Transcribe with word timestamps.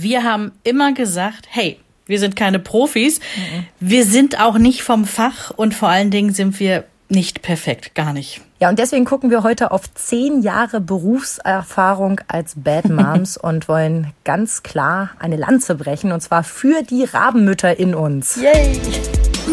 Wir 0.00 0.22
haben 0.22 0.52
immer 0.62 0.92
gesagt, 0.92 1.46
hey, 1.50 1.76
wir 2.06 2.20
sind 2.20 2.36
keine 2.36 2.60
Profis, 2.60 3.18
mhm. 3.18 3.66
wir 3.80 4.04
sind 4.04 4.40
auch 4.40 4.56
nicht 4.56 4.82
vom 4.82 5.04
Fach 5.04 5.50
und 5.50 5.74
vor 5.74 5.88
allen 5.88 6.12
Dingen 6.12 6.32
sind 6.32 6.60
wir 6.60 6.84
nicht 7.08 7.42
perfekt, 7.42 7.96
gar 7.96 8.12
nicht. 8.12 8.40
Ja, 8.60 8.68
und 8.68 8.78
deswegen 8.78 9.04
gucken 9.04 9.30
wir 9.30 9.42
heute 9.42 9.72
auf 9.72 9.92
zehn 9.94 10.42
Jahre 10.42 10.80
Berufserfahrung 10.80 12.20
als 12.28 12.54
Bad 12.56 12.88
Moms 12.88 13.36
und 13.42 13.66
wollen 13.66 14.12
ganz 14.22 14.62
klar 14.62 15.10
eine 15.18 15.36
Lanze 15.36 15.74
brechen 15.74 16.12
und 16.12 16.20
zwar 16.20 16.44
für 16.44 16.82
die 16.82 17.02
Rabenmütter 17.02 17.76
in 17.76 17.96
uns. 17.96 18.36
Yay! 18.36 18.80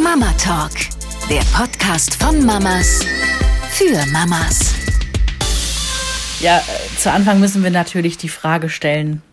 Mama 0.03 0.31
Talk, 0.37 0.73
der 1.27 1.41
Podcast 1.57 2.21
von 2.21 2.45
Mamas 2.45 3.03
für 3.71 4.05
Mamas. 4.11 4.75
Ja, 6.39 6.57
äh, 6.57 6.97
zu 6.99 7.11
Anfang 7.11 7.39
müssen 7.39 7.63
wir 7.63 7.71
natürlich 7.71 8.17
die 8.17 8.29
Frage 8.29 8.69
stellen, 8.69 9.23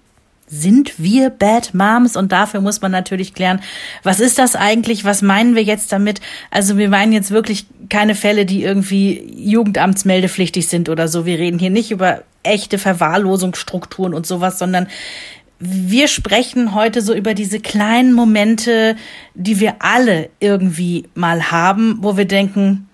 sind 0.53 0.99
wir 0.99 1.31
Bad 1.31 1.73
Moms? 1.73 2.15
Und 2.15 2.31
dafür 2.31 2.61
muss 2.61 2.83
man 2.83 2.93
natürlich 2.93 3.33
klären, 3.33 3.61
was 4.03 4.21
ist 4.21 4.39
das 4.39 4.55
eigentlich? 4.55 5.05
Was 5.05 5.23
meinen 5.23 5.55
wir 5.57 5.63
jetzt 5.63 5.91
damit? 5.93 6.21
Also 6.51 6.77
wir 6.77 6.91
meinen 6.91 7.13
jetzt 7.13 7.31
wirklich 7.31 7.67
keine 7.89 8.15
Fälle, 8.15 8.45
die 8.45 8.63
irgendwie 8.63 9.33
Jugendamtsmeldepflichtig 9.35 10.69
sind 10.69 10.91
oder 10.91 11.09
so. 11.09 11.25
Wir 11.25 11.39
reden 11.39 11.59
hier 11.59 11.71
nicht 11.71 11.91
über 11.91 12.23
echte 12.43 12.79
Verwahrlosungsstrukturen 12.79 14.13
und 14.13 14.27
sowas, 14.27 14.59
sondern 14.59 14.89
wir 15.59 16.09
sprechen 16.09 16.75
heute 16.75 17.01
so 17.01 17.15
über 17.15 17.35
diese 17.35 17.61
kleinen 17.61 18.13
Momente, 18.13 18.97
die 19.35 19.59
wir 19.59 19.77
alle 19.79 20.29
irgendwie 20.41 21.09
mal 21.15 21.51
haben, 21.51 21.99
wo 22.01 22.17
wir 22.17 22.25
denken, 22.27 22.89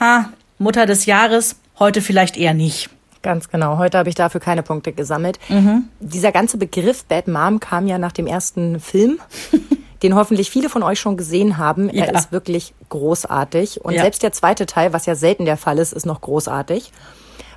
ha, 0.00 0.32
Mutter 0.58 0.86
des 0.86 1.04
Jahres, 1.06 1.56
heute 1.78 2.00
vielleicht 2.00 2.36
eher 2.36 2.54
nicht. 2.54 2.88
Ganz 3.22 3.48
genau. 3.48 3.78
Heute 3.78 3.98
habe 3.98 4.08
ich 4.08 4.16
dafür 4.16 4.40
keine 4.40 4.62
Punkte 4.62 4.92
gesammelt. 4.92 5.38
Mhm. 5.48 5.84
Dieser 6.00 6.32
ganze 6.32 6.58
Begriff 6.58 7.04
Bad 7.04 7.28
Mom 7.28 7.60
kam 7.60 7.86
ja 7.86 7.98
nach 7.98 8.12
dem 8.12 8.26
ersten 8.26 8.80
Film, 8.80 9.20
den 10.02 10.16
hoffentlich 10.16 10.50
viele 10.50 10.68
von 10.68 10.82
euch 10.82 10.98
schon 10.98 11.16
gesehen 11.16 11.56
haben. 11.56 11.88
Ja. 11.94 12.06
Er 12.06 12.14
ist 12.14 12.32
wirklich 12.32 12.74
großartig. 12.88 13.84
Und 13.84 13.94
ja. 13.94 14.02
selbst 14.02 14.24
der 14.24 14.32
zweite 14.32 14.66
Teil, 14.66 14.92
was 14.92 15.06
ja 15.06 15.14
selten 15.14 15.44
der 15.44 15.56
Fall 15.56 15.78
ist, 15.78 15.92
ist 15.92 16.04
noch 16.04 16.20
großartig. 16.20 16.92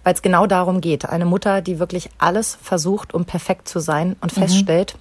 Weil 0.04 0.14
es 0.14 0.22
genau 0.22 0.46
darum 0.46 0.82
geht. 0.82 1.10
Eine 1.10 1.26
Mutter, 1.26 1.62
die 1.62 1.80
wirklich 1.80 2.12
alles 2.20 2.60
versucht, 2.62 3.16
um 3.16 3.26
perfekt 3.26 3.68
zu 3.68 3.80
sein 3.80 4.16
und 4.22 4.38
mhm. 4.38 4.42
feststellt, 4.42 4.98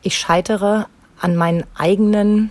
ich 0.00 0.16
scheitere 0.16 0.86
an 1.20 1.36
meinen 1.36 1.64
eigenen 1.76 2.50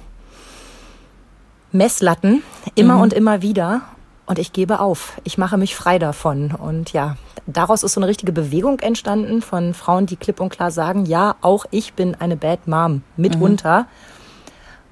Messlatten 1.71 2.43
immer 2.75 2.95
mhm. 2.95 3.01
und 3.01 3.13
immer 3.13 3.41
wieder 3.41 3.81
und 4.27 4.37
ich 4.37 4.53
gebe 4.53 4.79
auf. 4.79 5.13
Ich 5.23 5.37
mache 5.37 5.57
mich 5.57 5.75
frei 5.75 5.97
davon. 5.97 6.51
Und 6.51 6.93
ja, 6.93 7.15
daraus 7.47 7.81
ist 7.81 7.93
so 7.93 8.01
eine 8.01 8.07
richtige 8.07 8.33
Bewegung 8.33 8.79
entstanden 8.79 9.41
von 9.41 9.73
Frauen, 9.73 10.05
die 10.05 10.17
klipp 10.17 10.39
und 10.39 10.49
klar 10.49 10.69
sagen, 10.69 11.05
ja, 11.05 11.35
auch 11.41 11.65
ich 11.71 11.93
bin 11.93 12.13
eine 12.13 12.35
Bad 12.35 12.67
Mom 12.67 13.01
mitunter. 13.15 13.87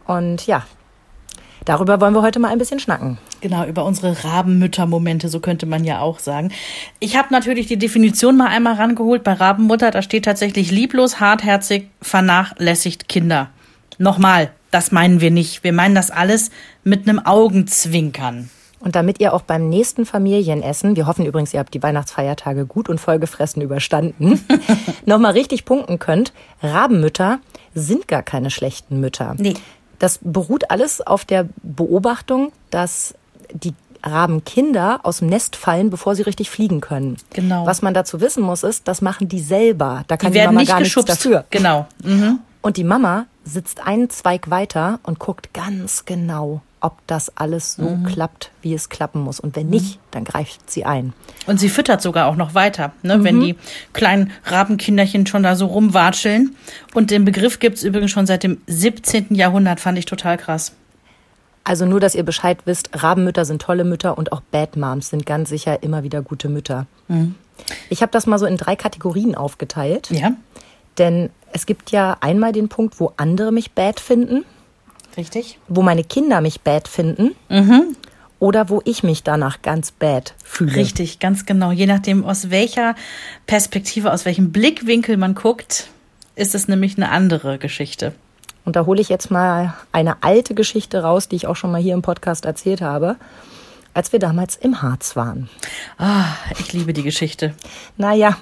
Mhm. 0.08 0.16
Und 0.16 0.48
ja, 0.48 0.66
darüber 1.66 2.00
wollen 2.00 2.14
wir 2.14 2.22
heute 2.22 2.40
mal 2.40 2.48
ein 2.48 2.58
bisschen 2.58 2.80
schnacken. 2.80 3.18
Genau, 3.42 3.66
über 3.66 3.84
unsere 3.84 4.24
Rabenmütter-Momente, 4.24 5.28
so 5.28 5.42
könnte 5.42 5.66
man 5.66 5.84
ja 5.84 6.00
auch 6.00 6.20
sagen. 6.20 6.52
Ich 7.00 7.18
habe 7.18 7.28
natürlich 7.32 7.68
die 7.68 7.78
Definition 7.78 8.38
mal 8.38 8.48
einmal 8.48 8.76
rangeholt. 8.76 9.24
Bei 9.24 9.34
Rabenmutter, 9.34 9.92
da 9.92 10.02
steht 10.02 10.26
tatsächlich 10.26 10.72
lieblos, 10.72 11.20
hartherzig, 11.20 11.90
vernachlässigt 12.02 13.10
Kinder. 13.10 13.50
Nochmal, 13.98 14.52
das 14.72 14.94
meinen 14.94 15.20
wir 15.20 15.32
nicht. 15.32 15.64
Wir 15.66 15.74
meinen 15.74 15.94
das 15.96 16.10
alles 16.10 16.52
mit 16.86 17.08
einem 17.08 17.20
Augenzwinkern. 17.20 18.50
Und 18.86 18.96
damit 18.96 19.20
ihr 19.20 19.34
auch 19.34 19.42
beim 19.42 19.68
nächsten 19.68 20.06
Familienessen, 20.06 20.96
wir 20.96 21.08
hoffen 21.08 21.26
übrigens, 21.26 21.56
ihr 21.56 21.60
habt 21.60 21.74
die 21.74 21.82
Weihnachtsfeiertage 21.82 22.68
gut 22.68 22.88
und 22.88 23.00
vollgefressen 23.00 23.64
überstanden, 23.64 24.40
nochmal 25.08 25.32
richtig 25.32 25.66
punkten 25.66 25.98
könnt, 25.98 26.34
Rabenmütter 26.62 27.40
sind 27.74 28.08
gar 28.08 28.22
keine 28.22 28.52
schlechten 28.52 29.00
Mütter. 29.00 29.34
Nee. 29.40 29.56
Das 29.98 30.20
beruht 30.22 30.70
alles 30.70 31.02
auf 31.02 31.26
der 31.26 31.50
Beobachtung, 31.64 32.52
dass 32.70 33.16
die 33.52 33.74
Rabenkinder 34.04 35.00
aus 35.02 35.18
dem 35.18 35.30
Nest 35.30 35.56
fallen, 35.56 35.90
bevor 35.90 36.16
sie 36.16 36.22
richtig 36.22 36.52
fliegen 36.52 36.80
können. 36.80 37.18
Genau. 37.34 37.66
Was 37.66 37.82
man 37.82 37.96
dazu 37.96 38.22
wissen 38.22 38.44
muss, 38.44 38.62
ist, 38.62 38.88
das 38.88 39.02
machen 39.02 39.28
die 39.28 39.40
selber. 39.40 40.04
Da 40.06 40.16
kann 40.16 40.32
die, 40.32 40.40
die 40.40 40.46
Mama 40.46 40.64
gar 40.64 40.78
geschubst. 40.78 41.10
nichts 41.10 41.24
dafür. 41.24 41.46
Genau. 41.50 41.88
Mhm. 42.04 42.38
Und 42.62 42.78
die 42.78 42.84
Mama 42.84 43.26
sitzt 43.44 43.86
einen 43.86 44.12
Zweig 44.12 44.52
weiter 44.52 45.00
und 45.02 45.18
guckt 45.18 45.56
ganz 45.56 46.06
genau, 46.06 46.62
ob 46.86 47.00
das 47.08 47.36
alles 47.36 47.74
so 47.74 47.90
mhm. 47.90 48.04
klappt, 48.04 48.52
wie 48.62 48.76
es 48.76 48.90
klappen 48.90 49.22
muss. 49.22 49.40
Und 49.40 49.56
wenn 49.56 49.68
nicht, 49.68 49.98
dann 50.12 50.24
greift 50.24 50.70
sie 50.70 50.86
ein. 50.86 51.14
Und 51.48 51.60
sie 51.60 51.68
füttert 51.68 52.00
sogar 52.00 52.28
auch 52.28 52.36
noch 52.36 52.54
weiter, 52.54 52.92
ne? 53.02 53.18
Mhm. 53.18 53.24
wenn 53.24 53.40
die 53.42 53.56
kleinen 53.94 54.32
Rabenkinderchen 54.46 55.26
schon 55.26 55.42
da 55.42 55.56
so 55.56 55.66
rumwatscheln. 55.66 56.56
Und 56.94 57.10
den 57.10 57.26
Begriff 57.26 57.58
gibt 57.58 57.78
es 57.78 57.84
übrigens 57.84 58.12
schon 58.12 58.28
seit 58.28 58.44
dem 58.44 58.62
17. 58.68 59.34
Jahrhundert, 59.34 59.80
fand 59.80 59.98
ich 59.98 60.06
total 60.06 60.38
krass. 60.38 60.74
Also 61.64 61.88
nur, 61.88 62.00
dass 62.00 62.14
ihr 62.14 62.24
Bescheid 62.24 62.60
wisst, 62.66 62.92
Rabenmütter 62.94 63.46
sind 63.46 63.64
tolle 63.64 63.84
Mütter 63.84 64.16
und 64.20 64.32
auch 64.32 64.42
Bad 64.42 64.78
Moms 64.78 65.10
sind 65.10 65.26
ganz 65.26 65.50
sicher 65.50 65.82
immer 65.82 66.04
wieder 66.04 66.22
gute 66.22 66.50
Mütter. 66.50 66.86
Mhm. 67.08 67.34
Ich 67.90 68.04
habe 68.04 68.12
das 68.12 68.28
mal 68.28 68.38
so 68.38 68.46
in 68.46 68.58
drei 68.58 68.76
Kategorien 68.76 69.34
aufgeteilt. 69.34 70.12
Ja. 70.12 70.34
Denn 71.00 71.32
es 71.52 71.66
gibt 71.66 71.90
ja 71.90 72.18
einmal 72.22 72.52
den 72.52 72.70
Punkt, 72.70 73.00
wo 73.00 73.14
andere 73.18 73.52
mich 73.52 73.72
bad 73.72 74.00
finden. 74.00 74.46
Richtig. 75.18 75.60
Wo 75.68 75.82
meine 75.82 76.04
Kinder 76.04 76.42
mich 76.42 76.62
bad 76.62 76.88
finden. 76.88 77.36
Mhm. 77.50 77.96
Oder 78.40 78.70
wo 78.70 78.82
ich 78.84 79.02
mich 79.04 79.24
danach 79.24 79.62
ganz 79.62 79.92
bad 79.92 80.36
fühle. 80.44 80.76
Richtig, 80.76 81.20
ganz 81.20 81.46
genau. 81.46 81.72
Je 81.72 81.86
nachdem, 81.86 82.26
aus 82.26 82.50
welcher 82.50 82.96
Perspektive, 83.48 84.12
aus 84.12 84.26
welchem 84.26 84.52
Blickwinkel 84.52 85.18
man 85.18 85.36
guckt, 85.36 85.88
ist 86.36 86.54
es 86.54 86.68
nämlich 86.68 86.98
eine 86.98 87.10
andere 87.10 87.58
Geschichte. 87.58 88.14
Und 88.66 88.76
da 88.76 88.86
hole 88.86 89.00
ich 89.00 89.10
jetzt 89.10 89.32
mal 89.32 89.74
eine 89.92 90.22
alte 90.24 90.54
Geschichte 90.54 91.02
raus, 91.04 91.30
die 91.30 91.38
ich 91.38 91.48
auch 91.48 91.56
schon 91.56 91.72
mal 91.72 91.82
hier 91.82 91.94
im 91.94 92.02
Podcast 92.02 92.46
erzählt 92.46 92.82
habe, 92.82 93.16
als 93.94 94.12
wir 94.12 94.20
damals 94.20 94.58
im 94.58 94.82
Harz 94.82 95.16
waren. 95.16 95.50
Ah, 95.98 96.26
ich 96.60 96.74
liebe 96.74 96.92
die 96.92 97.04
Geschichte. 97.04 97.54
Naja, 97.96 98.38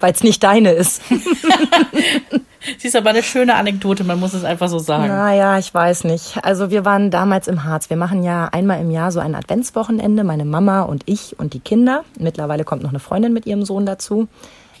weil 0.00 0.12
es 0.12 0.22
nicht 0.22 0.42
deine 0.42 0.72
ist. 0.72 1.00
Sie 2.78 2.88
ist 2.88 2.96
aber 2.96 3.10
eine 3.10 3.22
schöne 3.22 3.54
Anekdote, 3.54 4.04
man 4.04 4.20
muss 4.20 4.34
es 4.34 4.44
einfach 4.44 4.68
so 4.68 4.78
sagen. 4.78 5.08
Naja, 5.08 5.58
ich 5.58 5.72
weiß 5.72 6.04
nicht. 6.04 6.38
Also 6.42 6.70
wir 6.70 6.84
waren 6.84 7.10
damals 7.10 7.48
im 7.48 7.64
Harz. 7.64 7.90
Wir 7.90 7.96
machen 7.96 8.22
ja 8.22 8.48
einmal 8.52 8.80
im 8.80 8.90
Jahr 8.90 9.12
so 9.12 9.20
ein 9.20 9.34
Adventswochenende, 9.34 10.24
meine 10.24 10.44
Mama 10.44 10.82
und 10.82 11.02
ich 11.06 11.38
und 11.38 11.54
die 11.54 11.60
Kinder. 11.60 12.04
Mittlerweile 12.18 12.64
kommt 12.64 12.82
noch 12.82 12.90
eine 12.90 13.00
Freundin 13.00 13.32
mit 13.32 13.46
ihrem 13.46 13.64
Sohn 13.64 13.86
dazu. 13.86 14.28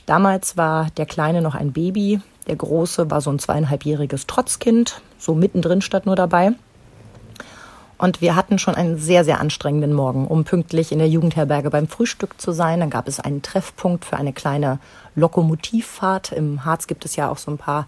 Damals 0.06 0.56
war 0.56 0.88
der 0.96 1.06
Kleine 1.06 1.42
noch 1.42 1.54
ein 1.54 1.72
Baby, 1.72 2.20
der 2.46 2.56
Große 2.56 3.10
war 3.10 3.20
so 3.20 3.30
ein 3.30 3.38
zweieinhalbjähriges 3.38 4.26
Trotzkind, 4.26 5.00
so 5.18 5.34
mittendrin 5.34 5.80
statt 5.80 6.06
nur 6.06 6.16
dabei. 6.16 6.52
Und 8.02 8.20
wir 8.20 8.34
hatten 8.34 8.58
schon 8.58 8.74
einen 8.74 8.98
sehr, 8.98 9.24
sehr 9.24 9.38
anstrengenden 9.38 9.92
Morgen, 9.92 10.26
um 10.26 10.42
pünktlich 10.42 10.90
in 10.90 10.98
der 10.98 11.08
Jugendherberge 11.08 11.70
beim 11.70 11.86
Frühstück 11.86 12.40
zu 12.40 12.50
sein. 12.50 12.80
Dann 12.80 12.90
gab 12.90 13.06
es 13.06 13.20
einen 13.20 13.42
Treffpunkt 13.42 14.04
für 14.04 14.16
eine 14.16 14.32
kleine 14.32 14.80
Lokomotivfahrt. 15.14 16.32
Im 16.32 16.64
Harz 16.64 16.88
gibt 16.88 17.04
es 17.04 17.14
ja 17.14 17.30
auch 17.30 17.38
so 17.38 17.52
ein 17.52 17.58
paar 17.58 17.86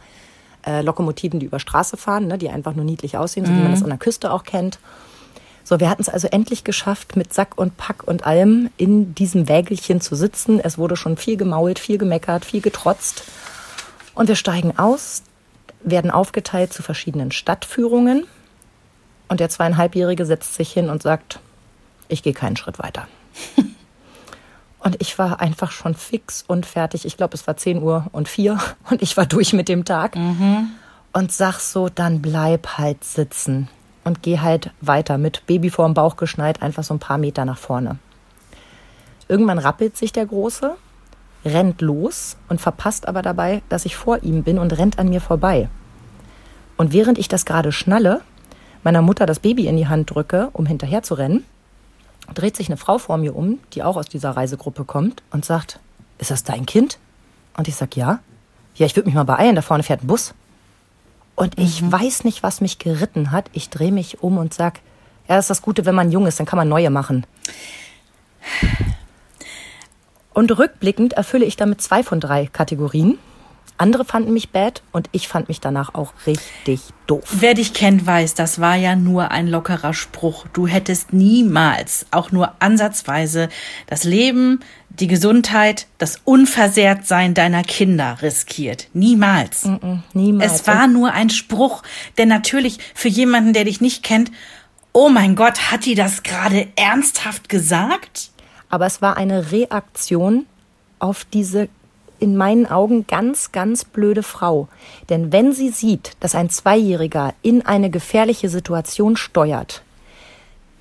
äh, 0.64 0.82
Lokomotiven, 0.82 1.40
die 1.40 1.46
über 1.46 1.58
Straße 1.58 1.96
fahren, 1.96 2.28
ne, 2.28 2.38
die 2.38 2.48
einfach 2.48 2.76
nur 2.76 2.84
niedlich 2.84 3.16
aussehen, 3.16 3.44
so 3.44 3.50
mhm. 3.50 3.56
wie 3.56 3.60
man 3.62 3.70
mhm. 3.72 3.74
das 3.74 3.82
an 3.82 3.88
der 3.88 3.98
Küste 3.98 4.32
auch 4.32 4.44
kennt. 4.44 4.78
So, 5.64 5.80
wir 5.80 5.90
hatten 5.90 6.02
es 6.02 6.08
also 6.08 6.28
endlich 6.28 6.62
geschafft, 6.62 7.16
mit 7.16 7.34
Sack 7.34 7.58
und 7.58 7.76
Pack 7.76 8.04
und 8.06 8.24
allem 8.24 8.70
in 8.76 9.16
diesem 9.16 9.48
Wägelchen 9.48 10.00
zu 10.00 10.14
sitzen. 10.14 10.60
Es 10.60 10.78
wurde 10.78 10.94
schon 10.94 11.16
viel 11.16 11.36
gemault, 11.36 11.80
viel 11.80 11.98
gemeckert, 11.98 12.44
viel 12.44 12.60
getrotzt. 12.60 13.24
Und 14.14 14.28
wir 14.28 14.36
steigen 14.36 14.78
aus, 14.78 15.24
werden 15.82 16.12
aufgeteilt 16.12 16.72
zu 16.72 16.84
verschiedenen 16.84 17.32
Stadtführungen. 17.32 18.28
Und 19.34 19.40
der 19.40 19.48
zweieinhalbjährige 19.48 20.26
setzt 20.26 20.54
sich 20.54 20.72
hin 20.72 20.88
und 20.88 21.02
sagt, 21.02 21.40
ich 22.06 22.22
gehe 22.22 22.34
keinen 22.34 22.56
Schritt 22.56 22.78
weiter. 22.78 23.08
und 24.78 24.94
ich 25.00 25.18
war 25.18 25.40
einfach 25.40 25.72
schon 25.72 25.96
fix 25.96 26.44
und 26.46 26.66
fertig. 26.66 27.04
Ich 27.04 27.16
glaube, 27.16 27.34
es 27.34 27.44
war 27.48 27.56
10 27.56 27.82
Uhr 27.82 28.06
und 28.12 28.28
4 28.28 28.60
und 28.90 29.02
ich 29.02 29.16
war 29.16 29.26
durch 29.26 29.52
mit 29.52 29.68
dem 29.68 29.84
Tag. 29.84 30.14
Mhm. 30.14 30.70
Und 31.12 31.32
sag 31.32 31.58
so, 31.58 31.88
dann 31.88 32.22
bleib 32.22 32.78
halt 32.78 33.02
sitzen 33.02 33.66
und 34.04 34.22
geh 34.22 34.38
halt 34.38 34.70
weiter 34.80 35.18
mit 35.18 35.44
Baby 35.46 35.68
vorm 35.68 35.94
Bauch 35.94 36.14
geschneit, 36.14 36.62
einfach 36.62 36.84
so 36.84 36.94
ein 36.94 37.00
paar 37.00 37.18
Meter 37.18 37.44
nach 37.44 37.58
vorne. 37.58 37.98
Irgendwann 39.26 39.58
rappelt 39.58 39.96
sich 39.96 40.12
der 40.12 40.26
Große, 40.26 40.76
rennt 41.44 41.80
los 41.80 42.36
und 42.48 42.60
verpasst 42.60 43.08
aber 43.08 43.22
dabei, 43.22 43.62
dass 43.68 43.84
ich 43.84 43.96
vor 43.96 44.22
ihm 44.22 44.44
bin 44.44 44.60
und 44.60 44.78
rennt 44.78 45.00
an 45.00 45.08
mir 45.08 45.20
vorbei. 45.20 45.68
Und 46.76 46.92
während 46.92 47.18
ich 47.18 47.26
das 47.26 47.44
gerade 47.44 47.72
schnalle, 47.72 48.20
meiner 48.84 49.02
Mutter 49.02 49.26
das 49.26 49.40
Baby 49.40 49.66
in 49.66 49.76
die 49.76 49.88
Hand 49.88 50.10
drücke, 50.14 50.50
um 50.52 50.66
hinterher 50.66 51.02
zu 51.02 51.14
rennen, 51.14 51.44
dreht 52.34 52.56
sich 52.56 52.68
eine 52.68 52.76
Frau 52.76 52.98
vor 52.98 53.16
mir 53.16 53.34
um, 53.34 53.58
die 53.72 53.82
auch 53.82 53.96
aus 53.96 54.06
dieser 54.06 54.30
Reisegruppe 54.30 54.84
kommt 54.84 55.22
und 55.30 55.44
sagt, 55.44 55.80
ist 56.18 56.30
das 56.30 56.44
dein 56.44 56.66
Kind? 56.66 56.98
Und 57.56 57.68
ich 57.68 57.76
sag, 57.76 57.96
ja. 57.96 58.20
Ja, 58.76 58.86
ich 58.86 58.96
würde 58.96 59.06
mich 59.06 59.14
mal 59.14 59.24
beeilen, 59.24 59.54
da 59.54 59.62
vorne 59.62 59.82
fährt 59.82 60.02
ein 60.02 60.06
Bus. 60.06 60.34
Und 61.36 61.58
ich 61.58 61.82
mhm. 61.82 61.92
weiß 61.92 62.24
nicht, 62.24 62.42
was 62.42 62.60
mich 62.60 62.78
geritten 62.78 63.30
hat. 63.30 63.50
Ich 63.52 63.70
drehe 63.70 63.92
mich 63.92 64.22
um 64.22 64.38
und 64.38 64.54
sag, 64.54 64.80
ja, 65.28 65.36
das 65.36 65.44
ist 65.44 65.50
das 65.50 65.62
Gute, 65.62 65.86
wenn 65.86 65.94
man 65.94 66.12
jung 66.12 66.26
ist, 66.26 66.38
dann 66.38 66.46
kann 66.46 66.56
man 66.56 66.68
neue 66.68 66.90
machen. 66.90 67.26
Und 70.32 70.56
rückblickend 70.58 71.12
erfülle 71.14 71.44
ich 71.44 71.56
damit 71.56 71.80
zwei 71.80 72.02
von 72.02 72.20
drei 72.20 72.46
Kategorien. 72.46 73.18
Andere 73.76 74.04
fanden 74.04 74.32
mich 74.32 74.50
bad 74.50 74.82
und 74.92 75.08
ich 75.10 75.26
fand 75.26 75.48
mich 75.48 75.60
danach 75.60 75.94
auch 75.94 76.12
richtig 76.26 76.80
doof. 77.08 77.24
Wer 77.30 77.54
dich 77.54 77.74
kennt, 77.74 78.06
weiß, 78.06 78.34
das 78.34 78.60
war 78.60 78.76
ja 78.76 78.94
nur 78.94 79.32
ein 79.32 79.48
lockerer 79.48 79.94
Spruch. 79.94 80.46
Du 80.52 80.68
hättest 80.68 81.12
niemals, 81.12 82.06
auch 82.12 82.30
nur 82.30 82.54
ansatzweise, 82.60 83.48
das 83.88 84.04
Leben, 84.04 84.60
die 84.90 85.08
Gesundheit, 85.08 85.88
das 85.98 86.20
Unversehrtsein 86.24 87.34
deiner 87.34 87.64
Kinder 87.64 88.18
riskiert. 88.22 88.88
Niemals. 88.92 89.64
Mm 89.64 89.74
-mm, 89.74 89.98
niemals. 90.12 90.52
Es 90.52 90.66
war 90.68 90.86
nur 90.86 91.12
ein 91.12 91.30
Spruch, 91.30 91.82
der 92.16 92.26
natürlich 92.26 92.78
für 92.94 93.08
jemanden, 93.08 93.52
der 93.52 93.64
dich 93.64 93.80
nicht 93.80 94.04
kennt, 94.04 94.30
oh 94.92 95.08
mein 95.08 95.34
Gott, 95.34 95.72
hat 95.72 95.84
die 95.84 95.96
das 95.96 96.22
gerade 96.22 96.68
ernsthaft 96.76 97.48
gesagt? 97.48 98.30
Aber 98.70 98.86
es 98.86 99.02
war 99.02 99.16
eine 99.16 99.50
Reaktion 99.50 100.46
auf 101.00 101.24
diese 101.24 101.68
in 102.18 102.36
meinen 102.36 102.66
Augen 102.66 103.06
ganz, 103.06 103.52
ganz 103.52 103.84
blöde 103.84 104.22
Frau. 104.22 104.68
Denn 105.08 105.32
wenn 105.32 105.52
sie 105.52 105.70
sieht, 105.70 106.12
dass 106.20 106.34
ein 106.34 106.50
Zweijähriger 106.50 107.34
in 107.42 107.64
eine 107.64 107.90
gefährliche 107.90 108.48
Situation 108.48 109.16
steuert, 109.16 109.82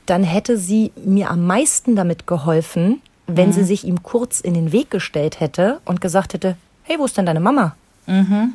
dann 0.06 0.24
hätte 0.24 0.58
sie 0.58 0.92
mir 1.04 1.32
am 1.32 1.46
meisten 1.46 1.96
damit 1.96 2.28
geholfen, 2.28 3.02
wenn 3.28 3.50
mhm. 3.50 3.54
sie 3.54 3.64
sich 3.64 3.86
ihm 3.86 4.04
kurz 4.04 4.42
in 4.42 4.54
den 4.54 4.72
Weg 4.72 4.92
gestellt 4.92 5.40
hätte 5.40 5.80
und 5.86 6.02
gesagt 6.02 6.34
hätte, 6.34 6.58
hey, 6.84 6.98
wo 7.00 7.06
ist 7.06 7.18
denn 7.18 7.26
deine 7.26 7.40
Mama? 7.40 7.76
Mhm. 8.06 8.54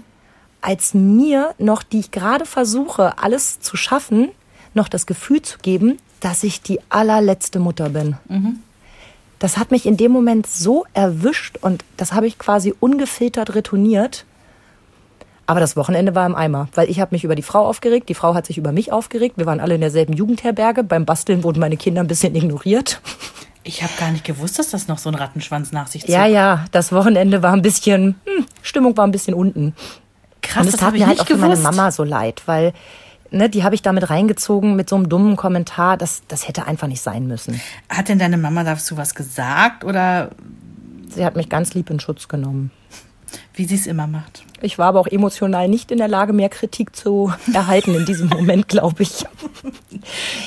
Als 0.61 0.93
mir 0.93 1.55
noch, 1.59 1.83
die 1.83 2.01
ich 2.01 2.11
gerade 2.11 2.45
versuche, 2.45 3.19
alles 3.19 3.61
zu 3.61 3.77
schaffen, 3.77 4.29
noch 4.75 4.89
das 4.89 5.07
Gefühl 5.07 5.41
zu 5.41 5.59
geben, 5.59 5.99
dass 6.21 6.43
ich 6.43 6.61
die 6.61 6.81
allerletzte 6.91 7.61
Mutter 7.61 7.89
bin. 7.91 8.17
Mhm 8.29 8.61
das 9.39 9.57
hat 9.57 9.71
mich 9.71 9.87
in 9.87 9.97
dem 9.97 10.13
Moment 10.13 10.47
so 10.47 10.85
erwischt 10.95 11.59
und 11.61 11.85
das 11.97 12.13
habe 12.13 12.27
ich 12.27 12.39
quasi 12.39 12.75
ungefiltert 12.81 13.55
retourniert. 13.55 14.25
Aber 15.47 15.61
das 15.61 15.77
Wochenende 15.77 16.15
war 16.15 16.27
im 16.27 16.35
Eimer, 16.35 16.69
weil 16.75 16.91
ich 16.91 17.01
habe 17.01 17.15
mich 17.15 17.25
über 17.25 17.35
die 17.35 17.43
Frau 17.43 17.67
aufgeregt, 17.67 18.11
die 18.11 18.15
Frau 18.15 18.35
hat 18.35 18.45
sich 18.45 18.59
über 18.59 18.71
mich 18.71 18.93
aufgeregt. 18.93 19.39
Wir 19.39 19.47
waren 19.47 19.61
alle 19.61 19.77
in 19.77 19.81
derselben 19.81 20.13
Jugendherberge. 20.13 20.85
Beim 20.85 21.07
Basteln 21.07 21.43
wurden 21.43 21.61
meine 21.61 21.79
Kinder 21.79 22.03
ein 22.03 22.07
bisschen 22.07 22.35
ignoriert. 22.35 23.01
Ich 23.65 23.83
habe 23.83 23.93
gar 23.99 24.11
nicht 24.11 24.25
gewusst, 24.25 24.59
dass 24.59 24.71
das 24.71 24.89
noch 24.89 24.99
so 24.99 25.09
ein 25.09 25.15
Rattenschwanz 25.15 25.73
nach 25.73 25.87
sich 25.87 26.03
zog. 26.03 26.11
Ja, 26.11 26.27
ja, 26.27 26.67
das 26.71 26.93
Wochenende 26.93 27.43
war 27.43 27.53
ein 27.53 27.63
bisschen, 27.63 28.17
hm, 28.25 28.47
Stimmung 28.63 28.97
war 28.97 29.07
ein 29.07 29.11
bisschen 29.11 29.35
unten. 29.35 29.75
Krass, 30.43 30.67
und 30.67 30.75
es 30.75 30.81
tat 30.81 30.93
mir 30.93 31.07
halt 31.07 31.21
auch 31.21 31.27
gewusst. 31.27 31.43
für 31.45 31.49
meine 31.49 31.61
Mama 31.61 31.91
so 31.91 32.05
leid, 32.05 32.43
weil 32.47 32.73
ne, 33.31 33.49
die 33.49 33.65
habe 33.65 33.75
ich 33.75 33.83
damit 33.83 34.11
reingezogen 34.11 34.77
mit 34.77 34.89
so 34.89 34.97
einem 34.97 35.09
dummen 35.09 35.37
Kommentar. 35.37 35.97
Das, 35.97 36.23
das 36.29 36.49
hätte 36.49 36.67
einfach 36.67 36.89
nicht 36.89 37.03
sein 37.03 37.27
müssen. 37.27 37.61
Hat 37.89 38.09
denn 38.09 38.19
deine 38.19 38.39
Mama 38.39 38.65
dazu 38.65 38.97
was 38.97 39.15
gesagt 39.15 39.85
oder? 39.85 40.31
Sie 41.09 41.25
hat 41.25 41.37
mich 41.37 41.49
ganz 41.49 41.75
lieb 41.75 41.91
in 41.91 42.01
Schutz 42.01 42.29
genommen. 42.29 42.71
Wie 43.55 43.65
sie 43.65 43.75
es 43.75 43.87
immer 43.87 44.07
macht. 44.07 44.45
Ich 44.61 44.79
war 44.79 44.87
aber 44.87 45.01
auch 45.01 45.07
emotional 45.07 45.69
nicht 45.69 45.91
in 45.93 45.99
der 45.99 46.09
Lage, 46.09 46.33
mehr 46.33 46.49
Kritik 46.49 46.97
zu 46.97 47.33
erhalten 47.53 47.95
in 47.95 48.05
diesem 48.05 48.29
Moment, 48.29 48.69
glaube 48.69 49.03
ich. 49.03 49.25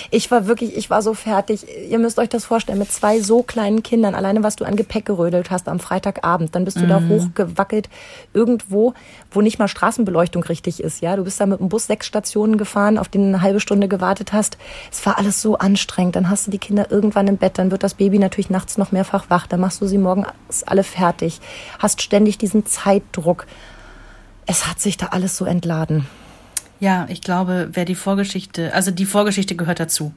Ich 0.09 0.29
war 0.31 0.47
wirklich, 0.47 0.75
ich 0.75 0.89
war 0.89 1.01
so 1.01 1.13
fertig. 1.13 1.65
Ihr 1.89 1.97
müsst 1.97 2.19
euch 2.19 2.27
das 2.27 2.43
vorstellen, 2.43 2.79
mit 2.79 2.91
zwei 2.91 3.21
so 3.21 3.41
kleinen 3.41 3.83
Kindern, 3.83 4.13
alleine 4.13 4.43
was 4.43 4.57
du 4.57 4.65
an 4.65 4.75
Gepäck 4.75 5.05
gerödelt 5.05 5.49
hast 5.49 5.69
am 5.69 5.79
Freitagabend, 5.79 6.55
dann 6.55 6.65
bist 6.65 6.77
du 6.77 6.83
mhm. 6.83 6.89
da 6.89 7.01
hochgewackelt 7.07 7.89
irgendwo, 8.33 8.93
wo 9.31 9.41
nicht 9.41 9.59
mal 9.59 9.67
Straßenbeleuchtung 9.67 10.43
richtig 10.43 10.83
ist, 10.83 11.01
ja. 11.01 11.15
Du 11.15 11.23
bist 11.23 11.39
da 11.39 11.45
mit 11.45 11.59
dem 11.59 11.69
Bus 11.69 11.87
sechs 11.87 12.05
Stationen 12.05 12.57
gefahren, 12.57 12.97
auf 12.97 13.07
den 13.07 13.27
eine 13.27 13.41
halbe 13.41 13.59
Stunde 13.59 13.87
gewartet 13.87 14.33
hast. 14.33 14.57
Es 14.91 15.05
war 15.05 15.17
alles 15.17 15.41
so 15.41 15.57
anstrengend. 15.57 16.15
Dann 16.15 16.29
hast 16.29 16.47
du 16.47 16.51
die 16.51 16.57
Kinder 16.57 16.91
irgendwann 16.91 17.27
im 17.27 17.37
Bett, 17.37 17.57
dann 17.57 17.71
wird 17.71 17.83
das 17.83 17.93
Baby 17.93 18.19
natürlich 18.19 18.49
nachts 18.49 18.77
noch 18.77 18.91
mehrfach 18.91 19.29
wach, 19.29 19.47
dann 19.47 19.61
machst 19.61 19.81
du 19.81 19.87
sie 19.87 19.97
morgens 19.97 20.63
alle 20.65 20.83
fertig, 20.83 21.39
hast 21.79 22.01
ständig 22.01 22.37
diesen 22.37 22.65
Zeitdruck 22.65 23.45
es 24.45 24.67
hat 24.67 24.79
sich 24.79 24.97
da 24.97 25.07
alles 25.07 25.37
so 25.37 25.45
entladen. 25.45 26.07
Ja, 26.79 27.05
ich 27.09 27.21
glaube, 27.21 27.69
wer 27.73 27.85
die 27.85 27.95
Vorgeschichte, 27.95 28.73
also 28.73 28.91
die 28.91 29.05
Vorgeschichte 29.05 29.55
gehört 29.55 29.79
dazu. 29.79 30.13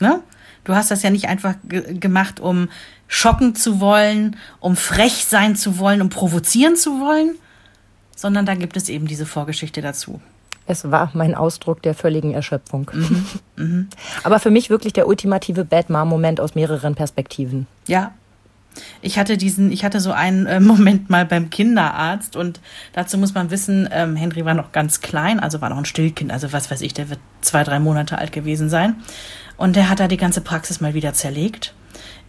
Ne? 0.00 0.20
Du 0.64 0.74
hast 0.74 0.90
das 0.90 1.02
ja 1.02 1.10
nicht 1.10 1.28
einfach 1.28 1.54
gemacht, 1.64 2.40
um 2.40 2.68
schocken 3.08 3.54
zu 3.54 3.80
wollen, 3.80 4.36
um 4.60 4.76
frech 4.76 5.24
sein 5.24 5.56
zu 5.56 5.78
wollen, 5.78 6.02
um 6.02 6.08
provozieren 6.08 6.76
zu 6.76 7.00
wollen, 7.00 7.36
sondern 8.14 8.46
da 8.46 8.54
gibt 8.54 8.76
es 8.76 8.88
eben 8.88 9.06
diese 9.06 9.26
Vorgeschichte 9.26 9.80
dazu. 9.80 10.20
Es 10.66 10.90
war 10.90 11.10
mein 11.14 11.34
Ausdruck 11.34 11.82
der 11.82 11.94
völligen 11.94 12.32
Erschöpfung. 12.34 12.90
Mhm, 12.92 13.26
mh. 13.56 13.86
Aber 14.22 14.38
für 14.38 14.50
mich 14.50 14.68
wirklich 14.68 14.92
der 14.92 15.08
ultimative 15.08 15.64
Bad 15.64 15.88
Mom-Moment 15.88 16.40
aus 16.40 16.54
mehreren 16.54 16.94
Perspektiven. 16.94 17.66
Ja, 17.86 18.12
ich 19.00 19.18
hatte 19.18 19.36
diesen, 19.36 19.72
ich 19.72 19.84
hatte 19.84 20.00
so 20.00 20.12
einen 20.12 20.46
äh, 20.46 20.60
Moment 20.60 21.10
mal 21.10 21.24
beim 21.24 21.50
Kinderarzt 21.50 22.36
und 22.36 22.60
dazu 22.92 23.18
muss 23.18 23.34
man 23.34 23.50
wissen, 23.50 23.88
ähm, 23.92 24.16
Henry 24.16 24.44
war 24.44 24.54
noch 24.54 24.72
ganz 24.72 25.00
klein, 25.00 25.40
also 25.40 25.60
war 25.60 25.70
noch 25.70 25.78
ein 25.78 25.84
Stillkind, 25.84 26.30
also 26.32 26.52
was 26.52 26.70
weiß 26.70 26.80
ich, 26.82 26.94
der 26.94 27.10
wird 27.10 27.20
zwei, 27.40 27.64
drei 27.64 27.78
Monate 27.78 28.18
alt 28.18 28.32
gewesen 28.32 28.68
sein. 28.68 28.96
Und 29.56 29.74
der 29.76 29.88
hat 29.88 30.00
da 30.00 30.08
die 30.08 30.16
ganze 30.16 30.40
Praxis 30.40 30.80
mal 30.80 30.94
wieder 30.94 31.12
zerlegt. 31.14 31.74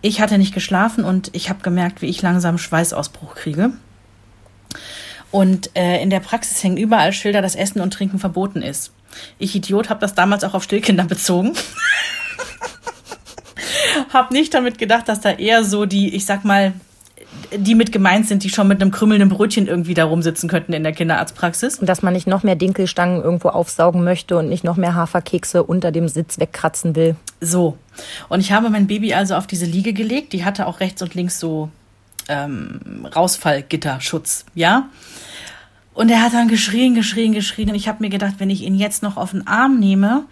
Ich 0.02 0.22
hatte 0.22 0.38
nicht 0.38 0.54
geschlafen 0.54 1.04
und 1.04 1.30
ich 1.34 1.50
habe 1.50 1.62
gemerkt, 1.62 2.02
wie 2.02 2.08
ich 2.08 2.22
langsam 2.22 2.58
Schweißausbruch 2.58 3.36
kriege. 3.36 3.72
Und 5.32 5.76
äh, 5.76 6.02
in 6.02 6.10
der 6.10 6.22
Praxis 6.22 6.64
hängen 6.64 6.78
überall 6.78 7.14
Schilder, 7.14 7.42
dass 7.42 7.56
Essen 7.56 7.82
und 7.82 7.94
Trinken 7.94 8.18
verboten 8.18 8.62
ist. 8.62 8.94
Ich 9.38 9.56
Idiot 9.56 9.90
habe 9.90 10.00
das 10.00 10.16
damals 10.16 10.44
auch 10.44 10.54
auf 10.54 10.64
Stillkinder 10.64 11.04
bezogen. 11.06 11.54
habe 14.14 14.34
nicht 14.34 14.54
damit 14.54 14.78
gedacht, 14.78 15.08
dass 15.08 15.22
da 15.22 15.32
eher 15.32 15.64
so 15.64 15.86
die, 15.86 16.16
ich 16.16 16.26
sag 16.26 16.46
mal, 16.46 16.74
die 17.56 17.76
mit 17.76 17.92
gemeint 17.92 18.28
sind, 18.28 18.44
die 18.44 18.50
schon 18.50 18.68
mit 18.68 18.82
einem 18.82 18.92
krümmelnden 18.92 19.30
Brötchen 19.30 19.68
irgendwie 19.68 19.94
da 19.94 20.06
rumsitzen 20.06 20.50
könnten 20.50 20.74
in 20.74 20.84
der 20.84 20.94
Kinderarztpraxis. 20.94 21.80
Und 21.80 21.88
dass 21.88 22.02
man 22.02 22.14
nicht 22.14 22.28
noch 22.28 22.44
mehr 22.44 22.56
Dinkelstangen 22.56 23.22
irgendwo 23.22 23.50
aufsaugen 23.50 24.04
möchte 24.04 24.38
und 24.38 24.50
nicht 24.50 24.64
noch 24.64 24.78
mehr 24.78 24.96
Haferkekse 24.96 25.64
unter 25.64 25.92
dem 25.92 26.08
Sitz 26.08 26.40
wegkratzen 26.40 26.96
will. 26.96 27.16
So. 27.42 27.78
Und 28.30 28.40
ich 28.40 28.52
habe 28.52 28.70
mein 28.70 28.88
Baby 28.88 29.14
also 29.14 29.36
auf 29.36 29.48
diese 29.48 29.66
Liege 29.66 29.94
gelegt. 29.94 30.34
Die 30.34 30.44
hatte 30.44 30.68
auch 30.68 30.80
rechts 30.80 31.02
und 31.02 31.16
links 31.16 31.40
so 31.40 31.70
ähm, 32.28 33.08
Rausfallgitterschutz, 33.16 34.46
ja. 34.56 34.90
Und 35.94 36.10
er 36.10 36.22
hat 36.22 36.34
dann 36.34 36.48
geschrien, 36.48 36.96
geschrien, 36.96 37.34
geschrien. 37.34 37.70
Und 37.70 37.76
ich 37.76 37.88
habe 37.88 38.02
mir 38.02 38.10
gedacht, 38.10 38.36
wenn 38.38 38.50
ich 38.50 38.62
ihn 38.62 38.76
jetzt 38.76 39.04
noch 39.04 39.18
auf 39.18 39.32
den 39.32 39.48
Arm 39.48 39.80
nehme, 39.80 40.24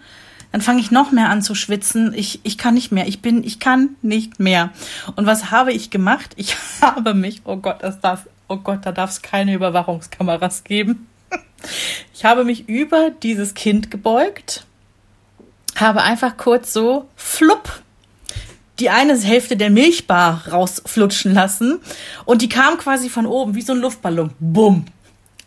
dann 0.52 0.60
fange 0.60 0.80
ich 0.80 0.90
noch 0.90 1.12
mehr 1.12 1.28
an 1.28 1.42
zu 1.42 1.54
schwitzen. 1.54 2.12
Ich, 2.14 2.40
ich 2.42 2.56
kann 2.58 2.74
nicht 2.74 2.90
mehr. 2.90 3.06
Ich 3.06 3.20
bin, 3.20 3.44
ich 3.44 3.60
kann 3.60 3.96
nicht 4.02 4.40
mehr. 4.40 4.70
Und 5.16 5.26
was 5.26 5.50
habe 5.50 5.72
ich 5.72 5.90
gemacht? 5.90 6.32
Ich 6.36 6.56
habe 6.80 7.14
mich, 7.14 7.42
oh 7.44 7.56
Gott, 7.56 7.82
das 7.82 8.00
darf, 8.00 8.26
oh 8.48 8.56
Gott, 8.56 8.80
da 8.84 8.92
darf 8.92 9.10
es 9.10 9.22
keine 9.22 9.54
Überwachungskameras 9.54 10.64
geben. 10.64 11.06
Ich 12.14 12.24
habe 12.24 12.44
mich 12.44 12.68
über 12.68 13.10
dieses 13.10 13.54
Kind 13.54 13.90
gebeugt, 13.90 14.64
habe 15.74 16.02
einfach 16.02 16.36
kurz 16.36 16.72
so 16.72 17.08
flupp 17.16 17.82
die 18.78 18.90
eine 18.90 19.16
Hälfte 19.18 19.56
der 19.56 19.70
Milchbar 19.70 20.46
rausflutschen 20.48 21.34
lassen 21.34 21.80
und 22.24 22.42
die 22.42 22.48
kam 22.48 22.78
quasi 22.78 23.08
von 23.08 23.26
oben 23.26 23.54
wie 23.54 23.62
so 23.62 23.72
ein 23.72 23.80
Luftballon, 23.80 24.30
bumm, 24.38 24.86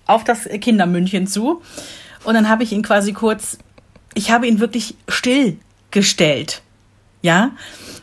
auf 0.05 0.23
das 0.23 0.43
Kindermündchen 0.45 1.27
zu. 1.27 1.61
Und 2.23 2.33
dann 2.33 2.49
habe 2.49 2.63
ich 2.63 2.71
ihn 2.71 2.83
quasi 2.83 3.13
kurz 3.13 3.57
ich 4.13 4.31
habe 4.31 4.47
ihn 4.47 4.59
wirklich 4.59 4.95
stillgestellt. 5.07 6.61
Ja, 7.23 7.51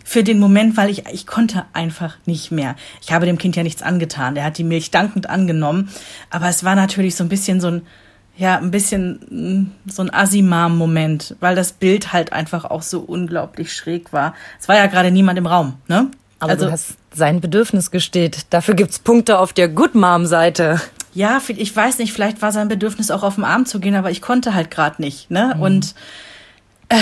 für 0.05 0.23
den 0.23 0.39
Moment, 0.39 0.77
weil 0.77 0.91
ich, 0.91 1.07
ich 1.13 1.27
konnte 1.27 1.67
einfach 1.73 2.17
nicht 2.25 2.53
mehr. 2.53 2.77
Ich 3.03 3.13
habe 3.13 3.27
dem 3.27 3.37
Kind 3.37 3.57
ja 3.57 3.63
nichts 3.63 3.83
angetan. 3.83 4.37
Der 4.37 4.45
hat 4.45 4.57
die 4.57 4.65
Milch 4.65 4.91
dankend 4.91 5.29
angenommen. 5.29 5.91
Aber 6.31 6.49
es 6.49 6.63
war 6.63 6.77
natürlich 6.77 7.17
so 7.17 7.25
ein 7.25 7.29
bisschen 7.29 7.61
so 7.61 7.67
ein, 7.69 7.83
ja, 8.37 8.57
ein 8.57 8.71
bisschen 8.71 9.21
mm, 9.29 9.91
so 9.91 10.03
ein 10.03 10.15
Asimam-Moment, 10.15 11.37
weil 11.41 11.57
das 11.57 11.73
Bild 11.73 12.13
halt 12.13 12.33
einfach 12.33 12.65
auch 12.65 12.83
so 12.83 13.01
unglaublich 13.01 13.75
schräg 13.75 14.13
war. 14.13 14.35
Es 14.61 14.69
war 14.69 14.77
ja 14.77 14.87
gerade 14.87 15.11
niemand 15.11 15.39
im 15.39 15.47
Raum, 15.47 15.75
ne? 15.89 16.11
Aber 16.39 16.53
also, 16.53 16.67
du 16.67 16.73
hast 16.73 16.95
sein 17.13 17.41
Bedürfnis 17.41 17.91
gestillt. 17.91 18.47
Dafür 18.51 18.75
gibt's 18.75 19.01
Punkte 19.01 19.41
auf 19.41 19.53
der 19.53 19.69
Good 19.69 19.97
Mom-Seite 19.97 20.81
ja, 21.19 21.43
ich 21.49 21.75
weiß 21.75 21.99
nicht, 21.99 22.13
vielleicht 22.13 22.43
war 22.43 22.53
sein 22.53 22.69
Bedürfnis 22.69 23.11
auch 23.11 23.25
auf 23.25 23.35
den 23.35 23.43
Arm 23.43 23.67
zu 23.67 23.81
gehen, 23.81 23.97
aber 23.97 24.13
ich 24.13 24.23
konnte 24.23 24.55
halt 24.55 24.71
gerade 24.71 25.03
nicht. 25.03 25.33
Ne? 25.33 25.55
Mhm. 25.57 25.63
Und 25.63 25.95
äh, 26.91 26.97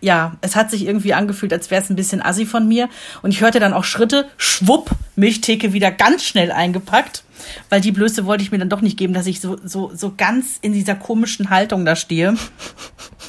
ja, 0.00 0.36
es 0.42 0.54
hat 0.54 0.70
sich 0.70 0.86
irgendwie 0.86 1.12
angefühlt, 1.12 1.52
als 1.52 1.68
wäre 1.68 1.82
es 1.82 1.90
ein 1.90 1.96
bisschen 1.96 2.22
assi 2.22 2.46
von 2.46 2.68
mir. 2.68 2.88
Und 3.20 3.32
ich 3.32 3.40
hörte 3.40 3.58
dann 3.58 3.72
auch 3.72 3.82
Schritte, 3.82 4.26
schwupp, 4.36 4.92
Milchtheke 5.16 5.72
wieder 5.72 5.90
ganz 5.90 6.22
schnell 6.22 6.52
eingepackt, 6.52 7.24
weil 7.68 7.80
die 7.80 7.90
Blöße 7.90 8.26
wollte 8.26 8.44
ich 8.44 8.52
mir 8.52 8.58
dann 8.58 8.68
doch 8.68 8.80
nicht 8.80 8.96
geben, 8.96 9.12
dass 9.12 9.26
ich 9.26 9.40
so, 9.40 9.56
so, 9.64 9.90
so 9.92 10.12
ganz 10.16 10.58
in 10.62 10.72
dieser 10.72 10.94
komischen 10.94 11.50
Haltung 11.50 11.84
da 11.84 11.96
stehe 11.96 12.36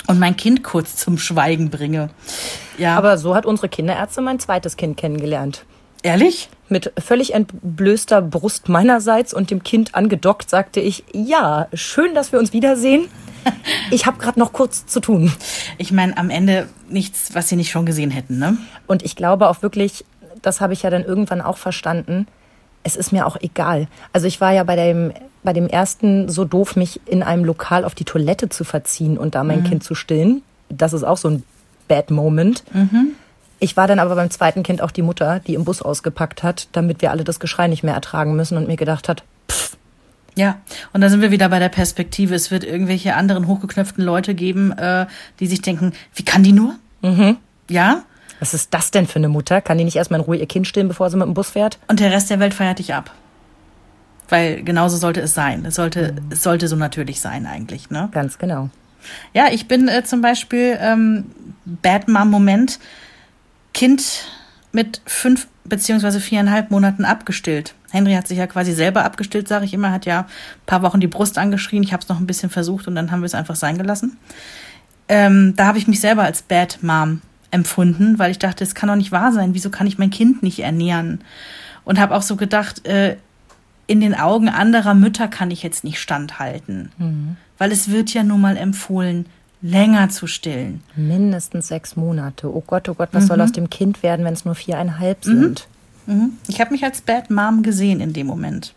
und 0.05 0.19
mein 0.19 0.37
Kind 0.37 0.63
kurz 0.63 0.95
zum 0.95 1.17
Schweigen 1.17 1.71
bringe. 1.71 2.11
Ja. 2.77 2.95
Aber 2.95 3.17
so 3.17 3.33
hat 3.33 3.47
unsere 3.47 3.67
Kinderärztin 3.67 4.25
mein 4.25 4.37
zweites 4.37 4.77
Kind 4.77 4.95
kennengelernt. 4.95 5.65
Ehrlich? 6.03 6.49
Mit 6.69 6.93
völlig 6.97 7.33
entblößter 7.33 8.21
Brust 8.21 8.69
meinerseits 8.69 9.33
und 9.33 9.51
dem 9.51 9.63
Kind 9.63 9.95
angedockt 9.95 10.49
sagte 10.49 10.79
ich, 10.79 11.03
ja, 11.13 11.67
schön, 11.73 12.13
dass 12.13 12.31
wir 12.31 12.39
uns 12.39 12.53
wiedersehen. 12.53 13.07
Ich 13.89 14.05
habe 14.05 14.19
gerade 14.19 14.37
noch 14.37 14.51
kurz 14.51 14.85
zu 14.85 14.99
tun. 14.99 15.31
Ich 15.77 15.93
meine, 15.93 16.17
am 16.17 16.29
Ende 16.29 16.67
nichts, 16.89 17.33
was 17.33 17.47
Sie 17.47 17.55
nicht 17.55 17.71
schon 17.71 17.85
gesehen 17.85 18.11
hätten, 18.11 18.37
ne? 18.37 18.57
Und 18.85 19.01
ich 19.01 19.15
glaube 19.15 19.47
auch 19.47 19.61
wirklich, 19.61 20.05
das 20.41 20.59
habe 20.59 20.73
ich 20.73 20.83
ja 20.83 20.89
dann 20.89 21.03
irgendwann 21.03 21.41
auch 21.41 21.57
verstanden, 21.57 22.27
es 22.83 22.95
ist 22.95 23.11
mir 23.11 23.25
auch 23.25 23.37
egal. 23.39 23.87
Also 24.13 24.27
ich 24.27 24.41
war 24.41 24.51
ja 24.51 24.63
bei 24.65 24.75
dem, 24.75 25.13
bei 25.43 25.53
dem 25.53 25.67
ersten 25.67 26.29
so 26.29 26.45
doof, 26.45 26.75
mich 26.75 26.99
in 27.05 27.23
einem 27.23 27.45
Lokal 27.45 27.85
auf 27.85 27.95
die 27.95 28.05
Toilette 28.05 28.49
zu 28.49 28.63
verziehen 28.63 29.17
und 29.17 29.35
da 29.35 29.43
mein 29.43 29.61
mhm. 29.61 29.65
Kind 29.65 29.83
zu 29.83 29.95
stillen. 29.95 30.43
Das 30.69 30.93
ist 30.93 31.03
auch 31.03 31.17
so 31.17 31.29
ein 31.29 31.43
Bad 31.87 32.11
Moment. 32.11 32.63
Mhm. 32.73 33.13
Ich 33.59 33.75
war 33.75 33.87
dann 33.87 33.99
aber 33.99 34.15
beim 34.15 34.29
zweiten 34.29 34.63
Kind 34.63 34.81
auch 34.81 34.91
die 34.91 35.01
Mutter, 35.01 35.41
die 35.45 35.53
im 35.53 35.65
Bus 35.65 35.81
ausgepackt 35.81 36.43
hat, 36.43 36.67
damit 36.71 37.01
wir 37.01 37.11
alle 37.11 37.23
das 37.23 37.39
Geschrei 37.39 37.67
nicht 37.67 37.83
mehr 37.83 37.93
ertragen 37.93 38.35
müssen 38.35 38.57
und 38.57 38.67
mir 38.67 38.77
gedacht 38.77 39.09
hat, 39.09 39.23
pff. 39.49 39.77
Ja, 40.35 40.59
und 40.93 41.01
da 41.01 41.09
sind 41.09 41.21
wir 41.21 41.31
wieder 41.31 41.49
bei 41.49 41.59
der 41.59 41.69
Perspektive. 41.69 42.33
Es 42.33 42.49
wird 42.51 42.63
irgendwelche 42.63 43.15
anderen 43.15 43.47
hochgeknöpften 43.47 44.03
Leute 44.03 44.35
geben, 44.35 44.71
äh, 44.71 45.05
die 45.39 45.47
sich 45.47 45.61
denken, 45.61 45.91
wie 46.15 46.23
kann 46.23 46.43
die 46.43 46.53
nur? 46.53 46.75
Mhm. 47.01 47.37
Ja, 47.69 48.03
was 48.39 48.53
ist 48.53 48.73
das 48.73 48.91
denn 48.91 49.05
für 49.05 49.17
eine 49.17 49.27
Mutter? 49.27 49.61
Kann 49.61 49.77
die 49.77 49.83
nicht 49.83 49.97
erstmal 49.97 50.21
in 50.21 50.25
Ruhe 50.25 50.37
ihr 50.37 50.45
Kind 50.45 50.65
stillen, 50.65 50.87
bevor 50.87 51.09
sie 51.09 51.17
mit 51.17 51.27
dem 51.27 51.33
Bus 51.33 51.49
fährt? 51.51 51.77
Und 51.87 51.99
der 51.99 52.11
Rest 52.11 52.29
der 52.29 52.39
Welt 52.39 52.53
feiert 52.53 52.79
dich 52.79 52.93
ab. 52.93 53.11
Weil 54.29 54.63
genauso 54.63 54.95
sollte 54.95 55.21
es 55.21 55.33
sein. 55.33 55.65
Es 55.65 55.75
sollte, 55.75 56.13
mhm. 56.13 56.31
es 56.31 56.43
sollte 56.43 56.67
so 56.67 56.75
natürlich 56.75 57.19
sein 57.19 57.45
eigentlich, 57.45 57.89
ne? 57.89 58.09
Ganz 58.11 58.37
genau. 58.37 58.69
Ja, 59.33 59.47
ich 59.51 59.67
bin 59.67 59.87
äh, 59.87 60.03
zum 60.03 60.21
Beispiel 60.21 60.77
ähm, 60.79 61.25
Bad 61.65 62.07
Mom-Moment. 62.07 62.79
Kind 63.79 64.25
mit 64.73 65.01
fünf 65.05 65.47
beziehungsweise 65.63 66.19
viereinhalb 66.19 66.69
Monaten 66.69 67.05
abgestillt. 67.05 67.75
Henry 67.91 68.11
hat 68.11 68.27
sich 68.27 68.37
ja 68.37 68.45
quasi 68.45 68.73
selber 68.73 69.05
abgestillt, 69.05 69.47
sage 69.47 69.63
ich 69.63 69.73
immer, 69.73 69.93
hat 69.93 70.05
ja 70.05 70.23
ein 70.23 70.25
paar 70.65 70.81
Wochen 70.81 70.99
die 70.99 71.07
Brust 71.07 71.37
angeschrien. 71.37 71.81
Ich 71.81 71.93
habe 71.93 72.03
es 72.03 72.09
noch 72.09 72.19
ein 72.19 72.27
bisschen 72.27 72.49
versucht 72.49 72.89
und 72.89 72.95
dann 72.95 73.09
haben 73.09 73.21
wir 73.21 73.25
es 73.25 73.35
einfach 73.35 73.55
sein 73.55 73.77
gelassen. 73.77 74.17
Ähm, 75.07 75.53
da 75.55 75.65
habe 75.65 75.77
ich 75.77 75.87
mich 75.87 76.01
selber 76.01 76.23
als 76.23 76.41
Bad 76.41 76.79
Mom 76.81 77.21
empfunden, 77.51 78.19
weil 78.19 78.31
ich 78.31 78.39
dachte, 78.39 78.65
es 78.65 78.75
kann 78.75 78.89
doch 78.89 78.97
nicht 78.97 79.13
wahr 79.13 79.31
sein. 79.31 79.53
Wieso 79.53 79.69
kann 79.69 79.87
ich 79.87 79.97
mein 79.97 80.09
Kind 80.09 80.43
nicht 80.43 80.59
ernähren? 80.59 81.21
Und 81.85 82.01
habe 82.01 82.15
auch 82.15 82.21
so 82.21 82.35
gedacht, 82.35 82.85
äh, 82.85 83.15
in 83.87 84.01
den 84.01 84.13
Augen 84.13 84.49
anderer 84.49 84.93
Mütter 84.93 85.29
kann 85.29 85.51
ich 85.51 85.63
jetzt 85.63 85.85
nicht 85.85 86.01
standhalten, 86.01 86.91
mhm. 86.97 87.37
weil 87.57 87.71
es 87.71 87.89
wird 87.89 88.13
ja 88.13 88.23
nun 88.23 88.41
mal 88.41 88.57
empfohlen, 88.57 89.25
länger 89.61 90.09
zu 90.09 90.27
stillen. 90.27 90.83
Mindestens 90.95 91.67
sechs 91.67 91.95
Monate. 91.95 92.53
Oh 92.53 92.63
Gott, 92.65 92.87
oh 92.89 92.93
Gott, 92.93 93.09
was 93.11 93.23
mhm. 93.23 93.27
soll 93.27 93.41
aus 93.41 93.51
dem 93.51 93.69
Kind 93.69 94.03
werden, 94.03 94.25
wenn 94.25 94.33
es 94.33 94.45
nur 94.45 94.55
viereinhalb 94.55 95.25
mhm. 95.25 95.41
sind? 95.41 95.67
Mhm. 96.05 96.31
Ich 96.47 96.61
habe 96.61 96.71
mich 96.71 96.83
als 96.83 97.01
Bad 97.01 97.29
Mom 97.29 97.63
gesehen 97.63 97.99
in 97.99 98.13
dem 98.13 98.27
Moment. 98.27 98.73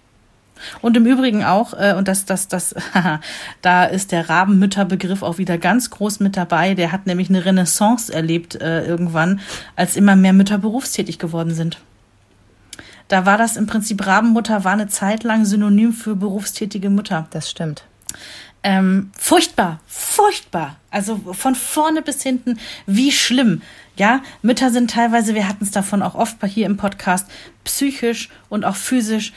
Und 0.81 0.97
im 0.97 1.07
Übrigen 1.07 1.45
auch, 1.45 1.75
äh, 1.75 1.95
und 1.97 2.09
das, 2.09 2.25
das, 2.25 2.49
das, 2.49 2.75
da 3.63 3.85
ist 3.85 4.13
der 4.13 4.29
Rabenmütterbegriff 4.29 5.23
auch 5.23 5.39
wieder 5.39 5.59
ganz 5.59 5.91
groß 5.91 6.21
mit 6.21 6.37
dabei. 6.37 6.75
Der 6.75 6.93
hat 6.93 7.07
nämlich 7.07 7.29
eine 7.29 7.45
Renaissance 7.45 8.13
erlebt 8.13 8.61
äh, 8.61 8.85
irgendwann, 8.85 9.41
als 9.77 9.97
immer 9.97 10.17
mehr 10.17 10.33
Mütter 10.33 10.59
berufstätig 10.59 11.19
geworden 11.19 11.55
sind. 11.55 11.79
Da 13.09 13.27
war 13.27 13.37
das 13.39 13.57
im 13.57 13.67
Prinzip 13.67 14.07
Rabenmutter 14.07 14.65
war 14.65 14.73
eine 14.73 14.89
Zeit 14.89 15.25
lang 15.25 15.45
Synonym 15.45 15.93
für 15.93 16.17
berufstätige 16.17 16.91
Mutter. 16.91 17.27
Das 17.31 17.51
stimmt. 17.51 17.85
Ähm, 18.65 19.11
furchtbar, 19.19 19.81
furchtbar. 19.87 20.77
Also 20.91 21.19
von 21.33 21.55
vorne 21.55 22.03
bis 22.03 22.23
hinten, 22.23 22.59
wie 22.87 23.11
schlimm. 23.11 23.63
Ja, 23.97 24.21
Mütter 24.41 24.71
sind 24.71 24.91
teilweise, 24.91 25.35
wir 25.35 25.49
hatten 25.49 25.65
es 25.65 25.71
davon 25.71 26.03
auch 26.03 26.15
oft 26.15 26.37
hier 26.47 26.67
im 26.67 26.77
Podcast, 26.77 27.27
psychisch 27.65 28.31
und 28.49 28.65
auch 28.65 28.77
physisch 28.77 29.33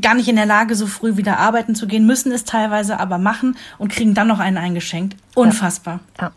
gar 0.00 0.14
nicht 0.14 0.28
in 0.28 0.36
der 0.36 0.46
Lage, 0.46 0.74
so 0.76 0.86
früh 0.86 1.16
wieder 1.16 1.38
arbeiten 1.38 1.74
zu 1.74 1.86
gehen, 1.86 2.06
müssen 2.06 2.32
es 2.32 2.44
teilweise 2.44 2.98
aber 2.98 3.18
machen 3.18 3.56
und 3.78 3.92
kriegen 3.92 4.14
dann 4.14 4.28
noch 4.28 4.38
einen 4.38 4.56
eingeschenkt. 4.56 5.16
Unfassbar. 5.34 6.00
Ja. 6.18 6.24
ja. 6.24 6.32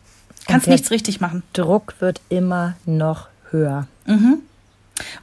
Kannst 0.48 0.67
nichts 0.67 0.91
richtig 0.91 1.21
machen. 1.21 1.43
Druck 1.53 1.95
wird 2.00 2.21
immer 2.29 2.75
noch 2.86 3.27
höher. 3.51 3.88
Mhm. 4.05 4.39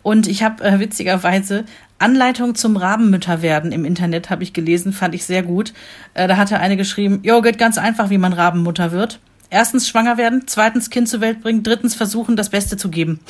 Und 0.02 0.26
ich 0.26 0.42
habe 0.42 0.64
äh, 0.64 0.78
witzigerweise 0.80 1.64
Anleitung 1.98 2.54
zum 2.54 2.76
Rabenmütterwerden 2.76 3.72
im 3.72 3.84
Internet 3.84 4.30
habe 4.30 4.42
ich 4.42 4.52
gelesen, 4.52 4.92
fand 4.92 5.14
ich 5.14 5.24
sehr 5.24 5.42
gut. 5.42 5.72
Äh, 6.14 6.28
da 6.28 6.36
hatte 6.36 6.58
eine 6.58 6.76
geschrieben, 6.76 7.20
jo, 7.22 7.40
geht 7.42 7.58
ganz 7.58 7.78
einfach, 7.78 8.10
wie 8.10 8.18
man 8.18 8.32
Rabenmutter 8.32 8.92
wird. 8.92 9.18
Erstens 9.50 9.88
schwanger 9.88 10.16
werden, 10.16 10.44
zweitens 10.46 10.90
Kind 10.90 11.08
zur 11.08 11.20
Welt 11.20 11.40
bringen, 11.40 11.62
drittens 11.62 11.94
versuchen, 11.94 12.36
das 12.36 12.50
Beste 12.50 12.76
zu 12.76 12.90
geben. 12.90 13.20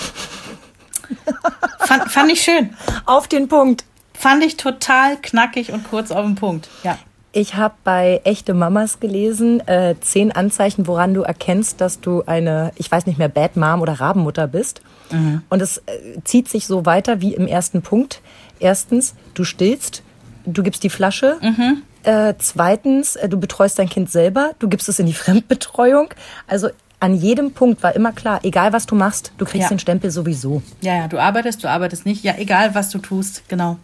fand, 1.80 2.10
fand 2.10 2.32
ich 2.32 2.42
schön. 2.42 2.70
Auf 3.06 3.28
den 3.28 3.48
Punkt. 3.48 3.84
Fand 4.14 4.44
ich 4.44 4.56
total 4.56 5.16
knackig 5.16 5.72
und 5.72 5.88
kurz 5.88 6.10
auf 6.10 6.24
den 6.24 6.34
Punkt. 6.34 6.68
Ja. 6.82 6.98
Ich 7.30 7.54
habe 7.54 7.74
bei 7.84 8.20
Echte 8.24 8.52
Mamas 8.52 9.00
gelesen, 9.00 9.60
äh, 9.68 9.94
zehn 10.00 10.32
Anzeichen, 10.32 10.86
woran 10.86 11.14
du 11.14 11.22
erkennst, 11.22 11.80
dass 11.80 12.00
du 12.00 12.24
eine, 12.26 12.72
ich 12.76 12.90
weiß 12.90 13.06
nicht 13.06 13.18
mehr, 13.18 13.28
Bad 13.28 13.56
Mom 13.56 13.80
oder 13.80 13.92
Rabenmutter 14.00 14.48
bist. 14.48 14.80
Mhm. 15.12 15.42
Und 15.48 15.62
es 15.62 15.78
äh, 15.78 16.20
zieht 16.24 16.48
sich 16.48 16.66
so 16.66 16.84
weiter 16.84 17.20
wie 17.20 17.34
im 17.34 17.46
ersten 17.46 17.82
Punkt. 17.82 18.22
Erstens, 18.60 19.14
du 19.34 19.44
stillst, 19.44 20.02
du 20.44 20.62
gibst 20.62 20.82
die 20.82 20.90
Flasche. 20.90 21.38
Mhm. 21.40 21.82
Äh, 22.04 22.34
zweitens, 22.38 23.16
äh, 23.16 23.28
du 23.28 23.38
betreust 23.38 23.78
dein 23.78 23.88
Kind 23.88 24.10
selber, 24.10 24.52
du 24.58 24.68
gibst 24.68 24.88
es 24.88 24.98
in 24.98 25.06
die 25.06 25.12
Fremdbetreuung. 25.14 26.08
Also 26.46 26.70
an 27.00 27.14
jedem 27.14 27.52
Punkt 27.52 27.82
war 27.82 27.94
immer 27.94 28.12
klar, 28.12 28.40
egal 28.42 28.72
was 28.72 28.86
du 28.86 28.94
machst, 28.94 29.32
du 29.38 29.44
kriegst 29.44 29.64
ja. 29.64 29.68
den 29.68 29.78
Stempel 29.78 30.10
sowieso. 30.10 30.62
Ja, 30.80 30.96
ja, 30.96 31.08
du 31.08 31.18
arbeitest, 31.18 31.62
du 31.62 31.68
arbeitest 31.68 32.06
nicht. 32.06 32.24
Ja, 32.24 32.34
egal 32.38 32.74
was 32.74 32.90
du 32.90 32.98
tust, 32.98 33.48
genau. 33.48 33.78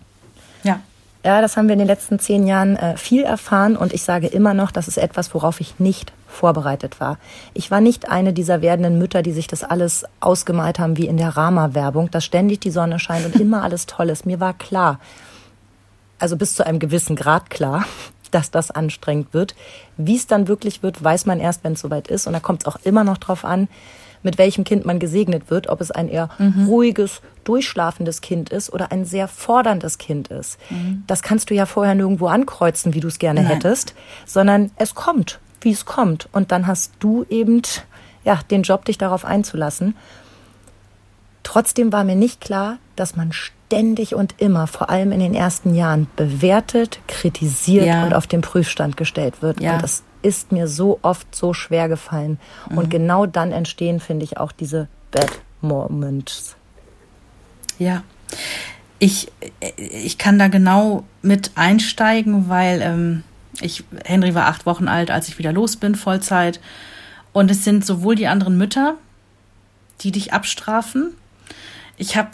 Ja. 0.64 0.80
Ja, 1.24 1.40
das 1.40 1.56
haben 1.56 1.68
wir 1.68 1.72
in 1.72 1.78
den 1.78 1.88
letzten 1.88 2.18
zehn 2.18 2.46
Jahren 2.46 2.76
äh, 2.76 2.98
viel 2.98 3.24
erfahren 3.24 3.78
und 3.78 3.94
ich 3.94 4.02
sage 4.02 4.26
immer 4.26 4.52
noch, 4.52 4.70
das 4.70 4.88
ist 4.88 4.98
etwas, 4.98 5.32
worauf 5.32 5.58
ich 5.58 5.80
nicht 5.80 6.12
vorbereitet 6.28 7.00
war. 7.00 7.18
Ich 7.54 7.70
war 7.70 7.80
nicht 7.80 8.10
eine 8.10 8.34
dieser 8.34 8.60
werdenden 8.60 8.98
Mütter, 8.98 9.22
die 9.22 9.32
sich 9.32 9.46
das 9.46 9.64
alles 9.64 10.04
ausgemalt 10.20 10.78
haben 10.78 10.98
wie 10.98 11.06
in 11.06 11.16
der 11.16 11.30
Rama-Werbung, 11.30 12.10
dass 12.10 12.26
ständig 12.26 12.60
die 12.60 12.70
Sonne 12.70 12.98
scheint 12.98 13.24
und 13.24 13.40
immer 13.40 13.62
alles 13.62 13.86
toll 13.86 14.10
ist. 14.10 14.26
Mir 14.26 14.38
war 14.38 14.52
klar, 14.52 15.00
also 16.18 16.36
bis 16.36 16.54
zu 16.54 16.66
einem 16.66 16.78
gewissen 16.78 17.16
Grad 17.16 17.48
klar, 17.48 17.86
dass 18.30 18.50
das 18.50 18.70
anstrengend 18.70 19.32
wird. 19.32 19.54
Wie 19.96 20.16
es 20.16 20.26
dann 20.26 20.46
wirklich 20.46 20.82
wird, 20.82 21.02
weiß 21.02 21.24
man 21.24 21.40
erst, 21.40 21.64
wenn 21.64 21.72
es 21.72 21.80
soweit 21.80 22.08
ist. 22.08 22.26
Und 22.26 22.34
da 22.34 22.40
kommt 22.40 22.62
es 22.62 22.66
auch 22.66 22.76
immer 22.84 23.02
noch 23.02 23.16
drauf 23.16 23.46
an, 23.46 23.68
mit 24.24 24.38
welchem 24.38 24.64
Kind 24.64 24.84
man 24.84 24.98
gesegnet 24.98 25.50
wird, 25.50 25.68
ob 25.68 25.80
es 25.80 25.92
ein 25.92 26.08
eher 26.08 26.30
mhm. 26.38 26.66
ruhiges, 26.66 27.20
durchschlafendes 27.44 28.20
Kind 28.20 28.48
ist 28.48 28.72
oder 28.72 28.90
ein 28.90 29.04
sehr 29.04 29.28
forderndes 29.28 29.98
Kind 29.98 30.28
ist. 30.28 30.58
Mhm. 30.70 31.04
Das 31.06 31.22
kannst 31.22 31.50
du 31.50 31.54
ja 31.54 31.66
vorher 31.66 31.94
nirgendwo 31.94 32.26
ankreuzen, 32.26 32.94
wie 32.94 33.00
du 33.00 33.08
es 33.08 33.20
gerne 33.20 33.42
Nein. 33.42 33.52
hättest, 33.52 33.94
sondern 34.26 34.72
es 34.76 34.96
kommt, 34.96 35.38
wie 35.60 35.70
es 35.70 35.84
kommt. 35.84 36.28
Und 36.32 36.50
dann 36.50 36.66
hast 36.66 36.92
du 36.98 37.24
eben 37.30 37.62
ja, 38.24 38.40
den 38.50 38.62
Job, 38.62 38.84
dich 38.86 38.98
darauf 38.98 39.24
einzulassen. 39.24 39.94
Trotzdem 41.42 41.92
war 41.92 42.04
mir 42.04 42.16
nicht 42.16 42.40
klar, 42.40 42.78
dass 42.96 43.16
man 43.16 43.32
ständig 43.32 44.14
und 44.14 44.40
immer, 44.40 44.66
vor 44.66 44.88
allem 44.88 45.12
in 45.12 45.20
den 45.20 45.34
ersten 45.34 45.74
Jahren, 45.74 46.06
bewertet, 46.16 47.00
kritisiert 47.06 47.86
ja. 47.86 48.04
und 48.04 48.14
auf 48.14 48.26
den 48.26 48.40
Prüfstand 48.40 48.96
gestellt 48.96 49.42
wird. 49.42 49.60
Ja. 49.60 49.74
Und 49.74 49.82
das 49.82 50.02
ist 50.24 50.52
mir 50.52 50.66
so 50.66 50.98
oft 51.02 51.34
so 51.34 51.52
schwer 51.52 51.88
gefallen. 51.88 52.38
Mhm. 52.70 52.78
Und 52.78 52.90
genau 52.90 53.26
dann 53.26 53.52
entstehen, 53.52 54.00
finde 54.00 54.24
ich, 54.24 54.38
auch 54.38 54.52
diese 54.52 54.88
Bad 55.10 55.30
Moments. 55.60 56.56
Ja. 57.78 58.02
Ich, 58.98 59.30
ich 59.76 60.18
kann 60.18 60.38
da 60.38 60.48
genau 60.48 61.04
mit 61.20 61.52
einsteigen, 61.56 62.48
weil 62.48 62.80
ähm, 62.80 63.22
ich, 63.60 63.84
Henry 64.04 64.34
war 64.34 64.46
acht 64.46 64.66
Wochen 64.66 64.88
alt, 64.88 65.10
als 65.10 65.28
ich 65.28 65.38
wieder 65.38 65.52
los 65.52 65.76
bin, 65.76 65.94
Vollzeit. 65.94 66.60
Und 67.32 67.50
es 67.50 67.64
sind 67.64 67.84
sowohl 67.84 68.14
die 68.14 68.28
anderen 68.28 68.56
Mütter, 68.56 68.94
die 70.00 70.12
dich 70.12 70.32
abstrafen. 70.32 71.14
Ich 71.96 72.16
habe 72.16 72.30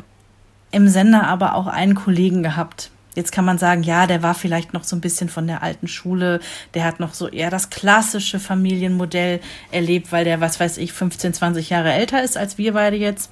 im 0.70 0.88
Sender 0.88 1.26
aber 1.26 1.54
auch 1.54 1.66
einen 1.66 1.94
Kollegen 1.94 2.42
gehabt, 2.42 2.90
Jetzt 3.20 3.32
kann 3.32 3.44
man 3.44 3.58
sagen, 3.58 3.82
ja, 3.82 4.06
der 4.06 4.22
war 4.22 4.34
vielleicht 4.34 4.72
noch 4.72 4.82
so 4.82 4.96
ein 4.96 5.02
bisschen 5.02 5.28
von 5.28 5.46
der 5.46 5.62
alten 5.62 5.88
Schule, 5.88 6.40
der 6.72 6.84
hat 6.84 7.00
noch 7.00 7.12
so 7.12 7.28
eher 7.28 7.50
das 7.50 7.68
klassische 7.68 8.40
Familienmodell 8.40 9.40
erlebt, 9.70 10.10
weil 10.10 10.24
der, 10.24 10.40
was 10.40 10.58
weiß 10.58 10.78
ich, 10.78 10.94
15, 10.94 11.34
20 11.34 11.68
Jahre 11.68 11.92
älter 11.92 12.22
ist 12.24 12.38
als 12.38 12.56
wir 12.56 12.72
beide 12.72 12.96
jetzt. 12.96 13.30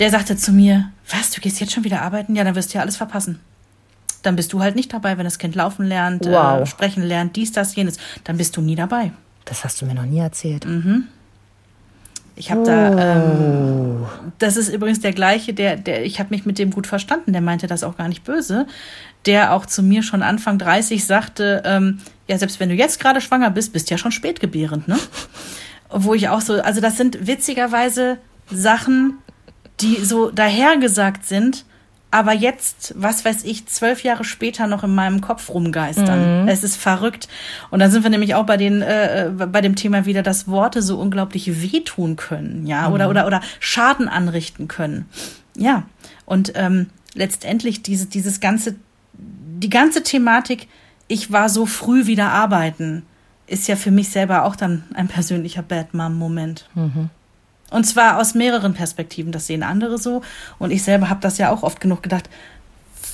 Der 0.00 0.10
sagte 0.10 0.36
zu 0.36 0.52
mir, 0.52 0.90
was, 1.08 1.30
du 1.30 1.40
gehst 1.40 1.60
jetzt 1.60 1.72
schon 1.72 1.84
wieder 1.84 2.02
arbeiten? 2.02 2.36
Ja, 2.36 2.44
dann 2.44 2.56
wirst 2.56 2.74
du 2.74 2.76
ja 2.76 2.82
alles 2.82 2.98
verpassen. 2.98 3.40
Dann 4.20 4.36
bist 4.36 4.52
du 4.52 4.60
halt 4.60 4.76
nicht 4.76 4.92
dabei, 4.92 5.16
wenn 5.16 5.24
das 5.24 5.38
Kind 5.38 5.54
laufen 5.54 5.86
lernt, 5.86 6.26
wow. 6.26 6.60
äh, 6.60 6.66
sprechen 6.66 7.04
lernt, 7.04 7.36
dies, 7.36 7.52
das, 7.52 7.74
jenes. 7.74 7.96
Dann 8.24 8.36
bist 8.36 8.54
du 8.58 8.60
nie 8.60 8.76
dabei. 8.76 9.12
Das 9.46 9.64
hast 9.64 9.80
du 9.80 9.86
mir 9.86 9.94
noch 9.94 10.04
nie 10.04 10.18
erzählt. 10.18 10.66
Mhm. 10.66 11.08
Ich 12.36 12.50
habe 12.50 12.62
oh. 12.62 12.64
da, 12.64 13.16
ähm, 13.16 14.06
das 14.38 14.56
ist 14.56 14.68
übrigens 14.68 15.00
der 15.00 15.12
gleiche, 15.12 15.54
der, 15.54 15.76
der, 15.76 16.04
ich 16.04 16.18
habe 16.18 16.30
mich 16.30 16.44
mit 16.44 16.58
dem 16.58 16.70
gut 16.70 16.86
verstanden, 16.86 17.32
der 17.32 17.42
meinte 17.42 17.66
das 17.66 17.84
auch 17.84 17.96
gar 17.96 18.08
nicht 18.08 18.24
böse, 18.24 18.66
der 19.26 19.52
auch 19.52 19.66
zu 19.66 19.82
mir 19.82 20.02
schon 20.02 20.22
Anfang 20.22 20.58
30 20.58 21.04
sagte, 21.04 21.62
ähm, 21.64 22.00
ja, 22.26 22.38
selbst 22.38 22.58
wenn 22.60 22.68
du 22.68 22.74
jetzt 22.74 23.00
gerade 23.00 23.20
schwanger 23.20 23.50
bist, 23.50 23.72
bist 23.72 23.90
ja 23.90 23.98
schon 23.98 24.12
spätgebärend, 24.12 24.88
ne? 24.88 24.98
Wo 25.90 26.14
ich 26.14 26.28
auch 26.28 26.40
so, 26.40 26.54
also 26.54 26.80
das 26.80 26.96
sind 26.96 27.26
witzigerweise 27.26 28.18
Sachen, 28.50 29.18
die 29.80 30.04
so 30.04 30.30
dahergesagt 30.30 31.24
sind, 31.26 31.64
aber 32.14 32.32
jetzt, 32.32 32.94
was 32.96 33.24
weiß 33.24 33.42
ich, 33.42 33.66
zwölf 33.66 34.04
Jahre 34.04 34.22
später 34.22 34.68
noch 34.68 34.84
in 34.84 34.94
meinem 34.94 35.20
Kopf 35.20 35.50
rumgeistern. 35.50 36.42
Mhm. 36.42 36.48
Es 36.48 36.62
ist 36.62 36.76
verrückt. 36.76 37.26
Und 37.72 37.80
dann 37.80 37.90
sind 37.90 38.04
wir 38.04 38.10
nämlich 38.10 38.36
auch 38.36 38.46
bei 38.46 38.56
den, 38.56 38.82
äh, 38.82 39.32
bei 39.34 39.60
dem 39.60 39.74
Thema 39.74 40.06
wieder, 40.06 40.22
dass 40.22 40.46
Worte 40.46 40.80
so 40.80 41.00
unglaublich 41.00 41.60
wehtun 41.60 42.14
können, 42.14 42.68
ja, 42.68 42.86
mhm. 42.86 42.94
oder, 42.94 43.10
oder, 43.10 43.26
oder 43.26 43.40
Schaden 43.58 44.08
anrichten 44.08 44.68
können. 44.68 45.06
Ja. 45.56 45.86
Und 46.24 46.52
ähm, 46.54 46.86
letztendlich 47.14 47.82
diese, 47.82 48.06
dieses 48.06 48.38
ganze, 48.38 48.76
die 49.14 49.70
ganze 49.70 50.04
Thematik, 50.04 50.68
ich 51.08 51.32
war 51.32 51.48
so 51.48 51.66
früh 51.66 52.06
wieder 52.06 52.30
arbeiten, 52.30 53.02
ist 53.48 53.66
ja 53.66 53.74
für 53.74 53.90
mich 53.90 54.10
selber 54.10 54.44
auch 54.44 54.54
dann 54.54 54.84
ein 54.94 55.08
persönlicher 55.08 55.62
Bad 55.62 55.94
Mom-Moment. 55.94 56.68
Mhm. 56.76 57.10
Und 57.74 57.84
zwar 57.84 58.18
aus 58.18 58.34
mehreren 58.34 58.74
Perspektiven. 58.74 59.32
Das 59.32 59.46
sehen 59.46 59.62
andere 59.62 59.98
so. 59.98 60.22
Und 60.58 60.70
ich 60.70 60.82
selber 60.82 61.10
habe 61.10 61.20
das 61.20 61.38
ja 61.38 61.50
auch 61.50 61.62
oft 61.62 61.80
genug 61.80 62.02
gedacht. 62.02 62.30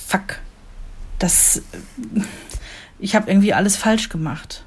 Fuck, 0.07 0.39
das, 1.19 1.61
ich 2.99 3.15
habe 3.15 3.29
irgendwie 3.29 3.53
alles 3.53 3.75
falsch 3.75 4.09
gemacht. 4.09 4.63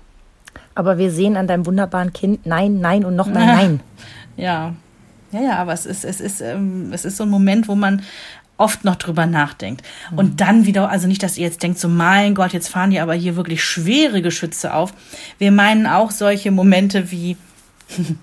Aber 0.74 0.98
wir 0.98 1.10
sehen 1.10 1.36
an 1.36 1.46
deinem 1.46 1.66
wunderbaren 1.66 2.12
Kind 2.12 2.46
Nein, 2.46 2.80
Nein 2.80 3.04
und 3.04 3.16
nochmal 3.16 3.46
Nein. 3.46 3.80
Ja, 4.36 4.74
ja, 5.30 5.40
ja, 5.40 5.58
aber 5.58 5.72
es 5.72 5.86
ist, 5.86 6.04
es 6.04 6.20
ist, 6.20 6.40
ähm, 6.40 6.90
es 6.92 7.04
ist 7.04 7.18
so 7.18 7.22
ein 7.22 7.28
Moment, 7.28 7.68
wo 7.68 7.76
man 7.76 8.02
oft 8.56 8.84
noch 8.84 8.96
drüber 8.96 9.26
nachdenkt. 9.26 9.84
Mhm. 10.10 10.18
Und 10.18 10.40
dann 10.40 10.66
wieder, 10.66 10.90
also 10.90 11.06
nicht, 11.06 11.22
dass 11.22 11.38
ihr 11.38 11.46
jetzt 11.46 11.62
denkt, 11.62 11.78
so 11.78 11.88
mein 11.88 12.34
Gott, 12.34 12.52
jetzt 12.52 12.68
fahren 12.68 12.90
die 12.90 12.98
aber 12.98 13.14
hier 13.14 13.36
wirklich 13.36 13.62
schwere 13.62 14.22
Geschütze 14.22 14.74
auf. 14.74 14.92
Wir 15.38 15.52
meinen 15.52 15.86
auch 15.86 16.10
solche 16.10 16.50
Momente 16.50 17.10
wie, 17.12 17.36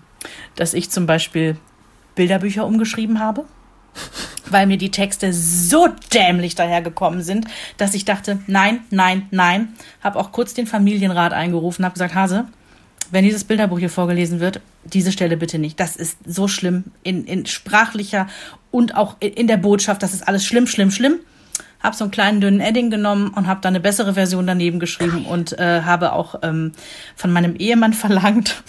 dass 0.55 0.73
ich 0.73 0.89
zum 0.89 1.05
Beispiel 1.05 1.57
Bilderbücher 2.15 2.65
umgeschrieben 2.65 3.19
habe, 3.19 3.45
weil 4.49 4.67
mir 4.67 4.77
die 4.77 4.91
Texte 4.91 5.33
so 5.33 5.87
dämlich 6.13 6.55
dahergekommen 6.55 7.21
sind, 7.21 7.45
dass 7.77 7.93
ich 7.93 8.05
dachte, 8.05 8.39
nein, 8.47 8.81
nein, 8.89 9.27
nein. 9.31 9.69
Habe 10.01 10.19
auch 10.19 10.31
kurz 10.31 10.53
den 10.53 10.67
Familienrat 10.67 11.33
eingerufen, 11.33 11.85
habe 11.85 11.93
gesagt, 11.93 12.15
Hase, 12.15 12.45
wenn 13.11 13.25
dieses 13.25 13.43
Bilderbuch 13.43 13.79
hier 13.79 13.89
vorgelesen 13.89 14.39
wird, 14.39 14.61
diese 14.83 15.11
Stelle 15.11 15.37
bitte 15.37 15.59
nicht. 15.59 15.79
Das 15.79 15.95
ist 15.95 16.17
so 16.25 16.47
schlimm 16.47 16.85
in, 17.03 17.25
in 17.25 17.45
sprachlicher 17.45 18.27
und 18.71 18.95
auch 18.95 19.17
in 19.19 19.47
der 19.47 19.57
Botschaft. 19.57 20.01
Das 20.01 20.13
ist 20.13 20.27
alles 20.27 20.45
schlimm, 20.45 20.65
schlimm, 20.65 20.91
schlimm. 20.91 21.19
Hab 21.81 21.95
so 21.95 22.03
einen 22.03 22.11
kleinen 22.11 22.41
dünnen 22.41 22.61
Edding 22.61 22.89
genommen 22.89 23.29
und 23.29 23.47
habe 23.47 23.59
da 23.61 23.69
eine 23.69 23.79
bessere 23.79 24.13
Version 24.13 24.47
daneben 24.47 24.79
geschrieben 24.79 25.25
und 25.25 25.57
äh, 25.59 25.81
habe 25.81 26.13
auch 26.13 26.35
ähm, 26.43 26.73
von 27.15 27.33
meinem 27.33 27.55
Ehemann 27.55 27.93
verlangt, 27.93 28.63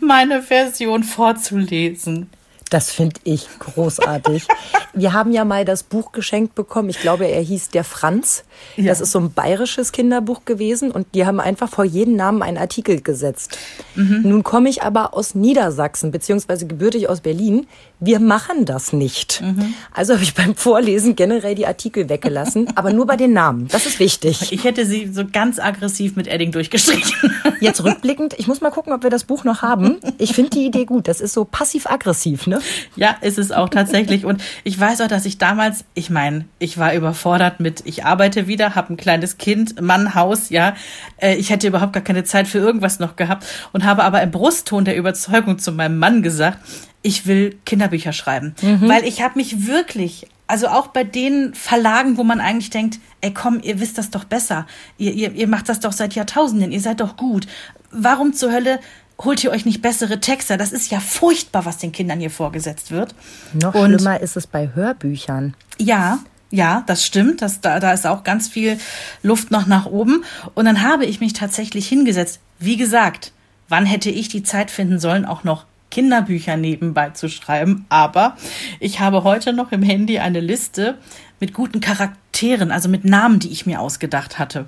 meine 0.00 0.42
Version 0.42 1.04
vorzulesen. 1.04 2.30
Das 2.70 2.90
finde 2.90 3.20
ich 3.22 3.46
großartig. 3.60 4.46
Wir 4.92 5.12
haben 5.12 5.30
ja 5.30 5.44
mal 5.44 5.64
das 5.64 5.84
Buch 5.84 6.10
geschenkt 6.10 6.54
bekommen. 6.56 6.88
Ich 6.88 7.00
glaube, 7.00 7.26
er 7.26 7.40
hieß 7.40 7.68
Der 7.68 7.84
Franz. 7.84 8.44
Ja. 8.76 8.86
Das 8.86 9.00
ist 9.00 9.12
so 9.12 9.20
ein 9.20 9.32
bayerisches 9.32 9.92
Kinderbuch 9.92 10.44
gewesen 10.44 10.90
und 10.90 11.06
die 11.14 11.26
haben 11.26 11.38
einfach 11.38 11.68
vor 11.68 11.84
jeden 11.84 12.16
Namen 12.16 12.42
einen 12.42 12.58
Artikel 12.58 13.00
gesetzt. 13.00 13.58
Mhm. 13.94 14.22
Nun 14.24 14.42
komme 14.42 14.68
ich 14.68 14.82
aber 14.82 15.14
aus 15.14 15.34
Niedersachsen, 15.34 16.10
beziehungsweise 16.10 16.66
gebürtig 16.66 17.08
aus 17.08 17.20
Berlin. 17.20 17.68
Wir 17.98 18.20
machen 18.20 18.66
das 18.66 18.92
nicht. 18.92 19.40
Mhm. 19.40 19.72
Also 19.90 20.12
habe 20.12 20.22
ich 20.22 20.34
beim 20.34 20.54
Vorlesen 20.54 21.16
generell 21.16 21.54
die 21.54 21.66
Artikel 21.66 22.10
weggelassen, 22.10 22.68
aber 22.74 22.92
nur 22.92 23.06
bei 23.06 23.16
den 23.16 23.32
Namen. 23.32 23.68
Das 23.68 23.86
ist 23.86 23.98
wichtig. 23.98 24.52
Ich 24.52 24.64
hätte 24.64 24.84
sie 24.84 25.10
so 25.10 25.24
ganz 25.30 25.58
aggressiv 25.58 26.14
mit 26.14 26.26
Edding 26.26 26.52
durchgestrichen. 26.52 27.32
Jetzt 27.60 27.82
rückblickend, 27.82 28.34
ich 28.38 28.48
muss 28.48 28.60
mal 28.60 28.70
gucken, 28.70 28.92
ob 28.92 29.02
wir 29.02 29.08
das 29.08 29.24
Buch 29.24 29.44
noch 29.44 29.62
haben. 29.62 29.96
Ich 30.18 30.34
finde 30.34 30.50
die 30.50 30.66
Idee 30.66 30.84
gut. 30.84 31.08
Das 31.08 31.22
ist 31.22 31.32
so 31.32 31.46
passiv-aggressiv, 31.46 32.46
ne? 32.46 32.60
Ja, 32.96 33.16
ist 33.22 33.38
es 33.38 33.50
auch 33.50 33.70
tatsächlich. 33.70 34.26
Und 34.26 34.42
ich 34.62 34.78
weiß 34.78 35.00
auch, 35.00 35.08
dass 35.08 35.24
ich 35.24 35.38
damals, 35.38 35.84
ich 35.94 36.10
meine, 36.10 36.44
ich 36.58 36.76
war 36.76 36.92
überfordert 36.92 37.60
mit, 37.60 37.82
ich 37.86 38.04
arbeite 38.04 38.46
wieder, 38.46 38.74
habe 38.74 38.92
ein 38.92 38.96
kleines 38.98 39.38
Kind, 39.38 39.80
Mann, 39.80 40.14
Haus, 40.14 40.50
ja. 40.50 40.74
Äh, 41.16 41.36
ich 41.36 41.48
hätte 41.48 41.66
überhaupt 41.66 41.94
gar 41.94 42.02
keine 42.02 42.24
Zeit 42.24 42.46
für 42.46 42.58
irgendwas 42.58 42.98
noch 42.98 43.16
gehabt 43.16 43.46
und 43.72 43.84
habe 43.84 44.04
aber 44.04 44.22
im 44.22 44.30
Brustton 44.30 44.84
der 44.84 44.96
Überzeugung 44.96 45.58
zu 45.58 45.72
meinem 45.72 45.98
Mann 45.98 46.22
gesagt, 46.22 46.58
ich 47.06 47.26
will 47.26 47.56
Kinderbücher 47.64 48.12
schreiben. 48.12 48.56
Mhm. 48.60 48.88
Weil 48.88 49.04
ich 49.04 49.22
habe 49.22 49.38
mich 49.38 49.66
wirklich 49.66 50.26
also 50.48 50.68
auch 50.68 50.88
bei 50.88 51.04
den 51.04 51.54
Verlagen, 51.54 52.16
wo 52.16 52.24
man 52.24 52.40
eigentlich 52.40 52.70
denkt, 52.70 52.98
ey 53.20 53.32
komm, 53.32 53.60
ihr 53.62 53.80
wisst 53.80 53.98
das 53.98 54.10
doch 54.10 54.24
besser. 54.24 54.66
Ihr, 54.98 55.12
ihr, 55.12 55.32
ihr 55.32 55.48
macht 55.48 55.68
das 55.68 55.80
doch 55.80 55.92
seit 55.92 56.14
Jahrtausenden, 56.14 56.72
ihr 56.72 56.80
seid 56.80 57.00
doch 57.00 57.16
gut. 57.16 57.46
Warum 57.90 58.32
zur 58.32 58.52
Hölle 58.52 58.80
holt 59.20 59.42
ihr 59.44 59.50
euch 59.50 59.64
nicht 59.64 59.82
bessere 59.82 60.20
Texte? 60.20 60.56
Das 60.56 60.72
ist 60.72 60.90
ja 60.90 61.00
furchtbar, 61.00 61.64
was 61.64 61.78
den 61.78 61.92
Kindern 61.92 62.18
hier 62.18 62.30
vorgesetzt 62.30 62.90
wird. 62.90 63.14
Noch 63.54 63.74
Und, 63.74 63.94
schlimmer 63.94 64.20
ist 64.20 64.36
es 64.36 64.46
bei 64.46 64.70
Hörbüchern. 64.74 65.54
Ja, 65.78 66.18
ja, 66.50 66.82
das 66.86 67.04
stimmt. 67.04 67.40
Das, 67.42 67.60
da, 67.60 67.80
da 67.80 67.92
ist 67.92 68.06
auch 68.06 68.24
ganz 68.24 68.48
viel 68.48 68.78
Luft 69.22 69.50
noch 69.52 69.66
nach 69.66 69.86
oben. 69.86 70.24
Und 70.54 70.64
dann 70.64 70.82
habe 70.82 71.06
ich 71.06 71.20
mich 71.20 71.32
tatsächlich 71.32 71.88
hingesetzt. 71.88 72.40
Wie 72.58 72.76
gesagt, 72.76 73.32
wann 73.68 73.86
hätte 73.86 74.10
ich 74.10 74.28
die 74.28 74.42
Zeit 74.42 74.70
finden 74.70 74.98
sollen, 75.00 75.24
auch 75.24 75.44
noch 75.44 75.66
Kinderbücher 75.90 76.56
nebenbei 76.56 77.10
zu 77.10 77.28
schreiben? 77.28 77.86
Aber 77.88 78.36
ich 78.80 79.00
habe 79.00 79.24
heute 79.24 79.52
noch 79.52 79.72
im 79.72 79.82
Handy 79.82 80.18
eine 80.18 80.40
Liste 80.40 80.98
mit 81.40 81.52
guten 81.52 81.80
Charakteren, 81.80 82.70
also 82.70 82.88
mit 82.88 83.04
Namen, 83.04 83.38
die 83.38 83.50
ich 83.50 83.66
mir 83.66 83.80
ausgedacht 83.80 84.38
hatte. 84.38 84.66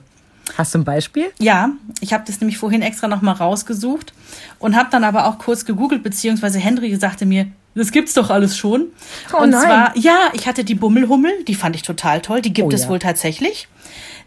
Hast 0.57 0.74
du 0.74 0.78
ein 0.78 0.85
Beispiel? 0.85 1.31
Ja, 1.38 1.70
ich 2.00 2.12
habe 2.12 2.24
das 2.26 2.40
nämlich 2.40 2.59
vorhin 2.59 2.83
extra 2.83 3.09
nochmal 3.09 3.35
rausgesucht 3.35 4.12
und 4.59 4.76
habe 4.76 4.88
dann 4.90 5.04
aber 5.04 5.26
auch 5.26 5.38
kurz 5.38 5.64
gegoogelt, 5.64 6.02
beziehungsweise 6.02 6.59
Henry 6.59 6.94
sagte 6.96 7.26
mir, 7.26 7.48
das 7.74 7.92
gibt's 7.92 8.14
doch 8.14 8.31
alles 8.31 8.57
schon. 8.57 8.87
Oh, 9.33 9.42
und 9.42 9.50
nein. 9.50 9.62
zwar, 9.62 9.96
ja, 9.96 10.31
ich 10.33 10.46
hatte 10.46 10.64
die 10.64 10.74
Bummelhummel, 10.74 11.44
die 11.46 11.54
fand 11.54 11.76
ich 11.76 11.83
total 11.83 12.20
toll, 12.20 12.40
die 12.40 12.52
gibt 12.52 12.72
oh, 12.72 12.74
es 12.74 12.85
ja. 12.85 12.88
wohl 12.88 12.98
tatsächlich. 12.98 13.68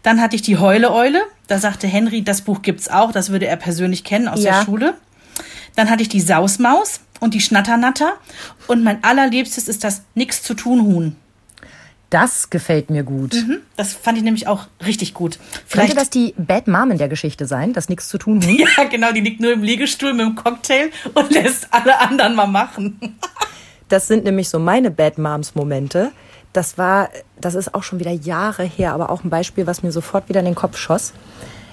Dann 0.02 0.20
hatte 0.20 0.36
ich 0.36 0.42
die 0.42 0.58
Heule-Eule, 0.58 1.22
da 1.46 1.58
sagte 1.58 1.86
Henry, 1.86 2.22
das 2.22 2.42
Buch 2.42 2.62
gibt's 2.62 2.88
auch, 2.88 3.12
das 3.12 3.30
würde 3.30 3.46
er 3.46 3.56
persönlich 3.56 4.04
kennen 4.04 4.28
aus 4.28 4.42
ja. 4.42 4.58
der 4.58 4.64
Schule. 4.64 4.94
Dann 5.76 5.90
hatte 5.90 6.02
ich 6.02 6.08
die 6.08 6.20
Sausmaus 6.20 7.00
und 7.20 7.34
die 7.34 7.40
Schnatternatter 7.40 8.14
und 8.66 8.82
mein 8.82 9.02
allerliebstes 9.04 9.68
ist 9.68 9.84
das 9.84 10.02
Nix 10.14 10.42
zu 10.42 10.54
tun 10.54 10.82
Huhn. 10.82 11.16
Das 12.10 12.50
gefällt 12.50 12.90
mir 12.90 13.04
gut. 13.04 13.32
Mhm, 13.32 13.60
das 13.74 13.94
fand 13.94 14.18
ich 14.18 14.24
nämlich 14.24 14.46
auch 14.46 14.66
richtig 14.84 15.14
gut. 15.14 15.38
Vielleicht 15.66 15.88
Könnte 15.88 16.02
das 16.02 16.10
die 16.10 16.34
Bad 16.36 16.68
Mom 16.68 16.90
in 16.90 16.98
der 16.98 17.08
Geschichte 17.08 17.46
sein, 17.46 17.72
das 17.72 17.88
nichts 17.88 18.08
zu 18.08 18.18
tun 18.18 18.42
hat? 18.42 18.50
ja, 18.76 18.84
genau, 18.84 19.12
die 19.12 19.22
liegt 19.22 19.40
nur 19.40 19.50
im 19.50 19.62
Liegestuhl 19.62 20.12
mit 20.12 20.26
dem 20.26 20.34
Cocktail 20.34 20.90
und 21.14 21.30
lässt 21.32 21.68
alle 21.70 21.98
anderen 22.00 22.34
mal 22.34 22.46
machen. 22.46 23.16
das 23.88 24.08
sind 24.08 24.24
nämlich 24.24 24.50
so 24.50 24.58
meine 24.58 24.90
Bad 24.90 25.16
Moms 25.16 25.54
Momente. 25.54 26.12
Das 26.52 26.76
war, 26.76 27.08
das 27.40 27.54
ist 27.54 27.74
auch 27.74 27.82
schon 27.82 27.98
wieder 27.98 28.10
Jahre 28.10 28.64
her, 28.64 28.92
aber 28.92 29.08
auch 29.08 29.24
ein 29.24 29.30
Beispiel, 29.30 29.66
was 29.66 29.82
mir 29.82 29.90
sofort 29.90 30.28
wieder 30.28 30.40
in 30.40 30.46
den 30.46 30.54
Kopf 30.54 30.76
schoss. 30.76 31.14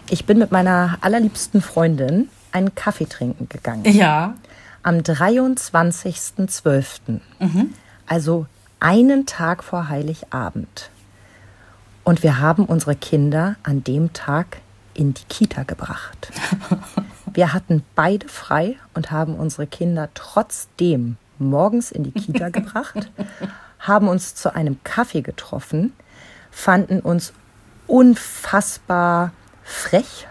Ich 0.10 0.24
bin 0.24 0.38
mit 0.38 0.54
meiner 0.54 1.00
allerliebsten 1.02 1.62
Freundin 1.62 2.30
einen 2.52 2.76
Kaffee 2.76 3.06
trinken 3.06 3.48
gegangen. 3.50 3.86
Ja. 3.86 4.36
Am 4.84 4.98
23.12. 4.98 7.22
Mhm. 7.40 7.74
Also 8.08 8.46
einen 8.80 9.26
Tag 9.26 9.64
vor 9.64 9.90
Heiligabend. 9.90 10.90
Und 12.04 12.24
wir 12.24 12.40
haben 12.40 12.66
unsere 12.66 12.96
Kinder 12.96 13.56
an 13.64 13.84
dem 13.84 14.14
Tag 14.14 14.58
in 14.94 15.14
die 15.14 15.26
Kita 15.26 15.64
gebracht. 15.64 16.32
Wir 17.34 17.54
hatten 17.54 17.84
beide 17.96 18.28
frei 18.28 18.78
und 18.94 19.12
haben 19.12 19.36
unsere 19.36 19.68
Kinder 19.68 20.10
trotzdem 20.14 21.18
morgens 21.38 21.92
in 21.92 22.04
die 22.04 22.12
Kita 22.12 22.50
gebracht, 22.50 23.12
haben 23.80 24.08
uns 24.08 24.36
zu 24.36 24.56
einem 24.56 24.84
Kaffee 24.84 25.22
getroffen, 25.22 25.94
fanden 26.52 27.00
uns 27.00 27.34
unfassbar 27.88 29.32
frech. 29.64 30.28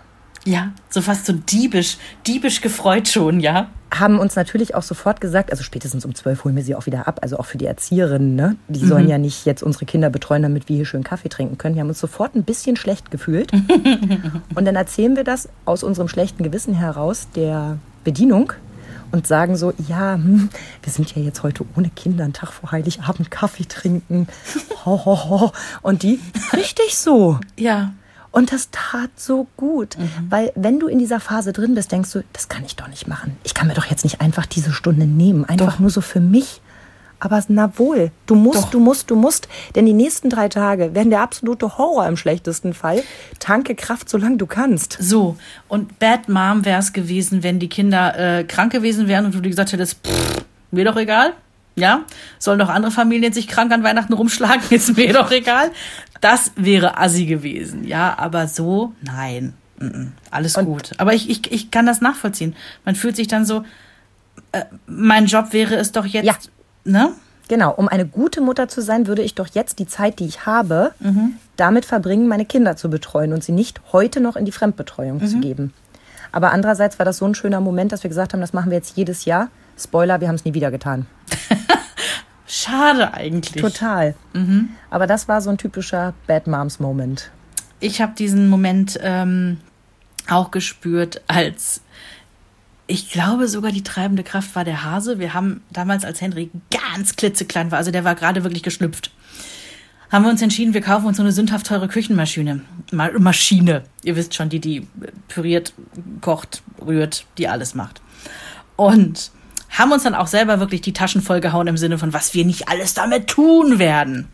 Ja, 0.49 0.73
so 0.89 1.03
fast 1.03 1.27
so 1.27 1.33
diebisch, 1.35 1.99
diebisch 2.27 2.61
gefreut 2.61 3.09
schon, 3.09 3.41
ja 3.41 3.69
haben 3.91 4.19
uns 4.19 4.37
natürlich 4.37 4.75
auch 4.75 4.83
sofort 4.83 5.21
gesagt, 5.21 5.51
also 5.51 5.63
spätestens 5.63 6.05
um 6.05 6.15
zwölf 6.15 6.45
holen 6.45 6.57
wir 6.57 6.63
sie 6.63 6.75
auch 6.75 6.87
wieder 6.87 7.09
ab, 7.09 7.21
also 7.23 7.39
auch 7.39 7.47
für 7.47 7.59
die 7.59 7.67
Erzieherinnen, 7.67 8.35
ne? 8.35 8.57
Die 8.69 8.85
sollen 8.85 9.05
mhm. 9.05 9.11
ja 9.11 9.19
nicht 9.19 9.47
jetzt 9.47 9.63
unsere 9.63 9.87
Kinder 9.87 10.11
betreuen, 10.11 10.43
damit 10.43 10.69
wir 10.69 10.77
hier 10.77 10.85
schön 10.85 11.05
Kaffee 11.05 11.29
trinken 11.29 11.59
können. 11.59 11.75
Wir 11.75 11.81
haben 11.81 11.89
uns 11.89 12.01
sofort 12.01 12.35
ein 12.35 12.45
bisschen 12.45 12.77
schlecht 12.77 13.11
gefühlt. 13.11 13.51
und 14.55 14.65
dann 14.65 14.77
erzählen 14.77 15.17
wir 15.17 15.25
das 15.25 15.49
aus 15.65 15.83
unserem 15.83 16.09
schlechten 16.09 16.43
Gewissen 16.43 16.75
heraus 16.75 17.29
der 17.35 17.79
Bedienung 18.05 18.53
und 19.11 19.27
sagen 19.27 19.57
so, 19.57 19.73
ja, 19.89 20.15
hm, 20.15 20.51
wir 20.83 20.93
sind 20.93 21.15
ja 21.17 21.23
jetzt 21.23 21.43
heute 21.43 21.65
ohne 21.77 21.89
Kinder 21.89 22.25
einen 22.25 22.35
Tag 22.35 22.53
vor 22.53 22.73
Heiligabend 22.73 23.31
Kaffee 23.31 23.65
trinken. 23.65 24.29
Ho, 24.85 25.05
ho, 25.05 25.31
ho. 25.31 25.53
Und 25.83 26.03
die, 26.03 26.21
richtig 26.53 26.97
so. 26.97 27.41
Ja. 27.57 27.93
Und 28.31 28.53
das 28.53 28.69
tat 28.71 29.11
so 29.17 29.47
gut, 29.57 29.99
mhm. 29.99 30.11
weil 30.29 30.53
wenn 30.55 30.79
du 30.79 30.87
in 30.87 30.99
dieser 30.99 31.19
Phase 31.19 31.53
drin 31.53 31.75
bist, 31.75 31.93
denkst 31.93 32.13
du, 32.13 32.23
das 32.33 32.49
kann 32.49 32.65
ich 32.65 32.77
doch 32.77 32.89
nicht 32.89 33.09
machen. 33.09 33.37
Ich 33.43 33.55
kann 33.55 33.69
mir 33.69 33.75
doch 33.75 33.87
jetzt 33.87 34.05
nicht 34.05 34.21
einfach 34.21 34.47
diese 34.47 34.73
Stunde 34.73 35.07
nehmen, 35.07 35.45
einfach 35.45 35.75
doch. 35.75 35.79
nur 35.81 35.91
so 35.91 36.01
für 36.01 36.21
mich. 36.21 36.61
Aber 37.21 37.43
na 37.49 37.77
wohl, 37.79 38.13
du 38.27 38.37
musst, 38.37 38.65
doch. 38.65 38.71
du 38.71 38.79
musst, 38.79 39.11
du 39.11 39.17
musst, 39.17 39.49
denn 39.75 39.87
die 39.87 39.93
nächsten 39.93 40.31
drei 40.31 40.49
Tage 40.49 40.95
werden 40.95 41.11
der 41.11 41.21
absolute 41.21 41.77
Horror 41.77 42.07
im 42.07 42.17
schlechtesten 42.17 42.75
Fall. 42.75 43.03
Tanke 43.41 43.75
Kraft, 43.75 44.09
solange 44.09 44.37
du 44.37 44.47
kannst. 44.47 44.97
So, 45.01 45.37
und 45.67 45.99
Bad 45.99 46.29
Mom 46.29 46.65
wäre 46.65 46.79
es 46.79 46.93
gewesen, 46.93 47.43
wenn 47.43 47.59
die 47.59 47.69
Kinder 47.69 48.39
äh, 48.39 48.45
krank 48.45 48.71
gewesen 48.71 49.09
wären 49.09 49.25
und 49.25 49.35
du 49.35 49.41
dir 49.41 49.49
gesagt 49.49 49.73
hättest, 49.73 50.07
pff, 50.07 50.45
mir 50.71 50.85
doch 50.85 50.97
egal, 50.97 51.33
ja, 51.79 52.05
sollen 52.39 52.59
doch 52.59 52.69
andere 52.69 52.91
Familien 52.91 53.33
sich 53.33 53.49
krank 53.49 53.73
an 53.73 53.83
Weihnachten 53.83 54.13
rumschlagen, 54.13 54.63
ist 54.71 54.97
mir 54.97 55.13
doch 55.13 55.31
egal. 55.31 55.71
Das 56.21 56.53
wäre 56.57 56.99
assi 56.99 57.27
gewesen, 57.27 57.85
ja, 57.85 58.19
aber 58.19 58.49
so, 58.49 58.93
nein. 59.03 59.55
alles 60.31 60.57
Und 60.57 60.65
gut. 60.65 60.93
Aber 60.99 61.15
ich, 61.15 61.31
ich, 61.31 61.53
ich 61.53 61.71
kann 61.71 61.87
das 61.87 62.01
nachvollziehen. 62.01 62.57
Man 62.85 62.95
fühlt 62.95 63.17
sich 63.17 63.29
dann 63.29 63.45
so, 63.45 63.65
äh, 64.53 64.65
mein 64.87 65.27
Job 65.27 65.53
wäre 65.53 65.77
es 65.77 65.93
doch 65.93 66.07
jetzt, 66.07 66.27
ja. 66.27 66.35
ne? 66.85 67.13
Genau, 67.49 67.73
um 67.73 67.89
eine 67.89 68.07
gute 68.07 68.43
Mutter 68.43 68.69
zu 68.69 68.83
sein, 68.83 69.07
würde 69.07 69.23
ich 69.23 69.35
doch 69.35 69.49
jetzt 69.55 69.79
die 69.79 69.87
Zeit, 69.87 70.19
die 70.19 70.27
ich 70.27 70.45
habe, 70.45 70.93
damit 71.57 71.87
verbringen, 71.87 72.29
meine 72.29 72.45
Kinder 72.45 72.77
zu 72.77 72.91
betreuen 72.91 73.33
und 73.33 73.43
sie 73.43 73.53
nicht 73.53 73.81
heute 73.91 74.21
noch 74.21 74.37
in 74.37 74.45
die 74.45 74.53
Fremdbetreuung 74.53 75.27
zu 75.27 75.41
geben. 75.41 75.73
Aber 76.31 76.53
andererseits 76.53 76.99
war 76.99 77.07
das 77.07 77.17
so 77.19 77.25
ein 77.25 77.35
schöner 77.35 77.61
Moment, 77.61 77.93
dass 77.93 78.03
wir 78.03 78.09
gesagt 78.09 78.35
haben, 78.35 78.41
das 78.43 78.53
machen 78.53 78.71
wir 78.71 78.77
jetzt 78.77 78.97
jedes 78.97 79.25
Jahr. 79.25 79.49
Spoiler, 79.79 80.21
wir 80.21 80.29
haben 80.29 80.35
es 80.35 80.45
nie 80.45 80.53
wieder 80.53 80.71
getan. 80.71 81.07
Schade 82.69 83.15
eigentlich. 83.15 83.63
Total. 83.63 84.15
Aber 84.91 85.07
das 85.07 85.29
war 85.29 85.41
so 85.41 85.51
ein 85.51 85.59
typischer 85.59 86.15
Bad 86.27 86.47
Moms 86.47 86.81
Moment. 86.81 87.31
Ich 87.81 88.01
habe 88.01 88.15
diesen 88.17 88.49
Moment 88.49 88.99
ähm, 89.03 89.59
auch 90.29 90.51
gespürt, 90.51 91.23
als 91.29 91.81
ich 92.87 93.11
glaube 93.11 93.49
sogar 93.49 93.71
die 93.71 93.83
treibende 93.83 94.23
Kraft 94.23 94.55
war 94.55 94.65
der 94.65 94.85
Hase. 94.85 95.19
Wir 95.19 95.35
haben 95.35 95.63
damals, 95.71 96.05
als 96.05 96.21
Henry 96.21 96.51
ganz 96.71 97.17
klitzeklein 97.17 97.71
war, 97.71 97.79
also 97.79 97.91
der 97.91 98.05
war 98.05 98.15
gerade 98.15 98.45
wirklich 98.45 98.63
geschlüpft, 98.63 99.13
haben 100.11 100.25
wir 100.25 100.31
uns 100.31 100.41
entschieden, 100.41 100.73
wir 100.73 100.81
kaufen 100.81 101.07
uns 101.07 101.19
so 101.19 101.23
eine 101.23 101.33
sündhaft 101.33 101.67
teure 101.67 101.87
Küchenmaschine. 101.87 102.63
Ma 102.93 103.11
Maschine. 103.19 103.85
Ihr 104.03 104.17
wisst 104.17 104.35
schon, 104.35 104.49
die, 104.49 104.59
die 104.59 104.87
püriert, 105.29 105.75
kocht, 106.23 106.63
rührt, 106.85 107.27
die 107.37 107.47
alles 107.47 107.75
macht. 107.75 108.01
Und 108.77 109.31
haben 109.71 109.93
uns 109.93 110.03
dann 110.03 110.15
auch 110.15 110.27
selber 110.27 110.61
wirklich 110.61 110.81
die 110.81 110.93
Taschen 110.93 111.21
vollgehauen 111.21 111.67
im 111.69 111.77
Sinne 111.77 111.99
von, 111.99 112.13
was 112.13 112.35
wir 112.35 112.45
nicht 112.45 112.69
alles 112.69 112.95
damit 112.95 113.27
tun 113.27 113.79
werden. 113.79 114.29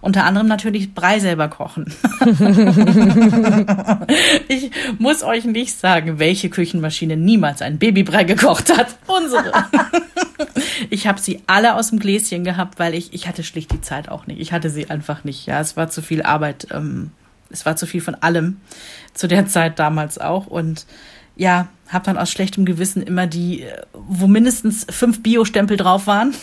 Unter 0.00 0.24
anderem 0.24 0.48
natürlich 0.48 0.94
Brei 0.94 1.20
selber 1.20 1.48
kochen. 1.48 1.92
ich 4.48 4.70
muss 4.98 5.22
euch 5.22 5.44
nicht 5.44 5.78
sagen, 5.78 6.18
welche 6.18 6.50
Küchenmaschine 6.50 7.16
niemals 7.16 7.62
einen 7.62 7.78
Babybrei 7.78 8.24
gekocht 8.24 8.76
hat. 8.76 8.96
Unsere. 9.06 9.52
ich 10.90 11.06
habe 11.06 11.20
sie 11.20 11.42
alle 11.46 11.74
aus 11.74 11.90
dem 11.90 11.98
Gläschen 11.98 12.44
gehabt, 12.44 12.78
weil 12.78 12.94
ich, 12.94 13.12
ich 13.12 13.28
hatte 13.28 13.44
schlicht 13.44 13.72
die 13.72 13.80
Zeit 13.80 14.08
auch 14.08 14.26
nicht. 14.26 14.40
Ich 14.40 14.52
hatte 14.52 14.70
sie 14.70 14.90
einfach 14.90 15.24
nicht. 15.24 15.46
Ja, 15.46 15.60
es 15.60 15.76
war 15.76 15.88
zu 15.88 16.02
viel 16.02 16.22
Arbeit. 16.22 16.66
Ähm, 16.72 17.12
es 17.50 17.66
war 17.66 17.76
zu 17.76 17.86
viel 17.86 18.00
von 18.00 18.14
allem. 18.16 18.60
Zu 19.14 19.28
der 19.28 19.46
Zeit 19.46 19.78
damals 19.78 20.18
auch. 20.18 20.46
Und 20.46 20.86
ja, 21.40 21.68
habe 21.88 22.04
dann 22.04 22.18
aus 22.18 22.30
schlechtem 22.30 22.66
Gewissen 22.66 23.02
immer 23.02 23.26
die, 23.26 23.62
äh, 23.62 23.82
wo 23.94 24.26
mindestens 24.26 24.86
fünf 24.90 25.22
Bio-Stempel 25.22 25.76
drauf 25.78 26.06
waren, 26.06 26.34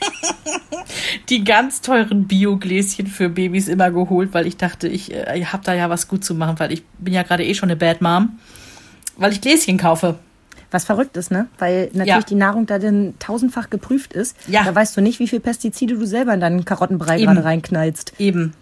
die 1.28 1.42
ganz 1.44 1.80
teuren 1.80 2.26
Bio-Gläschen 2.26 3.06
für 3.06 3.28
Babys 3.28 3.68
immer 3.68 3.90
geholt, 3.90 4.34
weil 4.34 4.46
ich 4.46 4.56
dachte, 4.58 4.88
ich 4.88 5.12
äh, 5.12 5.44
habe 5.46 5.64
da 5.64 5.74
ja 5.74 5.88
was 5.90 6.06
gut 6.08 6.24
zu 6.24 6.34
machen, 6.34 6.58
weil 6.58 6.70
ich 6.72 6.84
bin 6.98 7.14
ja 7.14 7.22
gerade 7.22 7.44
eh 7.44 7.54
schon 7.54 7.70
eine 7.70 7.76
Bad 7.76 8.00
Mom, 8.02 8.38
weil 9.16 9.32
ich 9.32 9.40
Gläschen 9.40 9.78
kaufe. 9.78 10.18
Was 10.70 10.84
verrückt 10.84 11.16
ist, 11.18 11.30
ne? 11.30 11.48
Weil 11.58 11.86
natürlich 11.92 12.06
Ja. 12.08 12.20
die 12.22 12.34
Nahrung 12.34 12.64
da 12.66 12.78
dann 12.78 13.14
tausendfach 13.18 13.68
geprüft 13.70 14.12
ist. 14.14 14.36
Ja. 14.48 14.64
Da 14.64 14.74
weißt 14.74 14.96
du 14.96 15.00
nicht, 15.02 15.18
wie 15.18 15.28
viel 15.28 15.40
Pestizide 15.40 15.94
du 15.98 16.06
selber 16.06 16.32
in 16.32 16.40
deinen 16.40 16.64
Karottenbrei 16.64 17.16
Eben. 17.18 17.26
gerade 17.26 17.44
reinknallst. 17.44 18.14
Eben. 18.18 18.54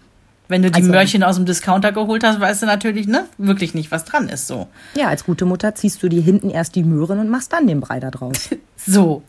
Wenn 0.51 0.61
du 0.63 0.69
die 0.69 0.75
Also- 0.81 0.91
Möhrchen 0.91 1.23
aus 1.23 1.37
dem 1.37 1.45
Discounter 1.45 1.93
geholt 1.93 2.23
hast, 2.25 2.41
weißt 2.41 2.61
du 2.61 2.65
natürlich, 2.65 3.07
ne, 3.07 3.23
wirklich 3.37 3.73
nicht, 3.73 3.89
was 3.89 4.03
dran 4.03 4.27
ist, 4.27 4.47
so. 4.47 4.67
Ja, 4.95 5.07
als 5.07 5.23
gute 5.23 5.45
Mutter 5.45 5.73
ziehst 5.75 6.03
du 6.03 6.09
dir 6.09 6.21
hinten 6.21 6.49
erst 6.49 6.75
die 6.75 6.83
Möhren 6.83 7.19
und 7.19 7.29
machst 7.29 7.53
dann 7.53 7.67
den 7.67 7.79
Brei 7.79 7.99
da 7.99 8.11
draus. 8.11 8.49
So. 8.83 9.21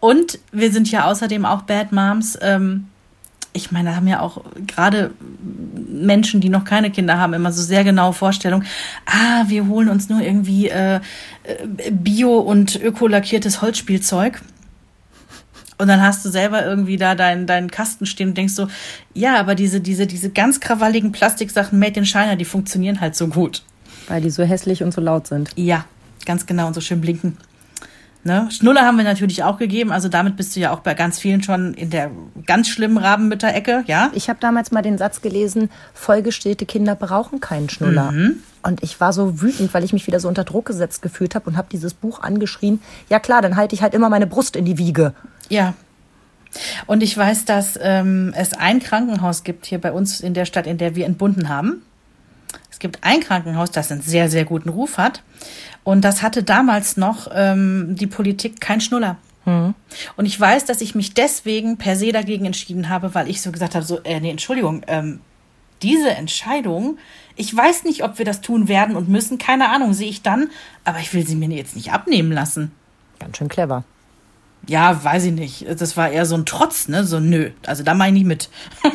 Und 0.00 0.38
wir 0.50 0.72
sind 0.72 0.90
ja 0.90 1.04
außerdem 1.04 1.44
auch 1.44 1.60
Bad 1.62 1.92
Moms. 1.92 2.38
Ähm, 2.40 2.86
ich 3.52 3.70
meine, 3.70 3.90
da 3.90 3.96
haben 3.96 4.08
ja 4.08 4.20
auch 4.20 4.42
gerade 4.66 5.10
Menschen, 5.90 6.40
die 6.40 6.48
noch 6.48 6.64
keine 6.64 6.90
Kinder 6.90 7.18
haben, 7.18 7.34
immer 7.34 7.52
so 7.52 7.62
sehr 7.62 7.84
genaue 7.84 8.14
Vorstellungen. 8.14 8.64
Ah, 9.04 9.44
wir 9.48 9.66
holen 9.66 9.90
uns 9.90 10.08
nur 10.08 10.20
irgendwie 10.22 10.68
äh, 10.70 10.96
äh, 10.96 11.90
bio- 11.90 12.38
und 12.38 12.80
ökolackiertes 12.82 13.60
Holzspielzeug. 13.60 14.40
Und 15.78 15.88
dann 15.88 16.02
hast 16.02 16.24
du 16.24 16.28
selber 16.28 16.64
irgendwie 16.66 16.96
da 16.96 17.14
deinen, 17.14 17.46
deinen 17.46 17.70
Kasten 17.70 18.04
stehen 18.04 18.30
und 18.30 18.36
denkst 18.36 18.54
so, 18.54 18.68
ja, 19.14 19.38
aber 19.38 19.54
diese, 19.54 19.80
diese, 19.80 20.06
diese 20.06 20.30
ganz 20.30 20.58
krawalligen 20.60 21.12
Plastiksachen 21.12 21.78
made 21.78 22.00
in 22.00 22.04
China, 22.06 22.34
die 22.34 22.44
funktionieren 22.44 23.00
halt 23.00 23.14
so 23.14 23.28
gut. 23.28 23.62
weil 24.08 24.20
die 24.20 24.30
so 24.30 24.42
hässlich 24.42 24.82
und 24.82 24.92
so 24.92 25.00
laut 25.00 25.26
sind. 25.26 25.50
Ja, 25.54 25.84
ganz 26.26 26.46
genau 26.46 26.66
und 26.66 26.74
so 26.74 26.80
schön 26.80 27.00
blinken. 27.00 27.36
Ne? 28.24 28.48
Schnuller 28.50 28.82
haben 28.82 28.96
wir 28.96 29.04
natürlich 29.04 29.44
auch 29.44 29.58
gegeben, 29.58 29.92
also 29.92 30.08
damit 30.08 30.36
bist 30.36 30.54
du 30.56 30.60
ja 30.60 30.72
auch 30.72 30.80
bei 30.80 30.94
ganz 30.94 31.20
vielen 31.20 31.42
schon 31.42 31.72
in 31.74 31.90
der 31.90 32.10
ganz 32.46 32.68
schlimmen 32.68 32.98
Rabenmütterecke, 32.98 33.84
ja? 33.86 34.10
Ich 34.12 34.28
habe 34.28 34.40
damals 34.40 34.72
mal 34.72 34.82
den 34.82 34.98
Satz 34.98 35.22
gelesen, 35.22 35.70
vollgestillte 35.94 36.66
Kinder 36.66 36.96
brauchen 36.96 37.38
keinen 37.40 37.70
Schnuller. 37.70 38.12
Und 38.62 38.82
ich 38.82 39.00
war 39.00 39.12
so 39.12 39.40
wütend, 39.40 39.72
weil 39.72 39.84
ich 39.84 39.92
mich 39.92 40.08
wieder 40.08 40.18
so 40.18 40.26
unter 40.26 40.42
Druck 40.42 40.66
gesetzt 40.66 41.00
gefühlt 41.00 41.36
habe 41.36 41.48
und 41.48 41.56
habe 41.56 41.68
dieses 41.70 41.94
Buch 41.94 42.20
angeschrien. 42.20 42.80
Ja 43.08 43.20
klar, 43.20 43.40
dann 43.40 43.56
halte 43.56 43.76
ich 43.76 43.82
halt 43.82 43.94
immer 43.94 44.10
meine 44.10 44.26
Brust 44.26 44.56
in 44.56 44.64
die 44.64 44.78
Wiege. 44.78 45.14
Ja. 45.48 45.74
Und 46.86 47.02
ich 47.02 47.16
weiß, 47.16 47.44
dass 47.44 47.78
ähm, 47.80 48.32
es 48.36 48.54
ein 48.54 48.80
Krankenhaus 48.80 49.44
gibt 49.44 49.66
hier 49.66 49.80
bei 49.80 49.92
uns 49.92 50.20
in 50.20 50.34
der 50.34 50.44
Stadt, 50.44 50.66
in 50.66 50.78
der 50.78 50.94
wir 50.94 51.06
entbunden 51.06 51.48
haben. 51.48 51.82
Es 52.70 52.78
gibt 52.78 53.02
ein 53.02 53.20
Krankenhaus, 53.20 53.70
das 53.70 53.92
einen 53.92 54.02
sehr, 54.02 54.30
sehr 54.30 54.44
guten 54.44 54.68
Ruf 54.68 54.98
hat. 54.98 55.22
Und 55.84 56.02
das 56.02 56.22
hatte 56.22 56.42
damals 56.42 56.96
noch 56.96 57.28
ähm, 57.34 57.96
die 57.98 58.06
Politik 58.06 58.60
kein 58.60 58.80
Schnuller. 58.80 59.16
Und 60.16 60.26
ich 60.26 60.38
weiß, 60.38 60.66
dass 60.66 60.80
ich 60.80 60.94
mich 60.94 61.14
deswegen 61.14 61.78
per 61.78 61.96
se 61.96 62.12
dagegen 62.12 62.44
entschieden 62.44 62.88
habe, 62.88 63.14
weil 63.14 63.30
ich 63.30 63.40
so 63.40 63.50
gesagt 63.50 63.74
habe, 63.74 63.84
so, 63.84 64.00
äh, 64.02 64.20
nee, 64.20 64.30
Entschuldigung, 64.30 64.82
ähm, 64.86 65.20
diese 65.82 66.10
Entscheidung, 66.10 66.98
ich 67.36 67.54
weiß 67.54 67.84
nicht, 67.84 68.04
ob 68.04 68.18
wir 68.18 68.24
das 68.24 68.40
tun 68.40 68.68
werden 68.68 68.96
und 68.96 69.08
müssen, 69.08 69.38
keine 69.38 69.70
Ahnung, 69.70 69.94
sehe 69.94 70.10
ich 70.10 70.22
dann, 70.22 70.50
aber 70.84 70.98
ich 70.98 71.14
will 71.14 71.26
sie 71.26 71.36
mir 71.36 71.48
jetzt 71.48 71.76
nicht 71.76 71.92
abnehmen 71.92 72.32
lassen. 72.32 72.72
Ganz 73.18 73.38
schön 73.38 73.48
clever. 73.48 73.84
Ja, 74.68 75.02
weiß 75.02 75.24
ich 75.24 75.32
nicht. 75.32 75.66
Das 75.80 75.96
war 75.96 76.10
eher 76.10 76.26
so 76.26 76.36
ein 76.36 76.46
Trotz, 76.46 76.88
ne? 76.88 77.04
So, 77.04 77.18
nö. 77.18 77.50
Also 77.66 77.82
da 77.82 77.94
meine 77.94 78.18
ich 78.18 78.24
mit. 78.24 78.48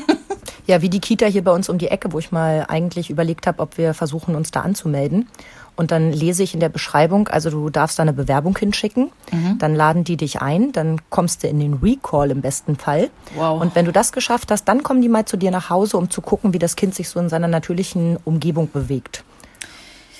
Ja, 0.65 0.81
wie 0.81 0.89
die 0.89 1.01
Kita 1.01 1.25
hier 1.25 1.43
bei 1.43 1.51
uns 1.51 1.67
um 1.67 1.77
die 1.77 1.89
Ecke, 1.89 2.13
wo 2.13 2.19
ich 2.19 2.31
mal 2.31 2.65
eigentlich 2.69 3.09
überlegt 3.09 3.47
habe, 3.47 3.61
ob 3.61 3.77
wir 3.77 3.93
versuchen, 3.93 4.33
uns 4.33 4.49
da 4.51 4.61
anzumelden. 4.61 5.27
Und 5.75 5.91
dann 5.91 6.13
lese 6.13 6.43
ich 6.43 6.53
in 6.53 6.59
der 6.59 6.69
Beschreibung, 6.69 7.27
also 7.27 7.49
du 7.49 7.69
darfst 7.69 7.97
da 7.97 8.03
eine 8.03 8.13
Bewerbung 8.13 8.57
hinschicken, 8.57 9.11
dann 9.57 9.75
laden 9.75 10.03
die 10.03 10.17
dich 10.17 10.39
ein, 10.39 10.71
dann 10.71 11.01
kommst 11.09 11.43
du 11.43 11.47
in 11.47 11.59
den 11.59 11.73
Recall 11.75 12.29
im 12.29 12.41
besten 12.41 12.75
Fall. 12.75 13.09
Wow. 13.35 13.59
Und 13.59 13.75
wenn 13.75 13.85
du 13.85 13.91
das 13.91 14.11
geschafft 14.11 14.51
hast, 14.51 14.65
dann 14.65 14.83
kommen 14.83 15.01
die 15.01 15.09
mal 15.09 15.25
zu 15.25 15.35
dir 15.35 15.49
nach 15.49 15.71
Hause, 15.71 15.97
um 15.97 16.11
zu 16.11 16.21
gucken, 16.21 16.53
wie 16.53 16.59
das 16.59 16.75
Kind 16.75 16.93
sich 16.93 17.09
so 17.09 17.19
in 17.19 17.27
seiner 17.27 17.47
natürlichen 17.47 18.17
Umgebung 18.23 18.69
bewegt. 18.71 19.23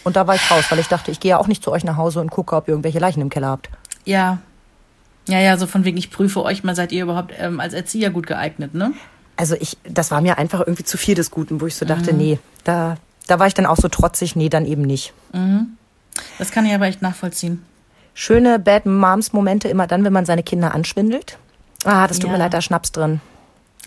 Und 0.03 0.15
da 0.15 0.27
war 0.27 0.35
ich 0.35 0.51
raus, 0.51 0.65
weil 0.69 0.79
ich 0.79 0.87
dachte, 0.87 1.11
ich 1.11 1.19
gehe 1.19 1.29
ja 1.29 1.37
auch 1.37 1.47
nicht 1.47 1.63
zu 1.63 1.71
euch 1.71 1.83
nach 1.83 1.97
Hause 1.97 2.19
und 2.19 2.31
gucke, 2.31 2.55
ob 2.55 2.67
ihr 2.67 2.73
irgendwelche 2.73 2.99
Leichen 2.99 3.21
im 3.21 3.29
Keller 3.29 3.49
habt. 3.49 3.69
Ja. 4.05 4.39
Ja, 5.27 5.39
ja, 5.39 5.57
so 5.57 5.67
von 5.67 5.86
wegen, 5.86 5.97
ich 5.97 6.12
prüfe 6.12 6.43
euch 6.43 6.63
mal, 6.63 6.75
seid 6.75 6.91
ihr 6.91 7.03
überhaupt 7.03 7.33
ähm, 7.39 7.59
als 7.59 7.73
Erzieher 7.73 8.09
gut 8.09 8.27
geeignet, 8.27 8.73
ne? 8.73 8.91
Also 9.38 9.55
ich, 9.59 9.77
das 9.83 10.12
war 10.12 10.21
mir 10.21 10.38
einfach 10.38 10.59
irgendwie 10.59 10.83
zu 10.83 10.97
viel 10.97 11.15
des 11.15 11.31
Guten, 11.31 11.59
wo 11.62 11.65
ich 11.67 11.75
so 11.75 11.86
dachte, 11.86 12.13
nee, 12.13 12.39
da, 12.65 12.97
da 13.27 13.39
war 13.39 13.47
ich 13.47 13.53
dann 13.55 13.65
auch 13.65 13.77
so 13.77 13.88
trotzig, 13.88 14.36
nee, 14.36 14.49
dann 14.49 14.65
eben 14.65 14.83
nicht. 14.83 15.13
Das 16.38 16.51
kann 16.51 16.65
ich 16.65 16.73
aber 16.73 16.86
echt 16.86 17.01
nachvollziehen. 17.01 17.63
Schöne 18.13 18.59
Bad 18.59 18.86
Moms 18.86 19.33
Momente 19.33 19.69
immer 19.69 19.88
dann, 19.88 20.03
wenn 20.03 20.13
man 20.13 20.25
seine 20.25 20.43
Kinder 20.43 20.75
anschwindelt. 20.75 21.39
Ah, 21.83 22.05
das 22.07 22.19
tut 22.19 22.27
Ja. 22.29 22.33
mir 22.33 22.38
leid, 22.43 22.53
da 22.53 22.62
Schnaps 22.62 22.91
drin. 22.91 23.21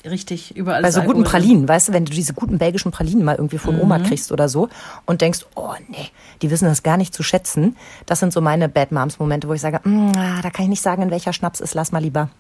Richtig, 0.09 0.57
überall 0.57 0.83
Bei 0.83 0.90
so 0.90 1.01
guten 1.01 1.19
Alkohol 1.19 1.25
drin. 1.25 1.31
Pralinen, 1.31 1.69
weißt 1.69 1.88
du, 1.88 1.92
wenn 1.92 2.05
du 2.05 2.12
diese 2.12 2.33
guten 2.33 2.59
belgischen 2.59 2.92
Pralinen 2.92 3.25
mal 3.25 3.35
irgendwie 3.37 3.59
von 3.59 3.81
Oma 3.81 3.99
kriegst 3.99 4.31
oder 4.31 4.49
so 4.49 4.69
und 5.05 5.21
denkst, 5.21 5.40
oh 5.55 5.73
nee, 5.88 6.09
die 6.42 6.51
wissen 6.51 6.66
das 6.66 6.83
gar 6.83 6.97
nicht 6.97 7.12
zu 7.12 7.23
schätzen. 7.23 7.77
Das 8.07 8.21
sind 8.21 8.33
so 8.33 8.40
meine 8.40 8.69
Bad 8.69 8.92
Moms 8.92 9.19
Momente, 9.19 9.49
wo 9.49 9.53
ich 9.53 9.61
sage, 9.61 9.81
mm, 9.83 10.12
ah, 10.16 10.42
da 10.42 10.51
kann 10.51 10.64
ich 10.64 10.71
nicht 10.71 10.83
sagen, 10.83 11.03
in 11.03 11.11
welcher 11.11 11.33
Schnaps 11.33 11.61
ist, 11.61 11.75
lass 11.75 11.92
mal 11.92 12.03
lieber. 12.03 12.31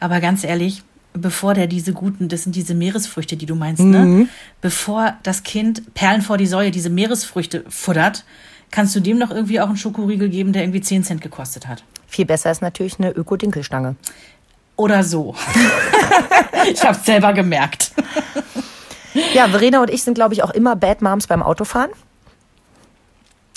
Aber 0.00 0.20
ganz 0.20 0.44
ehrlich, 0.44 0.82
bevor 1.14 1.54
der 1.54 1.66
diese 1.66 1.92
guten, 1.92 2.28
das 2.28 2.42
sind 2.42 2.56
diese 2.56 2.74
Meeresfrüchte, 2.74 3.36
die 3.36 3.46
du 3.46 3.54
meinst, 3.54 3.82
ne? 3.82 4.28
Bevor 4.60 5.14
das 5.22 5.42
Kind 5.42 5.94
Perlen 5.94 6.22
vor 6.22 6.36
die 6.36 6.46
Säue 6.46 6.70
diese 6.70 6.90
Meeresfrüchte 6.90 7.64
futtert, 7.68 8.24
kannst 8.70 8.94
du 8.96 9.00
dem 9.00 9.18
noch 9.18 9.30
irgendwie 9.30 9.60
auch 9.60 9.68
einen 9.68 9.76
Schokoriegel 9.76 10.28
geben, 10.28 10.52
der 10.52 10.62
irgendwie 10.62 10.80
10 10.80 11.04
Cent 11.04 11.20
gekostet 11.22 11.68
hat. 11.68 11.84
Viel 12.06 12.26
besser 12.26 12.50
ist 12.50 12.62
natürlich 12.62 12.98
eine 12.98 13.10
Öko-Dinkelstange. 13.10 13.96
Oder 14.76 15.04
so. 15.04 15.34
ich 16.72 16.82
hab's 16.84 17.04
selber 17.04 17.32
gemerkt. 17.32 17.92
Ja, 19.32 19.48
Verena 19.48 19.80
und 19.80 19.90
ich 19.90 20.02
sind, 20.02 20.14
glaube 20.14 20.34
ich, 20.34 20.42
auch 20.42 20.50
immer 20.50 20.74
Bad 20.74 21.02
Moms 21.02 21.26
beim 21.26 21.42
Autofahren. 21.42 21.90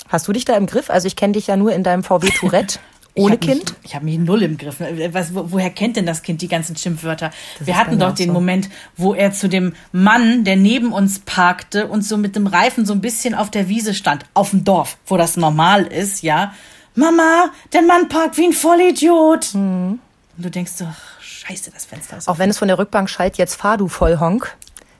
Hast 0.08 0.28
du 0.28 0.32
dich 0.32 0.44
da 0.44 0.56
im 0.56 0.66
Griff? 0.66 0.90
Also 0.90 1.06
ich 1.06 1.16
kenne 1.16 1.34
dich 1.34 1.48
ja 1.48 1.56
nur 1.56 1.72
in 1.72 1.82
deinem 1.82 2.02
VW 2.02 2.28
Tourette 2.30 2.78
ohne 3.14 3.34
ich 3.34 3.40
Kind. 3.40 3.64
Mich, 3.64 3.74
ich 3.84 3.94
habe 3.94 4.04
mich 4.04 4.18
null 4.18 4.42
im 4.42 4.56
Griff. 4.56 4.76
Was, 5.12 5.34
wo, 5.34 5.52
woher 5.52 5.70
kennt 5.70 5.96
denn 5.96 6.06
das 6.06 6.22
Kind 6.22 6.40
die 6.40 6.48
ganzen 6.48 6.76
Schimpfwörter? 6.76 7.30
Wir 7.58 7.74
ist 7.74 7.80
hatten 7.80 7.98
doch 7.98 8.14
den 8.14 8.28
so. 8.28 8.32
Moment, 8.32 8.70
wo 8.96 9.14
er 9.14 9.32
zu 9.32 9.48
dem 9.48 9.74
Mann, 9.92 10.44
der 10.44 10.56
neben 10.56 10.92
uns 10.92 11.18
parkte 11.20 11.88
und 11.88 12.02
so 12.02 12.16
mit 12.16 12.36
dem 12.36 12.46
Reifen 12.46 12.86
so 12.86 12.92
ein 12.92 13.00
bisschen 13.00 13.34
auf 13.34 13.50
der 13.50 13.68
Wiese 13.68 13.92
stand, 13.92 14.24
auf 14.34 14.50
dem 14.50 14.64
Dorf, 14.64 14.96
wo 15.06 15.16
das 15.16 15.36
normal 15.36 15.86
ist, 15.86 16.22
ja. 16.22 16.54
Mama, 16.94 17.50
der 17.72 17.82
Mann 17.82 18.08
parkt 18.08 18.38
wie 18.38 18.46
ein 18.46 18.52
Vollidiot. 18.52 19.54
Mhm. 19.54 20.00
Und 20.38 20.44
du 20.44 20.50
denkst 20.50 20.72
so, 20.76 20.86
ach, 20.88 21.20
scheiße, 21.20 21.72
das 21.72 21.84
Fenster 21.84 22.16
ist 22.16 22.28
Auch 22.28 22.38
wenn 22.38 22.48
es 22.48 22.58
von 22.58 22.68
der 22.68 22.78
Rückbank 22.78 23.10
schallt, 23.10 23.38
jetzt 23.38 23.56
fahr 23.56 23.76
du 23.76 23.88
voll 23.88 24.20
Honk, 24.20 24.56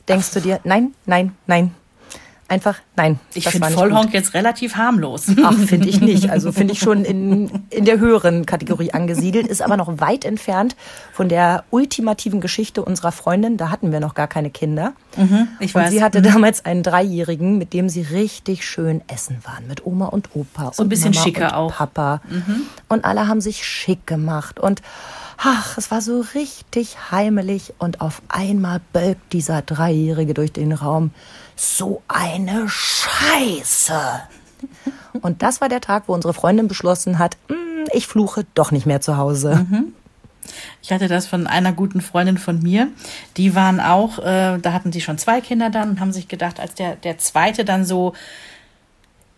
denkst 0.08 0.32
du 0.32 0.40
dir, 0.40 0.58
nein, 0.64 0.94
nein, 1.06 1.36
nein. 1.46 1.72
einfach, 2.48 2.78
nein. 2.96 3.20
Ich 3.34 3.48
finde 3.48 3.68
Vollhonk 3.68 4.12
jetzt 4.12 4.34
relativ 4.34 4.74
harmlos. 4.74 5.26
Ach, 5.44 5.54
finde 5.54 5.88
ich 5.88 6.00
nicht. 6.00 6.28
Also 6.38 6.50
finde 6.50 6.72
ich 6.72 6.80
schon 6.80 7.04
in, 7.04 7.64
in 7.70 7.84
der 7.84 8.00
höheren 8.00 8.46
Kategorie 8.46 8.92
angesiedelt, 8.92 9.46
ist 9.46 9.62
aber 9.62 9.76
noch 9.76 10.00
weit 10.00 10.24
entfernt 10.24 10.74
von 11.12 11.28
der 11.28 11.64
ultimativen 11.70 12.40
Geschichte 12.40 12.82
unserer 12.82 13.12
Freundin. 13.12 13.56
Da 13.56 13.70
hatten 13.70 13.92
wir 13.92 14.00
noch 14.00 14.14
gar 14.14 14.26
keine 14.26 14.50
Kinder. 14.50 14.92
Mhm, 15.16 15.48
ich 15.60 15.74
weiß. 15.74 15.86
Und 15.86 15.92
sie 15.92 16.02
hatte 16.02 16.18
mhm. 16.18 16.24
damals 16.24 16.64
einen 16.64 16.82
Dreijährigen, 16.82 17.58
mit 17.58 17.72
dem 17.72 17.88
sie 17.88 18.02
richtig 18.02 18.66
schön 18.66 19.02
essen 19.06 19.38
waren. 19.44 19.68
Mit 19.68 19.86
Oma 19.86 20.06
und 20.06 20.30
Opa. 20.34 20.72
So 20.72 20.82
ein 20.82 20.88
bisschen 20.88 21.12
Mama 21.12 21.22
schicker 21.22 21.46
und 21.46 21.54
auch. 21.54 21.72
Papa. 21.76 22.22
Mhm. 22.28 22.62
Und 22.88 23.04
alle 23.04 23.28
haben 23.28 23.40
sich 23.40 23.64
schick 23.64 24.06
gemacht. 24.06 24.58
Und 24.58 24.82
ach, 25.38 25.78
es 25.78 25.90
war 25.90 26.02
so 26.02 26.24
richtig 26.34 27.10
heimelig. 27.10 27.72
Und 27.78 28.00
auf 28.00 28.20
einmal 28.28 28.80
bölkt 28.92 29.32
dieser 29.32 29.62
Dreijährige 29.62 30.34
durch 30.34 30.52
den 30.52 30.72
Raum 30.72 31.12
so 31.56 32.02
eine 32.08 32.68
Scheiße. 32.68 34.00
Und 35.22 35.42
das 35.42 35.60
war 35.60 35.68
der 35.68 35.80
Tag, 35.80 36.04
wo 36.06 36.14
unsere 36.14 36.34
Freundin 36.34 36.68
beschlossen 36.68 37.18
hat, 37.18 37.36
hm, 37.48 37.86
ich 37.92 38.06
fluche 38.06 38.44
doch 38.54 38.72
nicht 38.72 38.86
mehr 38.86 39.00
zu 39.00 39.16
Hause. 39.16 39.66
Mhm. 39.68 39.94
Ich 40.82 40.92
hatte 40.92 41.08
das 41.08 41.26
von 41.26 41.46
einer 41.46 41.72
guten 41.72 42.00
Freundin 42.00 42.38
von 42.38 42.60
mir. 42.60 42.88
Die 43.36 43.54
waren 43.54 43.80
auch, 43.80 44.18
äh, 44.18 44.58
da 44.58 44.72
hatten 44.72 44.92
sie 44.92 45.00
schon 45.00 45.18
zwei 45.18 45.40
Kinder 45.40 45.70
dann 45.70 45.90
und 45.90 46.00
haben 46.00 46.12
sich 46.12 46.26
gedacht, 46.26 46.58
als 46.58 46.74
der, 46.74 46.96
der 46.96 47.18
zweite 47.18 47.64
dann 47.64 47.84
so, 47.84 48.14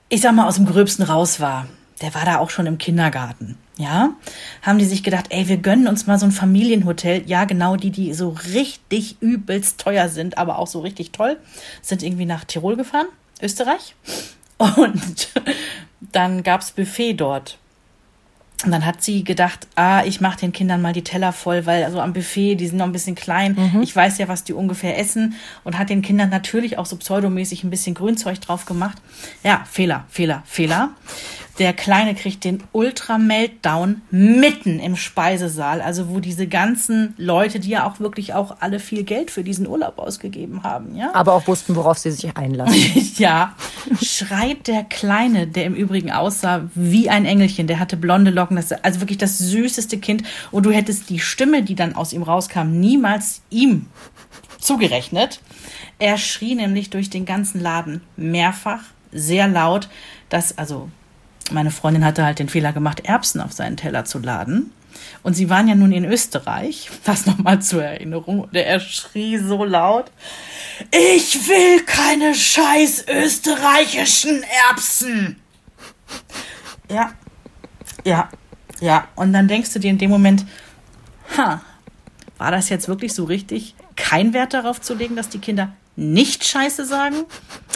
ich 0.09 0.21
sag 0.21 0.35
mal, 0.35 0.47
aus 0.47 0.57
dem 0.57 0.67
Gröbsten 0.67 1.05
raus 1.05 1.41
war, 1.41 1.67
der 2.01 2.15
war 2.15 2.25
da 2.25 2.39
auch 2.39 2.51
schon 2.51 2.67
im 2.67 2.79
Kindergarten 2.79 3.59
ja, 3.81 4.15
haben 4.63 4.79
die 4.79 4.85
sich 4.85 5.03
gedacht, 5.03 5.27
ey, 5.31 5.49
wir 5.49 5.57
gönnen 5.57 5.89
uns 5.89 6.07
mal 6.07 6.19
so 6.19 6.27
ein 6.27 6.33
Familienhotel. 6.33 7.23
Ja, 7.27 7.45
genau 7.45 7.77
die, 7.77 7.91
die 7.91 8.13
so 8.15 8.37
richtig 8.53 9.17
übelst 9.21 9.81
teuer 9.81 10.09
sind, 10.09 10.39
aber 10.39 10.59
auch 10.59 10.67
so 10.67 10.81
richtig 10.81 11.13
toll, 11.13 11.39
sind 11.83 12.03
irgendwie 12.03 12.27
nach 12.27 12.45
Tirol 12.45 12.77
gefahren, 12.77 13.07
Österreich. 13.43 13.95
Und 14.59 15.29
dann 16.01 16.43
gab's 16.43 16.73
Buffet 16.73 17.15
dort. 17.15 17.59
Und 18.63 18.73
dann 18.73 18.85
hat 18.85 19.03
sie 19.03 19.25
gedacht, 19.25 19.67
ah, 19.75 20.05
ich 20.05 20.21
mache 20.21 20.41
den 20.41 20.53
Kindern 20.53 20.83
mal 20.83 20.93
die 20.93 21.03
Teller 21.03 21.33
voll, 21.33 21.65
weil 21.65 21.83
also 21.83 21.99
am 21.99 22.13
Buffet, 22.13 22.57
die 22.57 22.67
sind 22.67 22.77
noch 22.77 22.85
ein 22.85 22.93
bisschen 22.93 23.15
klein. 23.15 23.57
Mhm. 23.57 23.81
Ich 23.81 23.97
weiß 23.97 24.19
ja, 24.19 24.29
was 24.29 24.45
die 24.45 24.53
ungefähr 24.53 24.99
essen. 24.99 25.35
Und 25.65 25.79
hat 25.79 25.89
den 25.89 26.03
Kindern 26.03 26.29
natürlich 26.29 26.77
auch 26.77 26.85
so 26.85 26.97
pseudomäßig 26.97 27.65
ein 27.65 27.71
bisschen 27.71 27.95
Grünzeug 27.95 28.39
drauf 28.41 28.67
gemacht. 28.67 28.99
Ja, 29.43 29.65
Fehler, 29.71 30.05
Fehler, 30.11 30.43
Fehler. 30.45 30.91
Der 31.61 31.75
Kleine 31.75 32.15
kriegt 32.15 32.45
den 32.45 32.63
Ultra-Meltdown 32.73 34.01
mitten 34.11 34.81
im 34.81 34.97
Speisesaal, 34.97 35.83
also 35.83 36.09
wo 36.09 36.19
diese 36.19 36.47
ganzen 36.47 37.13
Leute, 37.19 37.61
die 37.61 37.69
ja 37.69 37.87
auch 37.87 38.01
wirklich 38.01 38.33
auch 38.33 38.57
alle 38.61 38.81
viel 38.81 39.03
Geld 39.05 39.31
für 39.31 39.45
diesen 39.45 39.67
Urlaub 39.67 39.99
ausgegeben 39.99 40.63
haben, 40.63 40.97
ja. 40.97 41.15
Aber 41.15 41.35
auch 41.35 41.47
wussten, 41.47 41.77
worauf 41.77 41.99
sie 41.99 42.13
sich 42.13 42.35
einlassen. 42.35 43.13
ja. 43.19 43.55
Schreit 44.03 44.69
der 44.69 44.85
Kleine, 44.85 45.47
der 45.47 45.67
im 45.67 45.75
Übrigen 45.75 46.11
aussah 46.11 46.71
wie 46.75 47.11
ein 47.11 47.27
Engelchen, 47.27 47.67
der 47.67 47.79
hatte 47.79 47.99
blonde 47.99 48.31
Locken, 48.31 48.57
das, 48.57 48.73
also 48.73 49.01
wirklich 49.01 49.19
das 49.19 49.37
süßeste 49.37 49.99
Kind. 49.99 50.23
Und 50.51 50.65
du 50.65 50.71
hättest 50.71 51.11
die 51.11 51.19
Stimme, 51.19 51.63
die 51.63 51.75
dann 51.75 51.95
aus 51.95 52.15
ihm 52.15 52.23
rauskam, 52.23 52.71
niemals 52.71 53.43
ihm 53.51 53.85
zugerechnet. 54.59 55.43
Er 55.99 56.17
schrie 56.17 56.55
nämlich 56.55 56.89
durch 56.89 57.11
den 57.11 57.27
ganzen 57.27 57.61
Laden 57.61 58.01
mehrfach, 58.17 58.81
sehr 59.13 59.47
laut, 59.47 59.91
dass, 60.31 60.57
also 60.57 60.89
meine 61.53 61.71
Freundin 61.71 62.05
hatte 62.05 62.25
halt 62.25 62.39
den 62.39 62.49
Fehler 62.49 62.73
gemacht, 62.73 63.01
Erbsen 63.05 63.41
auf 63.41 63.53
seinen 63.53 63.77
Teller 63.77 64.05
zu 64.05 64.19
laden. 64.19 64.73
Und 65.23 65.35
sie 65.35 65.51
waren 65.51 65.69
ja 65.69 65.75
nun 65.75 65.93
in 65.93 66.05
Österreich, 66.05 66.91
das 67.05 67.27
nochmal 67.27 67.61
zur 67.63 67.85
Erinnerung, 67.85 68.41
und 68.41 68.55
er 68.55 68.81
schrie 68.81 69.39
so 69.39 69.65
laut, 69.65 70.11
ich 70.91 71.49
will 71.49 71.83
keine 71.85 72.35
scheiß 72.35 73.07
österreichischen 73.09 74.43
Erbsen. 74.69 75.37
Ja, 76.91 77.13
ja, 78.05 78.29
ja. 78.81 79.09
Und 79.15 79.33
dann 79.33 79.47
denkst 79.47 79.73
du 79.73 79.79
dir 79.79 79.91
in 79.91 79.99
dem 79.99 80.11
Moment, 80.11 80.45
ha, 81.37 81.61
war 82.39 82.51
das 82.51 82.69
jetzt 82.69 82.89
wirklich 82.89 83.13
so 83.13 83.25
richtig, 83.25 83.75
kein 83.97 84.33
Wert 84.33 84.55
darauf 84.55 84.81
zu 84.81 84.95
legen, 84.95 85.17
dass 85.17 85.29
die 85.29 85.39
Kinder 85.39 85.73
nicht 86.01 86.45
Scheiße 86.45 86.85
sagen? 86.85 87.25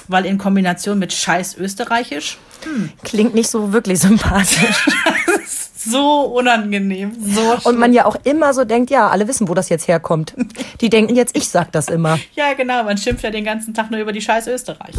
Weil 0.08 0.26
in 0.26 0.38
Kombination 0.38 0.98
mit 0.98 1.12
Scheiß 1.12 1.56
österreichisch 1.56 2.38
hm. 2.64 2.90
Klingt 3.02 3.34
nicht 3.34 3.48
so 3.48 3.72
wirklich 3.72 4.00
sympathisch. 4.00 4.88
so 5.76 6.22
unangenehm. 6.22 7.12
So 7.34 7.68
und 7.68 7.78
man 7.78 7.92
ja 7.92 8.06
auch 8.06 8.16
immer 8.24 8.54
so 8.54 8.64
denkt, 8.64 8.90
ja, 8.90 9.08
alle 9.08 9.28
wissen, 9.28 9.48
wo 9.48 9.54
das 9.54 9.68
jetzt 9.68 9.86
herkommt. 9.86 10.34
Die 10.80 10.88
denken 10.88 11.14
jetzt, 11.14 11.36
ich 11.36 11.48
sag 11.48 11.72
das 11.72 11.88
immer. 11.88 12.18
Ja, 12.34 12.54
genau. 12.54 12.82
Man 12.82 12.98
schimpft 12.98 13.22
ja 13.22 13.30
den 13.30 13.44
ganzen 13.44 13.74
Tag 13.74 13.90
nur 13.90 14.00
über 14.00 14.12
die 14.12 14.20
scheiß 14.20 14.48
Österreich. 14.48 14.94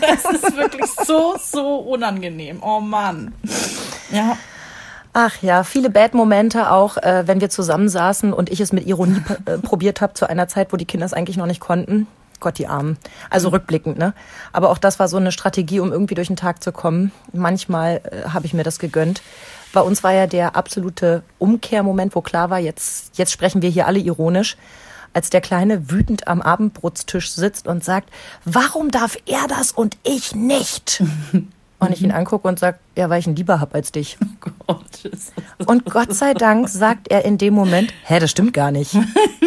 das 0.00 0.24
ist 0.34 0.56
wirklich 0.56 0.86
so, 1.06 1.36
so 1.38 1.76
unangenehm. 1.76 2.62
Oh 2.62 2.80
Mann. 2.80 3.32
Ja. 4.10 4.36
Ach 5.12 5.34
ja, 5.42 5.62
viele 5.62 5.90
Bad-Momente 5.90 6.70
auch, 6.70 6.96
äh, 6.96 7.24
wenn 7.26 7.40
wir 7.40 7.50
zusammensaßen 7.50 8.32
und 8.32 8.50
ich 8.50 8.60
es 8.60 8.72
mit 8.72 8.86
Ironie 8.86 9.20
äh, 9.44 9.58
probiert 9.58 10.00
habe 10.00 10.14
zu 10.14 10.28
einer 10.28 10.48
Zeit, 10.48 10.72
wo 10.72 10.76
die 10.76 10.86
Kinder 10.86 11.06
es 11.06 11.12
eigentlich 11.12 11.36
noch 11.36 11.46
nicht 11.46 11.60
konnten. 11.60 12.06
Gott, 12.42 12.58
die 12.58 12.66
Armen. 12.66 12.98
Also 13.30 13.48
mhm. 13.48 13.54
rückblickend, 13.54 13.98
ne? 13.98 14.12
Aber 14.52 14.68
auch 14.68 14.78
das 14.78 14.98
war 14.98 15.08
so 15.08 15.16
eine 15.16 15.32
Strategie, 15.32 15.80
um 15.80 15.92
irgendwie 15.92 16.14
durch 16.14 16.28
den 16.28 16.36
Tag 16.36 16.62
zu 16.62 16.72
kommen. 16.72 17.12
Manchmal 17.32 18.02
äh, 18.04 18.28
habe 18.28 18.44
ich 18.44 18.52
mir 18.52 18.64
das 18.64 18.78
gegönnt. 18.78 19.22
Bei 19.72 19.80
uns 19.80 20.04
war 20.04 20.12
ja 20.12 20.26
der 20.26 20.54
absolute 20.54 21.22
Umkehrmoment, 21.38 22.14
wo 22.14 22.20
klar 22.20 22.50
war, 22.50 22.58
jetzt, 22.58 23.16
jetzt 23.16 23.32
sprechen 23.32 23.62
wir 23.62 23.70
hier 23.70 23.86
alle 23.86 23.98
ironisch 23.98 24.56
als 25.14 25.30
der 25.30 25.40
Kleine 25.40 25.90
wütend 25.90 26.26
am 26.26 26.40
Abendbrotstisch 26.40 27.32
sitzt 27.32 27.66
und 27.66 27.84
sagt, 27.84 28.10
warum 28.46 28.90
darf 28.90 29.18
er 29.26 29.46
das 29.46 29.72
und 29.72 29.98
ich 30.04 30.34
nicht? 30.34 31.02
Und 31.82 31.92
ich 31.92 32.02
ihn 32.02 32.12
angucke 32.12 32.46
und 32.46 32.58
sage, 32.58 32.78
ja, 32.96 33.10
weil 33.10 33.18
ich 33.18 33.26
ihn 33.26 33.34
lieber 33.34 33.60
hab 33.60 33.74
als 33.74 33.92
dich. 33.92 34.18
Oh 34.44 34.74
Gott. 34.74 35.10
Und 35.66 35.84
Gott 35.84 36.14
sei 36.14 36.34
Dank 36.34 36.68
sagt 36.68 37.08
er 37.08 37.24
in 37.24 37.36
dem 37.36 37.54
Moment, 37.54 37.92
hä, 38.04 38.18
das 38.20 38.30
stimmt 38.30 38.52
gar 38.52 38.70
nicht. 38.70 38.96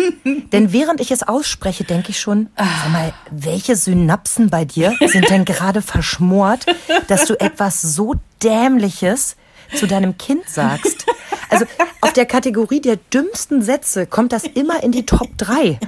denn 0.52 0.72
während 0.72 1.00
ich 1.00 1.12
es 1.12 1.24
ausspreche, 1.24 1.84
denke 1.84 2.10
ich 2.10 2.20
schon, 2.20 2.50
sag 2.58 2.92
mal, 2.92 3.14
welche 3.32 3.76
Synapsen 3.76 4.50
bei 4.50 4.66
dir 4.66 4.94
sind 5.08 5.30
denn 5.30 5.46
gerade 5.46 5.82
verschmort, 5.82 6.66
dass 7.08 7.26
du 7.26 7.40
etwas 7.40 7.82
so 7.82 8.16
Dämliches 8.44 9.36
zu 9.74 9.88
deinem 9.88 10.18
Kind 10.18 10.48
sagst? 10.48 11.06
Also 11.50 11.66
auf 12.02 12.14
der 12.14 12.26
Kategorie 12.26 12.82
der 12.82 12.98
dümmsten 12.98 13.62
Sätze 13.62 14.06
kommt 14.06 14.32
das 14.32 14.44
immer 14.44 14.84
in 14.84 14.92
die 14.92 15.06
Top 15.06 15.30
3. 15.38 15.80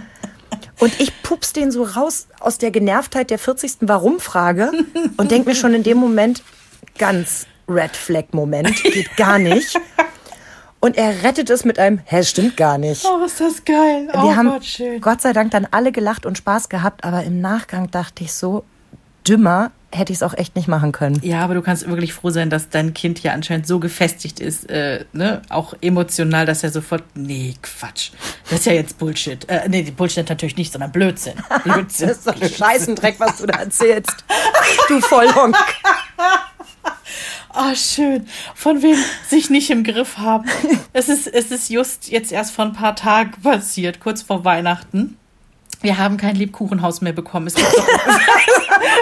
Und 0.79 0.99
ich 0.99 1.21
pups 1.23 1.53
den 1.53 1.71
so 1.71 1.83
raus 1.83 2.27
aus 2.39 2.57
der 2.57 2.71
Genervtheit 2.71 3.29
der 3.29 3.39
40. 3.39 3.77
Warum-Frage 3.81 4.71
und 5.17 5.31
denke 5.31 5.49
mir 5.49 5.55
schon 5.55 5.73
in 5.73 5.83
dem 5.83 5.97
Moment, 5.97 6.43
ganz 6.97 7.47
Red 7.67 7.95
Flag-Moment, 7.95 8.83
geht 8.83 9.15
gar 9.17 9.39
nicht. 9.39 9.79
Und 10.79 10.95
er 10.95 11.23
rettet 11.23 11.49
es 11.49 11.65
mit 11.65 11.79
einem, 11.79 11.99
hä, 12.05 12.23
stimmt 12.23 12.55
gar 12.55 12.77
nicht. 12.77 13.03
Oh, 13.05 13.25
ist 13.25 13.41
das 13.41 13.65
geil. 13.65 14.07
Wir 14.11 14.23
oh, 14.23 14.35
haben 14.35 14.49
Gott, 14.49 14.65
schön. 14.65 15.01
Gott 15.01 15.21
sei 15.21 15.33
Dank 15.33 15.51
dann 15.51 15.67
alle 15.71 15.91
gelacht 15.91 16.25
und 16.25 16.37
Spaß 16.37 16.69
gehabt, 16.69 17.03
aber 17.03 17.23
im 17.23 17.41
Nachgang 17.41 17.89
dachte 17.89 18.23
ich 18.23 18.33
so, 18.33 18.63
dümmer 19.27 19.71
hätte 19.91 20.11
ich 20.11 20.19
es 20.19 20.23
auch 20.23 20.33
echt 20.33 20.55
nicht 20.55 20.67
machen 20.67 20.91
können. 20.91 21.19
Ja, 21.23 21.43
aber 21.43 21.53
du 21.53 21.61
kannst 21.61 21.87
wirklich 21.87 22.13
froh 22.13 22.29
sein, 22.29 22.49
dass 22.49 22.69
dein 22.69 22.93
Kind 22.93 23.23
ja 23.23 23.33
anscheinend 23.33 23.67
so 23.67 23.79
gefestigt 23.79 24.39
ist, 24.39 24.69
äh, 24.69 25.05
ne, 25.13 25.41
auch 25.49 25.73
emotional, 25.81 26.45
dass 26.45 26.63
er 26.63 26.71
sofort, 26.71 27.03
nee, 27.15 27.55
Quatsch, 27.61 28.11
das 28.49 28.59
ist 28.59 28.65
ja 28.65 28.73
jetzt 28.73 28.97
Bullshit. 28.97 29.47
Äh, 29.49 29.69
nee, 29.69 29.83
Bullshit 29.83 30.27
natürlich 30.27 30.57
nicht, 30.57 30.71
sondern 30.71 30.91
Blödsinn. 30.91 31.35
Blödsinn. 31.63 32.07
das 32.09 32.17
ist 32.17 32.27
doch 32.27 32.41
ein 32.41 32.49
Scheißendreck, 32.49 33.19
was 33.19 33.37
du 33.37 33.45
da 33.45 33.59
erzählst. 33.59 34.25
du 34.89 34.99
Vollhonk. 35.01 35.55
Ah, 37.49 37.71
oh, 37.71 37.75
schön. 37.75 38.27
Von 38.53 38.83
wem 38.83 38.97
sich 39.27 39.49
nicht 39.49 39.71
im 39.71 39.83
Griff 39.83 40.17
haben. 40.17 40.45
Es 40.93 41.09
ist, 41.09 41.27
es 41.27 41.49
ist 41.51 41.69
just 41.69 42.09
jetzt 42.09 42.31
erst 42.31 42.51
vor 42.51 42.65
ein 42.65 42.73
paar 42.73 42.95
Tagen 42.95 43.31
passiert, 43.41 43.99
kurz 43.99 44.21
vor 44.21 44.45
Weihnachten. 44.45 45.17
Wir 45.81 45.97
haben 45.97 46.17
kein 46.17 46.35
Lebkuchenhaus 46.35 47.01
mehr 47.01 47.13
bekommen. 47.13 47.51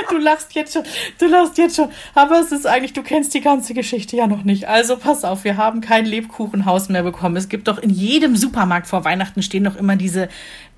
Du 0.10 0.18
lachst 0.18 0.54
jetzt 0.56 0.74
schon, 0.74 0.84
du 1.20 1.28
lachst 1.28 1.58
jetzt 1.58 1.76
schon. 1.76 1.90
Aber 2.14 2.40
es 2.40 2.52
ist 2.52 2.66
eigentlich, 2.66 2.94
du 2.94 3.04
kennst 3.04 3.34
die 3.34 3.42
ganze 3.42 3.74
Geschichte 3.74 4.16
ja 4.16 4.28
noch 4.28 4.44
nicht. 4.44 4.68
Also 4.68 4.98
pass 4.98 5.24
auf, 5.24 5.44
wir 5.44 5.58
haben 5.58 5.82
kein 5.82 6.06
Lebkuchenhaus 6.06 6.90
mehr 6.90 7.04
bekommen. 7.04 7.36
Es 7.36 7.50
gibt 7.50 7.68
doch 7.68 7.80
in 7.80 7.90
jedem 7.90 8.36
Supermarkt 8.36 8.88
vor 8.88 9.04
Weihnachten 9.04 9.42
stehen 9.42 9.64
doch 9.64 9.76
immer 9.76 9.96
diese, 9.96 10.30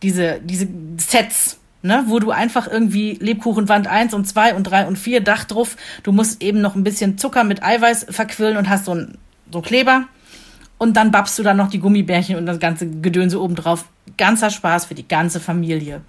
diese, 0.01 0.39
diese 0.43 0.67
Sets. 0.97 1.60
Ne, 1.83 2.03
wo 2.07 2.17
du 2.17 2.31
einfach 2.31 2.67
irgendwie 2.67 3.19
Lebkuchenwand 3.21 3.86
1 3.86 4.15
und 4.15 4.25
2 4.25 4.55
und 4.55 4.63
3 4.63 4.88
und 4.88 4.97
4 4.97 5.21
Dach 5.21 5.43
drauf, 5.43 5.77
du 6.01 6.12
musst 6.12 6.41
eben 6.41 6.60
noch 6.60 6.75
ein 6.75 6.83
bisschen 6.83 7.19
Zucker 7.19 7.43
mit 7.43 7.62
Eiweiß 7.62 8.07
verquillen 8.10 8.57
und 8.57 8.67
hast 8.67 8.86
so 8.86 8.95
ein 8.95 9.19
so 9.51 9.62
Kleber 9.62 10.05
und 10.78 10.96
dann 10.96 11.12
babst 11.12 11.38
du 11.40 11.44
dann 11.44 11.58
noch 11.58 11.70
die 11.70 11.80
Gummibärchen 11.80 12.36
und 12.36 12.46
das 12.46 12.60
ganze 12.60 12.90
Gedönse 12.90 13.42
oben 13.42 13.56
drauf. 13.56 13.86
Ganzer 14.18 14.50
Spaß 14.50 14.86
für 14.86 14.96
die 14.96 15.08
ganze 15.08 15.40
Familie. 15.40 16.02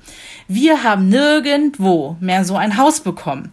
Wir 0.47 0.85
haben 0.85 1.09
nirgendwo 1.09 2.17
mehr 2.21 2.45
so 2.45 2.57
ein 2.57 2.77
Haus 2.77 3.01
bekommen. 3.01 3.53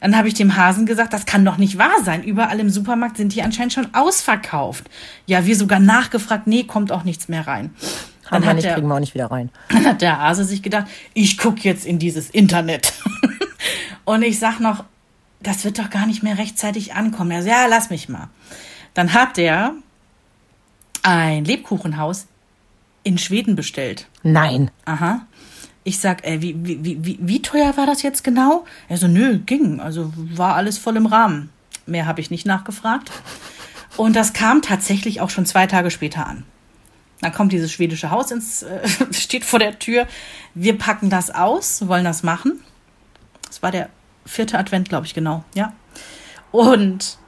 Dann 0.00 0.16
habe 0.16 0.26
ich 0.26 0.34
dem 0.34 0.56
Hasen 0.56 0.86
gesagt, 0.86 1.12
das 1.12 1.26
kann 1.26 1.44
doch 1.44 1.58
nicht 1.58 1.78
wahr 1.78 2.02
sein. 2.04 2.24
Überall 2.24 2.58
im 2.58 2.70
Supermarkt 2.70 3.16
sind 3.16 3.34
die 3.34 3.42
anscheinend 3.42 3.72
schon 3.72 3.94
ausverkauft. 3.94 4.90
Ja, 5.26 5.46
wir 5.46 5.54
sogar 5.54 5.78
nachgefragt, 5.78 6.48
nee, 6.48 6.64
kommt 6.64 6.90
auch 6.90 7.04
nichts 7.04 7.28
mehr 7.28 7.46
rein. 7.46 7.70
Dann 8.28 8.46
hat 8.46 8.56
nicht, 8.56 8.64
der, 8.64 8.74
kriegen 8.74 8.88
wir 8.88 8.94
auch 8.94 9.00
nicht 9.00 9.14
wieder 9.14 9.30
rein. 9.30 9.50
Dann 9.68 9.84
hat 9.84 10.00
der 10.00 10.18
Hase 10.18 10.44
sich 10.44 10.62
gedacht, 10.62 10.86
ich 11.12 11.38
gucke 11.38 11.60
jetzt 11.62 11.84
in 11.84 11.98
dieses 11.98 12.30
Internet. 12.30 12.94
Und 14.04 14.22
ich 14.22 14.38
sag 14.38 14.58
noch, 14.58 14.84
das 15.40 15.64
wird 15.64 15.78
doch 15.78 15.90
gar 15.90 16.06
nicht 16.06 16.22
mehr 16.22 16.38
rechtzeitig 16.38 16.94
ankommen. 16.94 17.30
Er 17.30 17.42
so, 17.42 17.48
ja, 17.48 17.66
lass 17.68 17.90
mich 17.90 18.08
mal. 18.08 18.28
Dann 18.94 19.12
hat 19.12 19.38
er 19.38 19.74
ein 21.02 21.44
Lebkuchenhaus 21.44 22.26
in 23.02 23.18
Schweden 23.18 23.56
bestellt. 23.56 24.08
Nein. 24.22 24.70
Aha. 24.84 25.26
Ich 25.84 25.98
sag, 25.98 26.24
ey, 26.24 26.40
wie, 26.40 26.54
wie, 26.64 27.04
wie, 27.04 27.18
wie, 27.20 27.42
teuer 27.42 27.76
war 27.76 27.86
das 27.86 28.02
jetzt 28.02 28.22
genau? 28.22 28.64
Er 28.88 28.98
so, 28.98 29.08
nö, 29.08 29.38
ging. 29.38 29.80
Also 29.80 30.12
war 30.16 30.54
alles 30.54 30.78
voll 30.78 30.96
im 30.96 31.06
Rahmen. 31.06 31.50
Mehr 31.86 32.06
habe 32.06 32.20
ich 32.20 32.30
nicht 32.30 32.46
nachgefragt. 32.46 33.10
Und 33.96 34.14
das 34.14 34.32
kam 34.32 34.62
tatsächlich 34.62 35.20
auch 35.20 35.30
schon 35.30 35.44
zwei 35.44 35.66
Tage 35.66 35.90
später 35.90 36.26
an. 36.26 36.44
Dann 37.20 37.32
kommt 37.32 37.52
dieses 37.52 37.72
schwedische 37.72 38.10
Haus 38.10 38.30
ins, 38.30 38.62
äh, 38.62 38.88
steht 39.12 39.44
vor 39.44 39.58
der 39.58 39.78
Tür. 39.78 40.06
Wir 40.54 40.78
packen 40.78 41.10
das 41.10 41.30
aus, 41.30 41.86
wollen 41.88 42.04
das 42.04 42.22
machen. 42.22 42.60
Das 43.46 43.62
war 43.62 43.70
der 43.70 43.88
vierte 44.24 44.58
Advent, 44.58 44.88
glaube 44.88 45.06
ich, 45.06 45.14
genau, 45.14 45.44
ja. 45.54 45.72
Und 46.52 47.18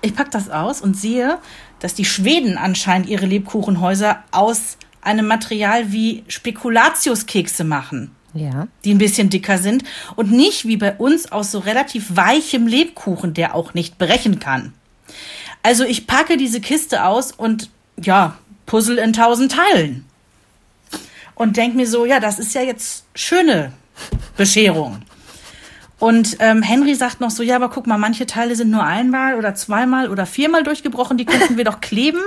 ich 0.00 0.14
pack 0.14 0.30
das 0.30 0.48
aus 0.50 0.80
und 0.80 0.96
sehe, 0.96 1.38
dass 1.82 1.94
die 1.94 2.04
Schweden 2.04 2.56
anscheinend 2.56 3.08
ihre 3.08 3.26
Lebkuchenhäuser 3.26 4.22
aus 4.30 4.76
einem 5.00 5.26
Material 5.26 5.90
wie 5.90 6.22
Spekulatiuskekse 6.28 7.64
machen. 7.64 8.12
Ja. 8.34 8.68
Die 8.84 8.94
ein 8.94 8.98
bisschen 8.98 9.30
dicker 9.30 9.58
sind 9.58 9.82
und 10.14 10.30
nicht 10.30 10.66
wie 10.66 10.76
bei 10.76 10.94
uns 10.94 11.30
aus 11.32 11.50
so 11.50 11.58
relativ 11.58 12.16
weichem 12.16 12.68
Lebkuchen, 12.68 13.34
der 13.34 13.56
auch 13.56 13.74
nicht 13.74 13.98
brechen 13.98 14.38
kann. 14.38 14.72
Also 15.62 15.84
ich 15.84 16.06
packe 16.06 16.36
diese 16.36 16.60
Kiste 16.60 17.04
aus 17.04 17.32
und 17.32 17.68
ja, 18.00 18.38
Puzzle 18.64 18.98
in 18.98 19.12
tausend 19.12 19.52
Teilen. 19.52 20.06
Und 21.34 21.56
denk 21.56 21.74
mir 21.74 21.86
so, 21.86 22.06
ja, 22.06 22.20
das 22.20 22.38
ist 22.38 22.54
ja 22.54 22.62
jetzt 22.62 23.04
schöne 23.14 23.72
Bescherung. 24.36 25.02
Und 26.02 26.38
ähm, 26.40 26.62
Henry 26.62 26.96
sagt 26.96 27.20
noch 27.20 27.30
so, 27.30 27.44
ja, 27.44 27.54
aber 27.54 27.68
guck 27.68 27.86
mal, 27.86 27.96
manche 27.96 28.26
Teile 28.26 28.56
sind 28.56 28.72
nur 28.72 28.82
einmal 28.82 29.36
oder 29.36 29.54
zweimal 29.54 30.10
oder 30.10 30.26
viermal 30.26 30.64
durchgebrochen, 30.64 31.16
die 31.16 31.24
könnten 31.24 31.56
wir 31.56 31.62
doch 31.62 31.80
kleben. 31.80 32.18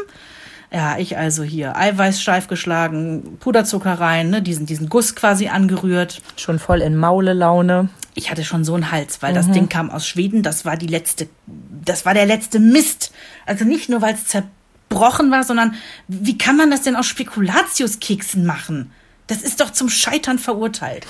Ja, 0.72 0.98
ich 0.98 1.18
also 1.18 1.44
hier 1.44 1.76
Eiweiß 1.76 2.22
steif 2.22 2.48
geschlagen, 2.48 3.36
Puderzucker 3.42 4.00
rein, 4.00 4.30
ne, 4.30 4.42
diesen, 4.42 4.66
diesen 4.66 4.88
Guss 4.88 5.14
quasi 5.14 5.50
angerührt. 5.50 6.22
Schon 6.38 6.58
voll 6.58 6.82
in 6.82 6.96
Maule-Laune. 6.96 7.90
Ich 8.14 8.32
hatte 8.32 8.46
schon 8.46 8.64
so 8.64 8.76
einen 8.76 8.92
Hals, 8.92 9.22
weil 9.22 9.34
das 9.34 9.52
Ding 9.52 9.68
kam 9.68 9.92
aus 9.92 10.08
Schweden, 10.08 10.42
das 10.42 10.64
war 10.64 10.78
die 10.78 10.88
letzte, 10.88 11.28
das 11.46 12.06
war 12.06 12.14
der 12.14 12.26
letzte 12.26 12.60
Mist. 12.60 13.12
Also 13.46 13.66
nicht 13.66 13.90
nur, 13.90 14.02
weil 14.02 14.14
es 14.14 14.24
zerbrochen 14.28 15.32
war, 15.32 15.44
sondern 15.44 15.76
wie 16.08 16.38
kann 16.38 16.56
man 16.56 16.72
das 16.72 16.84
denn 16.84 16.96
aus 16.96 17.08
Spekulatiuskeksen 17.08 18.46
machen? 18.46 18.94
Das 19.28 19.42
ist 19.42 19.60
doch 19.60 19.72
zum 19.72 19.90
Scheitern 19.90 20.40
verurteilt. 20.40 21.06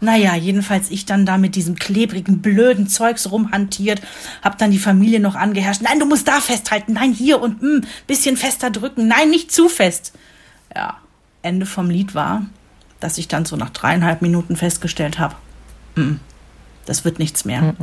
Naja, 0.00 0.34
jedenfalls 0.34 0.90
ich 0.90 1.06
dann 1.06 1.24
da 1.24 1.38
mit 1.38 1.54
diesem 1.54 1.76
klebrigen, 1.76 2.42
blöden 2.42 2.86
Zeugs 2.86 3.30
rumhantiert, 3.30 4.02
hab 4.42 4.58
dann 4.58 4.70
die 4.70 4.78
Familie 4.78 5.20
noch 5.20 5.34
angeherrscht. 5.34 5.82
Nein, 5.82 5.98
du 5.98 6.06
musst 6.06 6.28
da 6.28 6.40
festhalten. 6.40 6.94
Nein, 6.94 7.12
hier 7.12 7.40
und 7.40 7.62
mm, 7.62 7.86
bisschen 8.06 8.36
fester 8.36 8.70
drücken. 8.70 9.08
Nein, 9.08 9.30
nicht 9.30 9.52
zu 9.52 9.68
fest. 9.68 10.12
Ja, 10.74 10.98
Ende 11.42 11.64
vom 11.64 11.88
Lied 11.88 12.14
war, 12.14 12.42
dass 13.00 13.18
ich 13.18 13.28
dann 13.28 13.44
so 13.44 13.56
nach 13.56 13.70
dreieinhalb 13.70 14.20
Minuten 14.20 14.56
festgestellt 14.56 15.18
habe, 15.18 15.34
mm, 15.94 16.16
das 16.84 17.04
wird 17.04 17.18
nichts 17.18 17.44
mehr. 17.44 17.74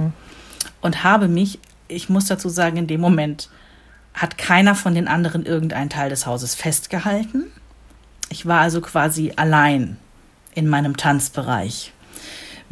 Und 0.82 1.04
habe 1.04 1.28
mich, 1.28 1.60
ich 1.88 2.10
muss 2.10 2.26
dazu 2.26 2.49
sagen, 2.49 2.78
in 2.78 2.88
dem 2.88 3.02
Moment 3.02 3.49
hat 4.13 4.38
keiner 4.38 4.76
von 4.76 4.93
den 4.93 5.08
anderen 5.08 5.45
irgendeinen 5.45 5.89
Teil 5.89 6.10
des 6.10 6.26
Hauses 6.26 6.56
festgehalten. 6.56 7.45
Ich 8.30 8.45
war 8.45 8.62
also 8.62 8.82
quasi 8.82 9.34
allein 9.36 9.97
in 10.56 10.69
meinem 10.69 10.95
Tanzbereich 10.97 11.91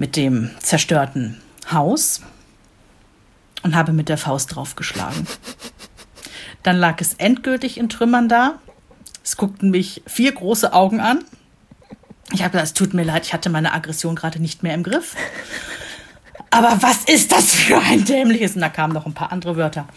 mit 0.01 0.15
dem 0.15 0.49
zerstörten 0.57 1.37
Haus 1.71 2.21
und 3.61 3.75
habe 3.75 3.93
mit 3.93 4.09
der 4.09 4.17
Faust 4.17 4.55
draufgeschlagen. 4.55 5.27
Dann 6.63 6.77
lag 6.77 6.99
es 6.99 7.13
endgültig 7.13 7.77
in 7.77 7.87
Trümmern 7.87 8.27
da. 8.27 8.55
Es 9.23 9.37
guckten 9.37 9.69
mich 9.69 10.01
vier 10.07 10.31
große 10.31 10.73
Augen 10.73 11.01
an. 11.01 11.23
Ich 12.33 12.41
habe 12.41 12.49
gesagt, 12.49 12.65
es 12.65 12.73
tut 12.73 12.95
mir 12.95 13.03
leid, 13.03 13.27
ich 13.27 13.33
hatte 13.33 13.51
meine 13.51 13.73
Aggression 13.73 14.15
gerade 14.15 14.41
nicht 14.41 14.63
mehr 14.63 14.73
im 14.73 14.81
Griff. 14.81 15.15
Aber 16.49 16.79
was 16.81 17.03
ist 17.03 17.31
das 17.31 17.53
für 17.53 17.77
ein 17.77 18.03
dämliches? 18.03 18.55
Und 18.55 18.61
da 18.61 18.69
kamen 18.69 18.93
noch 18.93 19.05
ein 19.05 19.13
paar 19.13 19.31
andere 19.31 19.55
Wörter. 19.55 19.87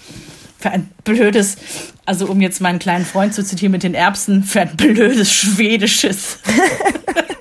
Für 0.58 0.68
ein 0.68 0.90
blödes, 1.04 1.56
also 2.04 2.26
um 2.26 2.42
jetzt 2.42 2.60
meinen 2.60 2.78
kleinen 2.78 3.06
Freund 3.06 3.32
zu 3.32 3.42
zitieren 3.42 3.72
mit 3.72 3.82
den 3.82 3.94
Erbsen, 3.94 4.44
für 4.44 4.60
ein 4.60 4.76
blödes 4.76 5.32
schwedisches. 5.32 6.40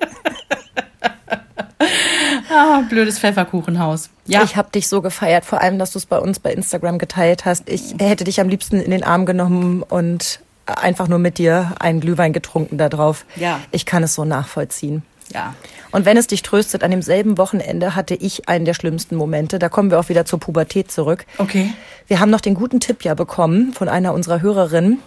ah, 2.54 2.82
blödes 2.88 3.18
Pfefferkuchenhaus. 3.18 4.10
Ja, 4.26 4.42
Ich 4.42 4.56
habe 4.56 4.70
dich 4.70 4.88
so 4.88 5.02
gefeiert, 5.02 5.44
vor 5.44 5.60
allem, 5.60 5.78
dass 5.78 5.92
du 5.92 5.98
es 5.98 6.06
bei 6.06 6.18
uns 6.18 6.38
bei 6.38 6.52
Instagram 6.52 6.98
geteilt 6.98 7.44
hast. 7.44 7.68
Ich 7.68 7.94
hätte 7.98 8.24
dich 8.24 8.40
am 8.40 8.48
liebsten 8.48 8.80
in 8.80 8.90
den 8.90 9.04
Arm 9.04 9.26
genommen 9.26 9.82
und 9.82 10.40
einfach 10.66 11.08
nur 11.08 11.18
mit 11.18 11.38
dir 11.38 11.72
einen 11.78 12.00
Glühwein 12.00 12.32
getrunken 12.32 12.78
da 12.78 12.88
drauf. 12.88 13.26
Ja. 13.36 13.60
Ich 13.70 13.84
kann 13.84 14.02
es 14.02 14.14
so 14.14 14.24
nachvollziehen. 14.24 15.02
ja. 15.32 15.54
Und 15.90 16.06
wenn 16.06 16.16
es 16.16 16.26
dich 16.26 16.42
tröstet, 16.42 16.82
an 16.82 16.90
demselben 16.90 17.38
Wochenende 17.38 17.94
hatte 17.94 18.16
ich 18.16 18.48
einen 18.48 18.64
der 18.64 18.74
schlimmsten 18.74 19.14
Momente. 19.14 19.60
Da 19.60 19.68
kommen 19.68 19.92
wir 19.92 20.00
auch 20.00 20.08
wieder 20.08 20.24
zur 20.24 20.40
Pubertät 20.40 20.90
zurück. 20.90 21.24
Okay. 21.38 21.72
Wir 22.08 22.18
haben 22.18 22.30
noch 22.30 22.40
den 22.40 22.54
guten 22.54 22.80
Tipp 22.80 23.04
ja 23.04 23.14
bekommen 23.14 23.72
von 23.72 23.88
einer 23.88 24.12
unserer 24.12 24.42
Hörerinnen. 24.42 24.98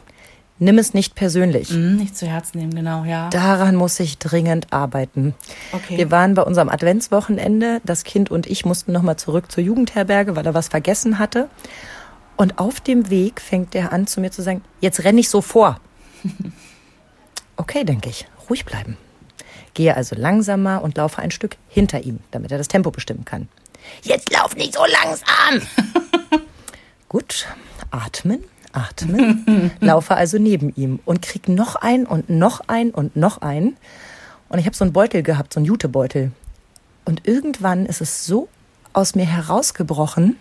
Nimm 0.59 0.79
es 0.79 0.93
nicht 0.93 1.13
persönlich. 1.13 1.69
Hm, 1.69 1.97
nicht 1.97 2.17
zu 2.17 2.25
Herzen 2.25 2.57
nehmen, 2.57 2.73
genau, 2.73 3.03
ja. 3.03 3.29
Daran 3.29 3.75
muss 3.75 3.99
ich 3.99 4.17
dringend 4.17 4.73
arbeiten. 4.73 5.35
Okay. 5.71 5.97
Wir 5.97 6.09
waren 6.09 6.33
bei 6.33 6.41
unserem 6.41 6.69
Adventswochenende. 6.69 7.79
Das 7.85 8.03
Kind 8.03 8.31
und 8.31 8.47
ich 8.47 8.65
mussten 8.65 8.91
nochmal 8.91 9.17
zurück 9.17 9.51
zur 9.51 9.63
Jugendherberge, 9.63 10.35
weil 10.35 10.45
er 10.45 10.53
was 10.55 10.69
vergessen 10.69 11.19
hatte. 11.19 11.47
Und 12.37 12.59
auf 12.59 12.79
dem 12.79 13.09
Weg 13.09 13.39
fängt 13.41 13.75
er 13.75 13.93
an 13.93 14.07
zu 14.07 14.19
mir 14.19 14.31
zu 14.31 14.41
sagen, 14.41 14.63
jetzt 14.81 15.03
renn 15.03 15.17
ich 15.17 15.29
so 15.29 15.41
vor. 15.41 15.79
Okay, 17.59 17.83
denke 17.83 18.07
ich, 18.09 18.27
ruhig 18.49 18.65
bleiben. 18.65 18.97
Gehe 19.73 19.95
also 19.97 20.15
langsamer 20.15 20.83
und 20.83 20.95
laufe 20.95 21.21
ein 21.21 21.31
Stück 21.31 21.57
hinter 21.67 22.01
ihm, 22.01 22.19
damit 22.29 22.51
er 22.51 22.59
das 22.59 22.67
Tempo 22.67 22.91
bestimmen 22.91 23.25
kann. 23.25 23.49
Jetzt 24.03 24.31
lauf 24.31 24.55
nicht 24.55 24.75
so 24.75 24.85
langsam. 24.85 25.67
Gut, 27.09 27.47
atmen, 27.89 28.43
atmen. 28.77 29.71
Laufe 29.79 30.15
also 30.15 30.37
neben 30.37 30.73
ihm 30.75 30.99
und 31.05 31.21
krieg 31.21 31.49
noch 31.49 31.75
ein 31.75 32.05
und 32.05 32.29
noch 32.29 32.61
ein 32.67 32.91
und 32.91 33.15
noch 33.15 33.41
ein. 33.41 33.75
Und 34.49 34.59
ich 34.59 34.65
habe 34.65 34.75
so 34.75 34.85
einen 34.85 34.93
Beutel 34.93 35.23
gehabt, 35.23 35.53
so 35.53 35.59
einen 35.59 35.65
Jutebeutel. 35.65 36.31
Und 37.05 37.27
irgendwann 37.27 37.85
ist 37.85 38.01
es 38.01 38.25
so 38.25 38.47
aus 38.93 39.15
mir 39.15 39.25
herausgebrochen, 39.25 40.37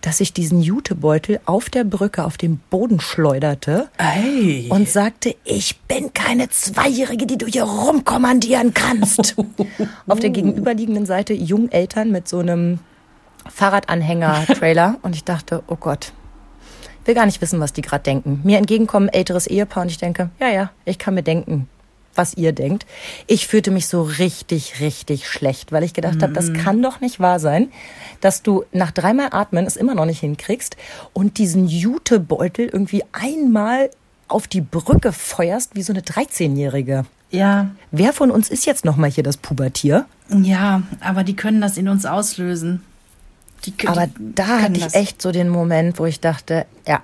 dass 0.00 0.20
ich 0.20 0.32
diesen 0.32 0.60
Jutebeutel 0.60 1.40
auf 1.44 1.70
der 1.70 1.84
Brücke 1.84 2.24
auf 2.24 2.36
den 2.36 2.58
Boden 2.70 3.00
schleuderte 3.00 3.88
Ei. 3.98 4.66
und 4.68 4.88
sagte, 4.88 5.36
ich 5.44 5.78
bin 5.82 6.12
keine 6.12 6.48
Zweijährige, 6.50 7.26
die 7.26 7.38
du 7.38 7.46
hier 7.46 7.64
rumkommandieren 7.64 8.74
kannst. 8.74 9.36
Auf 10.06 10.18
der 10.18 10.30
gegenüberliegenden 10.30 11.06
Seite 11.06 11.34
Jungeltern 11.34 12.10
mit 12.10 12.28
so 12.28 12.40
einem 12.40 12.80
Fahrradanhänger-Trailer 13.48 14.98
und 15.02 15.14
ich 15.14 15.24
dachte, 15.24 15.62
oh 15.68 15.76
Gott, 15.76 16.12
will 17.06 17.14
gar 17.14 17.26
nicht 17.26 17.40
wissen, 17.40 17.60
was 17.60 17.72
die 17.72 17.82
gerade 17.82 18.02
denken. 18.04 18.40
Mir 18.44 18.58
entgegenkommen 18.58 19.08
älteres 19.08 19.46
Ehepaar 19.46 19.82
und 19.84 19.90
ich 19.90 19.98
denke, 19.98 20.30
ja, 20.40 20.48
ja, 20.48 20.70
ich 20.84 20.98
kann 20.98 21.14
mir 21.14 21.22
denken, 21.22 21.68
was 22.14 22.34
ihr 22.34 22.52
denkt. 22.52 22.84
Ich 23.26 23.46
fühlte 23.46 23.70
mich 23.70 23.86
so 23.86 24.02
richtig, 24.02 24.80
richtig 24.80 25.28
schlecht, 25.28 25.72
weil 25.72 25.82
ich 25.82 25.94
gedacht 25.94 26.22
habe, 26.22 26.32
das 26.32 26.52
kann 26.52 26.82
doch 26.82 27.00
nicht 27.00 27.20
wahr 27.20 27.40
sein, 27.40 27.70
dass 28.20 28.42
du 28.42 28.64
nach 28.72 28.90
dreimal 28.90 29.28
Atmen 29.32 29.66
es 29.66 29.76
immer 29.76 29.94
noch 29.94 30.04
nicht 30.04 30.20
hinkriegst 30.20 30.76
und 31.12 31.38
diesen 31.38 31.66
Jutebeutel 31.68 32.66
irgendwie 32.66 33.02
einmal 33.12 33.90
auf 34.28 34.46
die 34.46 34.60
Brücke 34.60 35.12
feuerst 35.12 35.74
wie 35.74 35.82
so 35.82 35.92
eine 35.92 36.02
13-Jährige. 36.02 37.04
Ja, 37.30 37.70
Wer 37.90 38.12
von 38.12 38.30
uns 38.30 38.50
ist 38.50 38.66
jetzt 38.66 38.84
nochmal 38.84 39.10
hier 39.10 39.24
das 39.24 39.36
Pubertier? 39.38 40.04
ja, 40.28 40.82
aber 41.00 41.24
die 41.24 41.34
können 41.36 41.60
das 41.62 41.76
in 41.78 41.88
uns 41.88 42.04
auslösen. 42.06 42.82
Die, 43.64 43.72
kö- 43.72 43.88
Aber 43.88 44.06
die 44.06 44.34
da 44.34 44.60
hatte 44.62 44.72
ich 44.76 44.84
das. 44.84 44.94
echt 44.94 45.22
so 45.22 45.30
den 45.32 45.48
Moment, 45.48 45.98
wo 45.98 46.06
ich 46.06 46.20
dachte, 46.20 46.66
ja, 46.86 47.02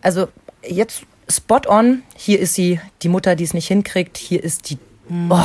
also 0.00 0.28
jetzt 0.62 1.02
spot 1.30 1.62
on, 1.68 2.02
hier 2.16 2.40
ist 2.40 2.54
sie, 2.54 2.80
die 3.02 3.08
Mutter, 3.08 3.36
die 3.36 3.44
es 3.44 3.52
nicht 3.54 3.68
hinkriegt, 3.68 4.16
hier 4.16 4.42
ist 4.42 4.70
die. 4.70 4.78
Hm. 5.08 5.30
Oh, 5.30 5.44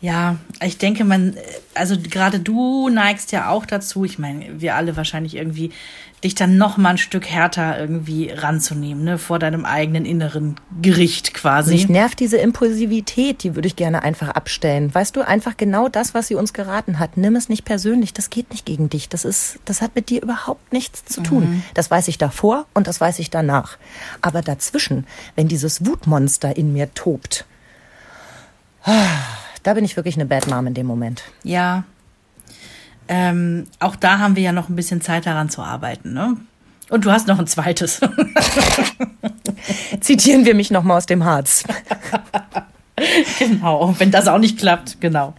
Ja, 0.00 0.36
ich 0.62 0.76
denke, 0.78 1.04
man, 1.04 1.34
also 1.74 1.96
gerade 1.98 2.38
du 2.38 2.88
neigst 2.90 3.32
ja 3.32 3.48
auch 3.48 3.64
dazu, 3.64 4.04
ich 4.04 4.18
meine, 4.18 4.60
wir 4.60 4.74
alle 4.74 4.96
wahrscheinlich 4.96 5.36
irgendwie, 5.36 5.70
dich 6.22 6.34
dann 6.34 6.56
noch 6.56 6.76
mal 6.76 6.90
ein 6.90 6.98
Stück 6.98 7.26
härter 7.26 7.78
irgendwie 7.78 8.30
ranzunehmen, 8.30 9.04
ne, 9.04 9.18
vor 9.18 9.38
deinem 9.38 9.64
eigenen 9.64 10.04
inneren 10.04 10.56
Gericht 10.82 11.34
quasi. 11.34 11.72
mich 11.74 11.88
nervt 11.88 12.20
diese 12.20 12.36
Impulsivität, 12.38 13.42
die 13.42 13.54
würde 13.54 13.68
ich 13.68 13.76
gerne 13.76 14.02
einfach 14.02 14.28
abstellen. 14.28 14.94
Weißt 14.94 15.14
du, 15.16 15.22
einfach 15.22 15.56
genau 15.56 15.88
das, 15.88 16.14
was 16.14 16.28
sie 16.28 16.34
uns 16.34 16.52
geraten 16.52 16.98
hat. 16.98 17.16
Nimm 17.16 17.36
es 17.36 17.48
nicht 17.48 17.64
persönlich, 17.64 18.12
das 18.12 18.30
geht 18.30 18.50
nicht 18.50 18.66
gegen 18.66 18.88
dich. 18.88 19.08
Das 19.08 19.24
ist, 19.24 19.58
das 19.64 19.82
hat 19.82 19.94
mit 19.94 20.08
dir 20.08 20.22
überhaupt 20.22 20.72
nichts 20.72 21.04
zu 21.04 21.22
tun. 21.22 21.62
Das 21.74 21.90
weiß 21.90 22.08
ich 22.08 22.18
davor 22.18 22.66
und 22.74 22.86
das 22.86 23.00
weiß 23.00 23.18
ich 23.18 23.30
danach. 23.30 23.76
Aber 24.20 24.42
dazwischen, 24.42 25.06
wenn 25.36 25.48
dieses 25.48 25.86
Wutmonster 25.86 26.56
in 26.56 26.72
mir 26.72 26.92
tobt, 26.94 27.44
da 29.66 29.74
bin 29.74 29.84
ich 29.84 29.96
wirklich 29.96 30.14
eine 30.14 30.26
Bad 30.26 30.46
Mom 30.46 30.66
in 30.68 30.74
dem 30.74 30.86
Moment. 30.86 31.24
Ja. 31.42 31.82
ähm, 33.08 33.66
auch 33.80 33.96
da 33.96 34.20
haben 34.20 34.36
wir 34.36 34.42
ja 34.44 34.52
noch 34.52 34.68
ein 34.68 34.76
bisschen 34.76 35.00
Zeit 35.00 35.26
daran 35.26 35.50
zu 35.50 35.60
arbeiten. 35.60 36.12
Ne? 36.12 36.36
Und 36.88 37.04
du 37.04 37.10
hast 37.10 37.26
noch 37.26 37.40
ein 37.40 37.48
zweites. 37.48 38.00
Zitieren 40.00 40.44
wir 40.44 40.54
mich 40.54 40.70
nochmal 40.70 40.98
aus 40.98 41.06
dem 41.06 41.24
Harz. 41.24 41.64
genau, 43.40 43.92
wenn 43.98 44.12
das 44.12 44.28
auch 44.28 44.38
nicht 44.38 44.56
klappt, 44.58 45.00
genau. 45.00 45.34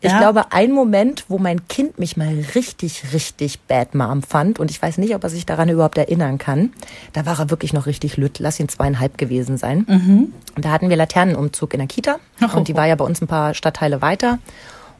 Ich 0.00 0.12
ja. 0.12 0.18
glaube, 0.18 0.52
ein 0.52 0.70
Moment, 0.70 1.24
wo 1.28 1.38
mein 1.38 1.66
Kind 1.66 1.98
mich 1.98 2.16
mal 2.16 2.32
richtig, 2.54 3.12
richtig 3.12 3.60
Bad 3.62 3.96
Mom 3.96 4.22
fand, 4.22 4.60
und 4.60 4.70
ich 4.70 4.80
weiß 4.80 4.98
nicht, 4.98 5.14
ob 5.14 5.24
er 5.24 5.30
sich 5.30 5.44
daran 5.44 5.68
überhaupt 5.68 5.98
erinnern 5.98 6.38
kann, 6.38 6.72
da 7.12 7.26
war 7.26 7.38
er 7.38 7.50
wirklich 7.50 7.72
noch 7.72 7.86
richtig 7.86 8.16
lütt, 8.16 8.38
lass 8.38 8.60
ihn 8.60 8.68
zweieinhalb 8.68 9.18
gewesen 9.18 9.56
sein. 9.56 9.84
Mhm. 9.88 10.32
Da 10.56 10.70
hatten 10.70 10.88
wir 10.88 10.96
Laternenumzug 10.96 11.74
in 11.74 11.80
der 11.80 11.88
Kita 11.88 12.18
Ach, 12.40 12.54
und 12.54 12.68
die 12.68 12.76
war 12.76 12.86
ja 12.86 12.94
bei 12.94 13.04
uns 13.04 13.20
ein 13.20 13.26
paar 13.26 13.54
Stadtteile 13.54 14.00
weiter. 14.00 14.38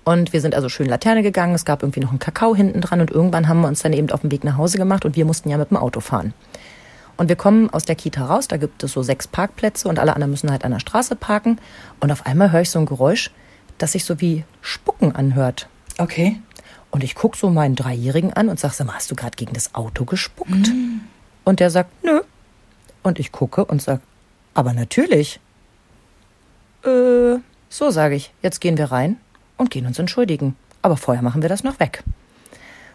Und 0.05 0.33
wir 0.33 0.41
sind 0.41 0.55
also 0.55 0.69
schön 0.69 0.89
Laterne 0.89 1.23
gegangen. 1.23 1.55
Es 1.55 1.65
gab 1.65 1.83
irgendwie 1.83 2.01
noch 2.01 2.11
einen 2.11 2.19
Kakao 2.19 2.57
hinten 2.57 2.81
dran 2.81 3.01
und 3.01 3.11
irgendwann 3.11 3.47
haben 3.47 3.61
wir 3.61 3.69
uns 3.69 3.83
dann 3.83 3.93
eben 3.93 4.11
auf 4.11 4.23
den 4.23 4.31
Weg 4.31 4.43
nach 4.43 4.57
Hause 4.57 4.79
gemacht 4.79 5.05
und 5.05 5.17
wir 5.17 5.27
mussten 5.27 5.51
ja 5.51 5.59
mit 5.59 5.71
dem 5.71 5.77
Auto 5.77 6.01
fahren. 6.01 6.33
Und 7.19 7.29
wir 7.29 7.37
kommen 7.37 7.69
aus 7.71 7.85
der 7.85 7.95
Kita 7.95 8.25
raus, 8.25 8.49
da 8.49 8.57
gibt 8.57 8.83
es 8.83 8.93
so 8.93 9.03
sechs 9.03 9.29
Parkplätze 9.29 9.89
und 9.89 9.99
alle 9.99 10.15
anderen 10.15 10.31
müssen 10.31 10.51
halt 10.51 10.65
an 10.65 10.71
der 10.71 10.79
Straße 10.79 11.15
parken. 11.15 11.61
Und 12.01 12.11
auf 12.11 12.27
einmal 12.27 12.53
höre 12.53 12.63
ich 12.63 12.71
so 12.71 12.79
ein 12.79 12.87
Geräusch, 12.87 13.33
das 13.79 13.93
sich 13.93 14.05
so 14.05 14.21
wie 14.21 14.45
Spucken 14.61 15.15
anhört. 15.15 15.69
Okay. 15.99 16.41
Und 16.91 17.05
ich 17.05 17.15
gucke 17.15 17.37
so 17.37 17.51
meinen 17.51 17.75
Dreijährigen 17.75 18.33
an 18.33 18.49
und 18.49 18.59
sage, 18.59 18.75
sag 18.75 18.87
mal, 18.87 18.95
hast 18.95 19.11
du 19.11 19.15
gerade 19.15 19.37
gegen 19.37 19.53
das 19.53 19.75
Auto 19.75 20.05
gespuckt? 20.05 20.69
Mm. 20.69 21.01
Und 21.45 21.61
der 21.61 21.71
sagt, 21.71 21.91
nö. 22.03 22.21
Und 23.03 23.19
ich 23.19 23.31
gucke 23.31 23.65
und 23.65 23.83
sage, 23.83 24.01
aber 24.55 24.73
natürlich. 24.73 25.41
Äh, 26.85 27.37
so 27.69 27.91
sage 27.91 28.15
ich, 28.15 28.33
jetzt 28.43 28.61
gehen 28.61 28.79
wir 28.79 28.91
rein 28.91 29.19
und 29.57 29.71
gehen 29.71 29.87
uns 29.87 29.99
entschuldigen. 29.99 30.57
Aber 30.83 30.97
vorher 30.97 31.23
machen 31.23 31.43
wir 31.43 31.49
das 31.49 31.65
noch 31.65 31.79
weg. 31.81 32.03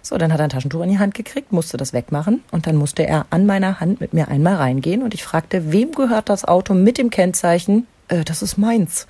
So, 0.02 0.18
dann 0.18 0.34
hat 0.34 0.40
er 0.40 0.46
ein 0.46 0.50
Taschentuch 0.50 0.82
in 0.82 0.90
die 0.90 1.00
Hand 1.00 1.14
gekriegt, 1.14 1.54
musste 1.54 1.78
das 1.78 1.94
wegmachen 1.94 2.44
und 2.52 2.68
dann 2.68 2.76
musste 2.76 3.08
er 3.08 3.26
an 3.30 3.46
meiner 3.46 3.80
Hand 3.80 4.02
mit 4.02 4.14
mir 4.14 4.28
einmal 4.28 4.56
reingehen 4.56 5.02
und 5.02 5.14
ich 5.14 5.24
fragte, 5.24 5.72
wem 5.72 5.94
gehört 5.94 6.28
das 6.28 6.44
Auto 6.44 6.74
mit 6.74 6.98
dem 6.98 7.10
Kennzeichen? 7.10 7.88
Äh, 8.10 8.26
das 8.26 8.42
ist 8.42 8.58
meins. 8.58 9.08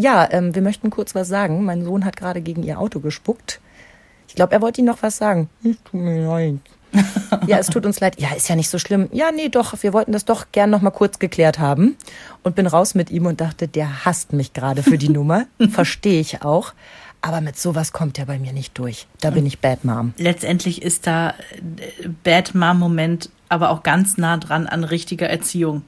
Ja, 0.00 0.26
ähm, 0.30 0.54
wir 0.54 0.62
möchten 0.62 0.90
kurz 0.90 1.14
was 1.14 1.28
sagen. 1.28 1.64
Mein 1.64 1.84
Sohn 1.84 2.04
hat 2.04 2.16
gerade 2.16 2.40
gegen 2.40 2.62
ihr 2.62 2.78
Auto 2.78 3.00
gespuckt. 3.00 3.60
Ich 4.28 4.34
glaube, 4.34 4.52
er 4.52 4.62
wollte 4.62 4.80
Ihnen 4.80 4.88
noch 4.88 5.02
was 5.02 5.16
sagen. 5.16 5.50
Es 5.62 5.76
tut 5.84 6.00
mir 6.00 6.26
leid. 6.26 6.60
ja, 7.46 7.58
es 7.58 7.66
tut 7.66 7.84
uns 7.84 8.00
leid. 8.00 8.20
Ja, 8.20 8.32
ist 8.34 8.48
ja 8.48 8.56
nicht 8.56 8.70
so 8.70 8.78
schlimm. 8.78 9.08
Ja, 9.12 9.30
nee, 9.30 9.48
doch, 9.48 9.74
wir 9.82 9.92
wollten 9.92 10.12
das 10.12 10.24
doch 10.24 10.46
gern 10.52 10.70
noch 10.70 10.80
mal 10.80 10.90
kurz 10.90 11.18
geklärt 11.18 11.58
haben. 11.58 11.96
Und 12.42 12.56
bin 12.56 12.66
raus 12.66 12.94
mit 12.94 13.10
ihm 13.10 13.26
und 13.26 13.40
dachte, 13.40 13.68
der 13.68 14.04
hasst 14.04 14.32
mich 14.32 14.52
gerade 14.52 14.82
für 14.82 14.98
die 14.98 15.08
Nummer. 15.10 15.46
Verstehe 15.70 16.20
ich 16.20 16.42
auch. 16.42 16.72
Aber 17.20 17.42
mit 17.42 17.58
sowas 17.58 17.92
kommt 17.92 18.18
er 18.18 18.24
bei 18.24 18.38
mir 18.38 18.52
nicht 18.52 18.78
durch. 18.78 19.06
Da 19.20 19.30
bin 19.30 19.44
ich 19.44 19.58
Bad 19.58 19.84
Mom. 19.84 20.14
Letztendlich 20.16 20.80
ist 20.80 21.06
da 21.06 21.30
äh, 21.30 22.08
Bad 22.24 22.54
Mom-Moment 22.54 23.28
aber 23.50 23.70
auch 23.70 23.82
ganz 23.82 24.16
nah 24.16 24.38
dran 24.38 24.66
an 24.66 24.84
richtiger 24.84 25.28
Erziehung. 25.28 25.82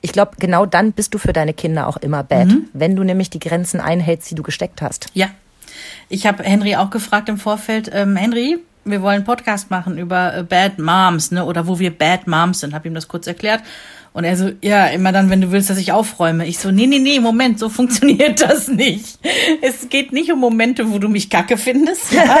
Ich 0.00 0.12
glaube, 0.12 0.32
genau 0.38 0.66
dann 0.66 0.92
bist 0.92 1.14
du 1.14 1.18
für 1.18 1.32
deine 1.32 1.54
Kinder 1.54 1.86
auch 1.86 1.96
immer 1.96 2.22
bad, 2.22 2.48
mhm. 2.48 2.68
wenn 2.72 2.96
du 2.96 3.04
nämlich 3.04 3.30
die 3.30 3.40
Grenzen 3.40 3.80
einhältst, 3.80 4.30
die 4.30 4.34
du 4.34 4.42
gesteckt 4.42 4.82
hast. 4.82 5.06
Ja. 5.14 5.28
Ich 6.08 6.26
habe 6.26 6.42
Henry 6.42 6.76
auch 6.76 6.90
gefragt 6.90 7.28
im 7.28 7.38
Vorfeld, 7.38 7.90
ähm, 7.92 8.16
Henry, 8.16 8.58
wir 8.84 9.02
wollen 9.02 9.16
einen 9.16 9.24
Podcast 9.24 9.70
machen 9.70 9.98
über 9.98 10.36
äh, 10.36 10.42
Bad 10.42 10.78
Moms, 10.78 11.30
ne? 11.30 11.44
Oder 11.44 11.66
wo 11.66 11.78
wir 11.78 11.96
Bad 11.96 12.26
Moms 12.26 12.60
sind. 12.60 12.74
Hab 12.74 12.86
ihm 12.86 12.94
das 12.94 13.08
kurz 13.08 13.26
erklärt. 13.26 13.62
Und 14.12 14.24
er 14.24 14.36
so, 14.36 14.50
ja, 14.60 14.86
immer 14.86 15.12
dann, 15.12 15.30
wenn 15.30 15.40
du 15.40 15.52
willst, 15.52 15.70
dass 15.70 15.78
ich 15.78 15.92
aufräume. 15.92 16.44
Ich 16.46 16.58
so, 16.58 16.72
nee, 16.72 16.86
nee, 16.86 16.98
nee, 16.98 17.20
Moment, 17.20 17.60
so 17.60 17.68
funktioniert 17.70 18.42
das 18.42 18.68
nicht. 18.68 19.20
Es 19.62 19.88
geht 19.88 20.12
nicht 20.12 20.32
um 20.32 20.40
Momente, 20.40 20.90
wo 20.90 20.98
du 20.98 21.08
mich 21.08 21.30
kacke 21.30 21.56
findest. 21.56 22.12
Ja? 22.12 22.38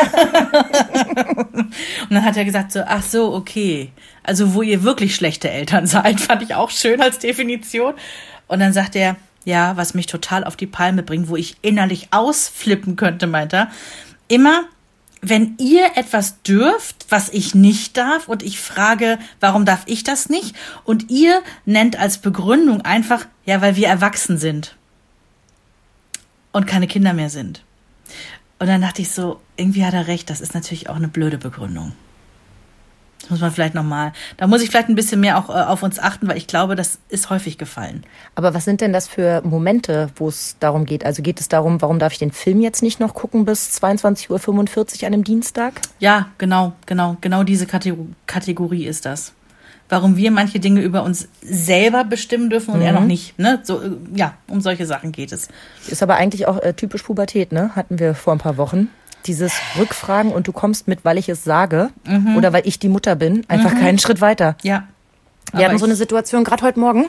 und 1.54 2.10
dann 2.10 2.24
hat 2.24 2.36
er 2.36 2.44
gesagt 2.44 2.72
so, 2.72 2.80
ach 2.84 3.02
so, 3.02 3.32
okay. 3.34 3.92
Also, 4.30 4.54
wo 4.54 4.62
ihr 4.62 4.84
wirklich 4.84 5.16
schlechte 5.16 5.50
Eltern 5.50 5.86
seid, 5.88 6.20
fand 6.20 6.42
ich 6.42 6.54
auch 6.54 6.70
schön 6.70 7.00
als 7.00 7.18
Definition. 7.18 7.94
Und 8.46 8.60
dann 8.60 8.72
sagt 8.72 8.94
er, 8.94 9.16
ja, 9.44 9.76
was 9.76 9.92
mich 9.92 10.06
total 10.06 10.44
auf 10.44 10.54
die 10.54 10.68
Palme 10.68 11.02
bringt, 11.02 11.28
wo 11.28 11.34
ich 11.34 11.56
innerlich 11.62 12.12
ausflippen 12.12 12.94
könnte, 12.94 13.26
meint 13.26 13.52
er. 13.52 13.72
Immer, 14.28 14.66
wenn 15.20 15.56
ihr 15.58 15.96
etwas 15.96 16.42
dürft, 16.42 17.06
was 17.08 17.28
ich 17.30 17.56
nicht 17.56 17.96
darf, 17.96 18.28
und 18.28 18.44
ich 18.44 18.60
frage, 18.60 19.18
warum 19.40 19.64
darf 19.64 19.82
ich 19.86 20.04
das 20.04 20.28
nicht? 20.28 20.54
Und 20.84 21.10
ihr 21.10 21.42
nennt 21.64 21.98
als 21.98 22.18
Begründung 22.18 22.82
einfach, 22.82 23.26
ja, 23.46 23.60
weil 23.60 23.74
wir 23.74 23.88
erwachsen 23.88 24.38
sind 24.38 24.76
und 26.52 26.68
keine 26.68 26.86
Kinder 26.86 27.14
mehr 27.14 27.30
sind. 27.30 27.64
Und 28.60 28.68
dann 28.68 28.80
dachte 28.80 29.02
ich 29.02 29.10
so, 29.10 29.40
irgendwie 29.56 29.84
hat 29.84 29.94
er 29.94 30.06
recht, 30.06 30.30
das 30.30 30.40
ist 30.40 30.54
natürlich 30.54 30.88
auch 30.88 30.94
eine 30.94 31.08
blöde 31.08 31.38
Begründung. 31.38 31.94
Das 33.20 33.30
muss 33.30 33.40
man 33.40 33.50
vielleicht 33.50 33.74
nochmal, 33.74 34.12
da 34.38 34.46
muss 34.46 34.62
ich 34.62 34.70
vielleicht 34.70 34.88
ein 34.88 34.94
bisschen 34.94 35.20
mehr 35.20 35.38
auch 35.38 35.50
äh, 35.50 35.52
auf 35.52 35.82
uns 35.82 35.98
achten, 35.98 36.26
weil 36.26 36.38
ich 36.38 36.46
glaube, 36.46 36.74
das 36.74 36.98
ist 37.10 37.28
häufig 37.30 37.58
gefallen. 37.58 38.04
Aber 38.34 38.54
was 38.54 38.64
sind 38.64 38.80
denn 38.80 38.92
das 38.92 39.08
für 39.08 39.42
Momente, 39.42 40.10
wo 40.16 40.28
es 40.28 40.56
darum 40.58 40.86
geht? 40.86 41.04
Also 41.04 41.22
geht 41.22 41.38
es 41.38 41.48
darum, 41.48 41.82
warum 41.82 41.98
darf 41.98 42.12
ich 42.12 42.18
den 42.18 42.32
Film 42.32 42.60
jetzt 42.60 42.82
nicht 42.82 42.98
noch 42.98 43.14
gucken 43.14 43.44
bis 43.44 43.78
22.45 43.82 44.30
Uhr 44.30 45.06
an 45.06 45.14
einem 45.14 45.24
Dienstag? 45.24 45.74
Ja, 45.98 46.30
genau, 46.38 46.72
genau, 46.86 47.18
genau 47.20 47.42
diese 47.44 47.66
Kategorie 47.66 48.86
ist 48.86 49.04
das. 49.04 49.32
Warum 49.90 50.16
wir 50.16 50.30
manche 50.30 50.60
Dinge 50.60 50.82
über 50.82 51.02
uns 51.02 51.28
selber 51.42 52.04
bestimmen 52.04 52.48
dürfen 52.48 52.74
und 52.74 52.80
mhm. 52.80 52.86
er 52.86 52.92
noch 52.92 53.04
nicht. 53.04 53.38
Ne? 53.38 53.58
So, 53.64 53.82
äh, 53.82 53.90
ja, 54.14 54.34
um 54.48 54.60
solche 54.60 54.86
Sachen 54.86 55.12
geht 55.12 55.32
es. 55.32 55.48
Ist 55.88 56.02
aber 56.02 56.14
eigentlich 56.14 56.46
auch 56.46 56.62
äh, 56.62 56.74
typisch 56.74 57.02
Pubertät, 57.02 57.50
ne? 57.50 57.74
Hatten 57.74 57.98
wir 57.98 58.14
vor 58.14 58.32
ein 58.32 58.38
paar 58.38 58.56
Wochen 58.56 58.88
dieses 59.26 59.52
Rückfragen 59.78 60.32
und 60.32 60.48
du 60.48 60.52
kommst 60.52 60.88
mit, 60.88 61.04
weil 61.04 61.18
ich 61.18 61.28
es 61.28 61.44
sage 61.44 61.90
mhm. 62.04 62.36
oder 62.36 62.52
weil 62.52 62.66
ich 62.66 62.78
die 62.78 62.88
Mutter 62.88 63.16
bin, 63.16 63.44
einfach 63.48 63.72
mhm. 63.72 63.80
keinen 63.80 63.98
Schritt 63.98 64.20
weiter. 64.20 64.56
Ja. 64.62 64.88
Wir 65.52 65.66
hatten 65.66 65.78
so 65.78 65.84
eine 65.84 65.96
Situation 65.96 66.44
gerade 66.44 66.62
heute 66.64 66.78
Morgen, 66.78 67.06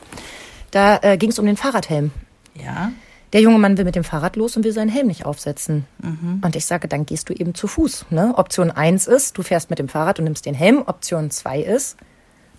da 0.72 1.00
äh, 1.02 1.18
ging 1.18 1.30
es 1.30 1.40
um 1.40 1.46
den 1.46 1.58
Fahrradhelm. 1.58 2.12
Ja. 2.56 2.92
Der 3.34 3.42
junge 3.42 3.60
Mann 3.60 3.78
will 3.78 3.86
mit 3.86 3.96
dem 3.96 4.04
Fahrrad 4.04 4.36
los 4.36 4.58
und 4.58 4.66
will 4.66 4.74
seinen 4.74 4.90
Helm 4.90 5.08
nicht 5.08 5.26
aufsetzen. 5.26 5.86
Mhm. 6.00 6.42
Und 6.44 6.56
ich 6.56 6.66
sage, 6.66 6.88
dann 6.88 7.06
gehst 7.06 7.30
du 7.30 7.34
eben 7.34 7.56
zu 7.56 7.68
Fuß. 7.68 8.08
Ne? 8.10 8.34
Option 8.36 8.72
1 8.72 9.08
ist, 9.08 9.38
du 9.38 9.44
fährst 9.44 9.70
mit 9.70 9.80
dem 9.80 9.88
Fahrrad 9.88 10.20
und 10.20 10.26
nimmst 10.26 10.46
den 10.46 10.56
Helm. 10.56 10.84
Option 10.86 11.32
2 11.32 11.62
ist, 11.62 11.98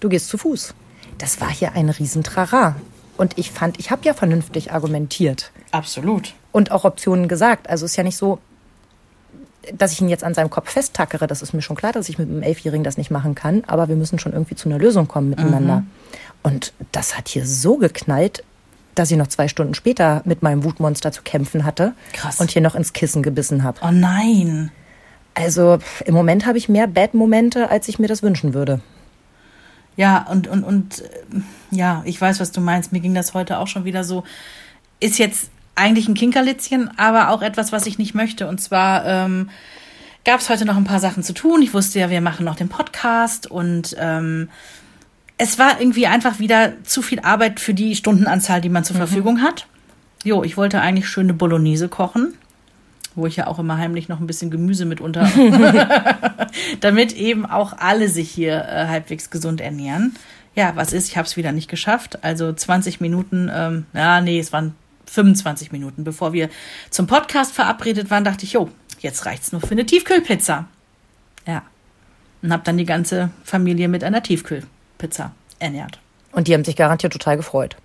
du 0.01 0.09
gehst 0.09 0.29
zu 0.29 0.39
Fuß. 0.39 0.75
Das 1.19 1.41
war 1.41 1.51
hier 1.51 1.73
ein 1.75 1.91
Riesentrara. 1.91 2.77
Und 3.19 3.39
ich 3.39 3.51
fand, 3.51 3.79
ich 3.79 3.91
habe 3.91 4.05
ja 4.05 4.15
vernünftig 4.15 4.73
argumentiert. 4.73 5.53
Absolut. 5.73 6.35
Und 6.53 6.71
auch 6.71 6.85
Optionen 6.85 7.29
gesagt. 7.29 7.69
Also 7.69 7.85
ist 7.85 7.97
ja 7.97 8.03
nicht 8.03 8.17
so, 8.17 8.39
dass 9.77 9.93
ich 9.93 10.01
ihn 10.01 10.09
jetzt 10.09 10.25
an 10.25 10.35
seinem 10.35 10.51
Kopf 10.51 10.71
festtackere, 10.71 11.27
das 11.27 11.43
ist 11.43 11.53
mir 11.53 11.63
schon 11.63 11.77
klar, 11.77 11.93
dass 11.93 12.09
ich 12.09 12.19
mit 12.19 12.29
einem 12.29 12.43
Elfjährigen 12.43 12.85
das 12.85 12.97
nicht 12.97 13.11
machen 13.11 13.35
kann, 13.35 13.63
aber 13.67 13.89
wir 13.89 13.97
müssen 13.97 14.19
schon 14.19 14.33
irgendwie 14.33 14.55
zu 14.55 14.69
einer 14.69 14.79
Lösung 14.79 15.09
kommen 15.09 15.31
miteinander. 15.31 15.81
Mhm. 15.81 15.91
Und 16.43 16.73
das 16.91 17.17
hat 17.17 17.29
hier 17.29 17.47
so 17.47 17.77
geknallt, 17.77 18.45
dass 18.95 19.11
ich 19.11 19.17
noch 19.17 19.29
zwei 19.29 19.49
Stunden 19.49 19.75
später 19.75 20.23
mit 20.25 20.43
meinem 20.43 20.65
Wutmonster 20.65 21.13
zu 21.13 21.23
kämpfen 21.23 21.65
hatte 21.65 21.95
Krass. 22.13 22.41
und 22.41 22.51
hier 22.51 22.63
noch 22.63 22.75
ins 22.75 22.93
Kissen 22.93 23.23
gebissen 23.23 23.63
habe. 23.63 23.79
Oh 23.83 23.91
nein. 23.91 24.71
Also 25.35 25.79
im 26.05 26.15
Moment 26.15 26.45
habe 26.47 26.59
ich 26.59 26.69
mehr 26.69 26.87
Bad-Momente, 26.87 27.71
als 27.71 27.89
ich 27.89 27.99
mir 27.99 28.09
das 28.09 28.23
wünschen 28.23 28.53
würde. 28.53 28.81
Ja, 29.97 30.27
und, 30.31 30.47
und, 30.47 30.65
und 30.65 31.01
äh, 31.01 31.41
ja, 31.71 32.03
ich 32.05 32.21
weiß, 32.21 32.41
was 32.41 32.53
du 32.53 32.61
meinst. 32.61 32.93
Mir 32.93 33.01
ging 33.01 33.15
das 33.15 33.35
heute 33.35 33.59
auch 33.59 33.67
schon 33.67 33.85
wieder 33.85 34.05
so. 34.05 34.25
Ist 35.01 35.19
jetzt 35.19 35.51
eigentlich 35.75 36.09
ein 36.09 36.15
Kinkerlitzchen, 36.15 36.91
aber 36.99 37.31
auch 37.31 37.43
etwas, 37.43 37.73
was 37.73 37.87
ich 37.87 37.99
nicht 37.99 38.15
möchte. 38.15 38.47
Und 38.47 38.61
zwar 38.61 39.07
ähm, 39.07 39.51
gab 40.25 40.41
es 40.41 40.49
heute 40.49 40.65
noch 40.65 40.77
ein 40.77 40.85
paar 40.85 41.01
Sachen 41.01 41.23
zu 41.23 41.33
tun. 41.33 41.63
Ich 41.63 41.75
wusste 41.75 41.99
ja, 41.99 42.11
wir 42.11 42.21
machen 42.21 42.45
noch 42.45 42.57
den 42.57 42.69
Podcast 42.69 43.51
und 43.51 43.97
ähm, 43.99 44.49
es 45.39 45.59
war 45.59 45.81
irgendwie 45.81 46.07
einfach 46.07 46.39
wieder 46.39 46.73
zu 46.85 47.03
viel 47.03 47.21
Arbeit 47.21 47.59
für 47.59 47.75
die 47.75 47.97
Stundenanzahl, 47.97 48.61
die 48.61 48.69
man 48.69 48.85
zur 48.85 48.97
mhm. 48.97 49.01
Verfügung 49.01 49.43
hat. 49.43 49.67
Jo, 50.25 50.45
ich 50.45 50.57
wollte 50.57 50.81
eigentlich 50.81 51.09
schöne 51.09 51.35
Bolognese 51.35 51.89
kochen, 51.89 52.35
wo 53.17 53.27
ich 53.27 53.37
ja 53.37 53.49
auch 53.49 53.59
immer 53.59 53.79
heimlich 53.79 54.09
noch 54.09 54.21
ein 54.21 54.27
bisschen 54.29 54.53
Gemüse 54.53 54.85
mit 54.85 55.01
unter, 55.01 55.29
damit 56.81 57.13
eben 57.17 57.45
auch 57.45 57.73
alle 57.77 58.09
sich 58.09 58.31
hier 58.31 58.65
äh, 58.65 58.87
halbwegs 58.87 59.31
gesund 59.31 59.61
ernähren. 59.61 60.15
Ja, 60.55 60.77
was 60.77 60.93
ist? 60.93 61.09
Ich 61.09 61.17
habe 61.17 61.27
es 61.27 61.37
wieder 61.37 61.51
nicht 61.51 61.69
geschafft. 61.69 62.23
Also 62.23 62.53
20 62.53 63.01
Minuten, 63.01 63.51
ähm, 63.53 63.87
ja, 63.95 64.21
nee, 64.21 64.39
es 64.39 64.53
waren 64.53 64.75
25 65.13 65.73
Minuten, 65.73 66.05
bevor 66.05 66.33
wir 66.33 66.49
zum 66.91 67.07
Podcast 67.07 67.53
verabredet 67.53 68.11
waren, 68.11 68.25
dachte 68.25 68.45
ich, 68.45 68.55
jo, 68.55 68.71
jetzt 69.01 69.27
reicht's 69.27 69.53
nur 69.53 69.61
für 69.61 69.73
eine 69.73 69.85
Tiefkühlpizza. 69.85 70.67
Ja. 71.47 71.63
Und 72.41 72.53
habe 72.53 72.63
dann 72.65 72.79
die 72.79 72.87
ganze 72.87 73.31
Familie 73.45 73.89
mit 73.89 74.05
einer 74.05 74.23
Tiefkühlpizza 74.23 75.33
ernährt. 75.59 76.01
Und 76.33 76.49
die 76.49 76.55
haben 76.55 76.65
sich 76.65 76.77
garantiert 76.77 77.13
total 77.13 77.37
gefreut. 77.37 77.77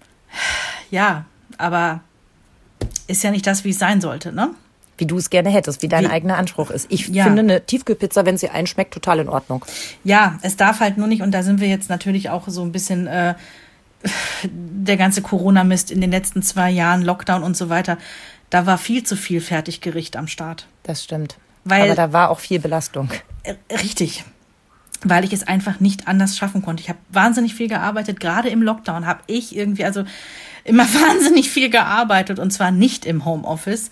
Ja, 0.90 1.26
aber 1.58 2.02
ist 3.08 3.24
ja 3.24 3.32
nicht 3.32 3.46
das, 3.46 3.66
wie 3.66 3.72
es 3.72 3.80
sein 3.80 4.00
sollte, 4.00 4.32
ne? 4.32 4.52
Wie 4.98 5.06
du 5.06 5.18
es 5.18 5.30
gerne 5.30 5.50
hättest, 5.50 5.84
wie 5.84 5.90
dein 5.90 6.06
wie, 6.06 6.10
eigener 6.10 6.38
Anspruch 6.38 6.72
ist. 6.72 6.88
Ich 6.90 7.10
ja. 7.10 7.26
finde 7.26 7.42
eine 7.42 7.66
Tiefkühlpizza, 7.66 8.26
wenn 8.26 8.38
sie 8.38 8.50
einschmeckt, 8.50 8.94
total 8.94 9.20
in 9.20 9.30
Ordnung. 9.30 9.66
Ja, 10.04 10.40
es 10.42 10.56
darf 10.56 10.80
halt 10.80 10.98
nur 10.98 11.08
nicht, 11.08 11.22
und 11.22 11.32
da 11.32 11.44
sind 11.44 11.60
wir 11.60 11.68
jetzt 11.68 11.90
natürlich 11.90 12.30
auch 12.30 12.48
so 12.48 12.64
ein 12.64 12.72
bisschen 12.72 13.06
äh, 13.06 13.36
der 14.44 14.98
ganze 14.98 15.22
Corona-Mist 15.22 15.92
in 15.92 16.02
den 16.02 16.12
letzten 16.12 16.42
zwei 16.42 16.70
Jahren, 16.70 17.02
Lockdown 17.02 17.44
und 17.44 17.58
so 17.58 17.70
weiter, 17.70 17.98
da 18.50 18.66
war 18.66 18.78
viel 18.78 19.04
zu 19.04 19.16
viel 19.16 19.42
Fertiggericht 19.42 20.16
am 20.16 20.28
Start. 20.28 20.68
Das 20.84 21.04
stimmt. 21.04 21.38
Weil, 21.64 21.84
Aber 21.84 21.96
da 21.96 22.14
war 22.14 22.30
auch 22.30 22.40
viel 22.40 22.60
Belastung. 22.60 23.10
Äh, 23.44 23.56
Richtig. 23.72 24.24
Weil 25.04 25.26
ich 25.26 25.34
es 25.34 25.48
einfach 25.48 25.80
nicht 25.80 26.08
anders 26.08 26.38
schaffen 26.38 26.62
konnte. 26.62 26.82
Ich 26.82 26.90
habe 26.90 27.00
wahnsinnig 27.10 27.54
viel 27.54 27.68
gearbeitet, 27.68 28.20
gerade 28.20 28.50
im 28.50 28.62
Lockdown 28.62 29.06
habe 29.06 29.22
ich 29.28 29.56
irgendwie, 29.56 29.86
also 29.86 30.06
immer 30.64 30.84
wahnsinnig 30.94 31.50
viel 31.50 31.70
gearbeitet 31.70 32.40
und 32.40 32.52
zwar 32.52 32.72
nicht 32.72 33.06
im 33.06 33.26
Homeoffice. 33.26 33.90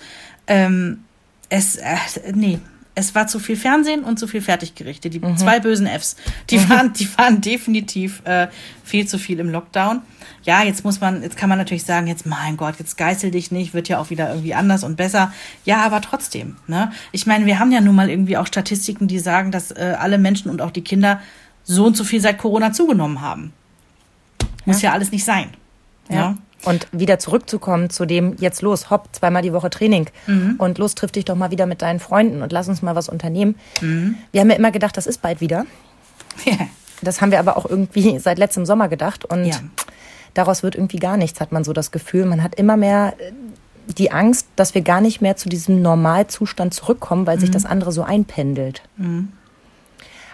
Ähm, 0.47 1.03
es, 1.49 1.75
äh, 1.75 1.97
nee, 2.33 2.59
es 2.95 3.13
war 3.13 3.27
zu 3.27 3.39
viel 3.39 3.57
Fernsehen 3.57 4.03
und 4.03 4.17
zu 4.17 4.27
viel 4.27 4.41
Fertiggerichte. 4.41 5.09
Die 5.09 5.21
zwei 5.35 5.59
bösen 5.59 5.85
Fs. 5.85 6.15
Die 6.49 6.69
waren, 6.69 6.93
die 6.93 7.07
waren 7.17 7.41
definitiv 7.41 8.21
äh, 8.25 8.47
viel 8.83 9.05
zu 9.05 9.19
viel 9.19 9.39
im 9.39 9.49
Lockdown. 9.49 10.01
Ja, 10.43 10.63
jetzt 10.63 10.85
muss 10.85 11.01
man, 11.01 11.21
jetzt 11.21 11.37
kann 11.37 11.49
man 11.49 11.57
natürlich 11.57 11.83
sagen, 11.83 12.07
jetzt 12.07 12.25
mein 12.25 12.55
Gott, 12.55 12.75
jetzt 12.79 12.97
geißel 12.97 13.31
dich 13.31 13.51
nicht, 13.51 13.73
wird 13.73 13.89
ja 13.89 13.99
auch 13.99 14.09
wieder 14.09 14.29
irgendwie 14.29 14.53
anders 14.53 14.83
und 14.83 14.95
besser. 14.95 15.33
Ja, 15.65 15.83
aber 15.83 16.01
trotzdem. 16.01 16.55
Ne? 16.67 16.91
Ich 17.11 17.25
meine, 17.25 17.45
wir 17.45 17.59
haben 17.59 17.71
ja 17.71 17.81
nun 17.81 17.95
mal 17.95 18.09
irgendwie 18.09 18.37
auch 18.37 18.47
Statistiken, 18.47 19.07
die 19.07 19.19
sagen, 19.19 19.51
dass 19.51 19.71
äh, 19.71 19.95
alle 19.99 20.17
Menschen 20.17 20.49
und 20.49 20.61
auch 20.61 20.71
die 20.71 20.83
Kinder 20.83 21.19
so 21.63 21.85
und 21.85 21.97
so 21.97 22.03
viel 22.03 22.21
seit 22.21 22.37
Corona 22.37 22.71
zugenommen 22.71 23.21
haben. 23.21 23.51
Muss 24.65 24.81
ja, 24.81 24.93
alles 24.93 25.11
nicht 25.11 25.25
sein. 25.25 25.49
Ja. 26.09 26.37
Und 26.65 26.87
wieder 26.91 27.19
zurückzukommen 27.19 27.89
zu 27.89 28.05
dem, 28.05 28.35
jetzt 28.39 28.61
los, 28.61 28.89
hopp, 28.89 29.09
zweimal 29.11 29.41
die 29.43 29.53
Woche 29.53 29.69
Training 29.69 30.07
und 30.57 30.77
los, 30.77 30.95
triff 30.95 31.11
dich 31.11 31.25
doch 31.25 31.35
mal 31.35 31.51
wieder 31.51 31.65
mit 31.67 31.81
deinen 31.81 31.99
Freunden 31.99 32.41
und 32.41 32.51
lass 32.51 32.67
uns 32.67 32.81
mal 32.81 32.95
was 32.95 33.07
unternehmen. 33.07 33.55
Wir 34.31 34.41
haben 34.41 34.49
ja 34.49 34.55
immer 34.55 34.71
gedacht, 34.71 34.97
das 34.97 35.05
ist 35.07 35.21
bald 35.21 35.41
wieder. 35.41 35.65
Ja. 36.45 36.57
Das 37.01 37.21
haben 37.21 37.31
wir 37.31 37.39
aber 37.39 37.55
auch 37.57 37.65
irgendwie 37.69 38.17
seit 38.19 38.37
letztem 38.39 38.65
Sommer 38.65 38.87
gedacht 38.89 39.25
und 39.25 39.45
Ja. 39.45 39.57
daraus 40.33 40.63
wird 40.63 40.75
irgendwie 40.75 40.97
gar 40.97 41.17
nichts, 41.17 41.39
hat 41.39 41.51
man 41.51 41.63
so 41.63 41.71
das 41.71 41.91
Gefühl. 41.91 42.25
Man 42.25 42.41
hat 42.41 42.55
immer 42.55 42.77
mehr 42.77 43.13
äh, 43.19 43.31
die 43.97 44.11
Angst, 44.11 44.47
dass 44.55 44.73
wir 44.73 44.81
gar 44.81 45.01
nicht 45.01 45.21
mehr 45.21 45.35
zu 45.37 45.47
diesem 45.49 45.81
Normalzustand 45.81 46.73
zurückkommen, 46.73 47.27
weil 47.27 47.39
sich 47.39 47.51
das 47.51 47.65
andere 47.65 47.91
so 47.91 48.01
einpendelt. 48.03 48.81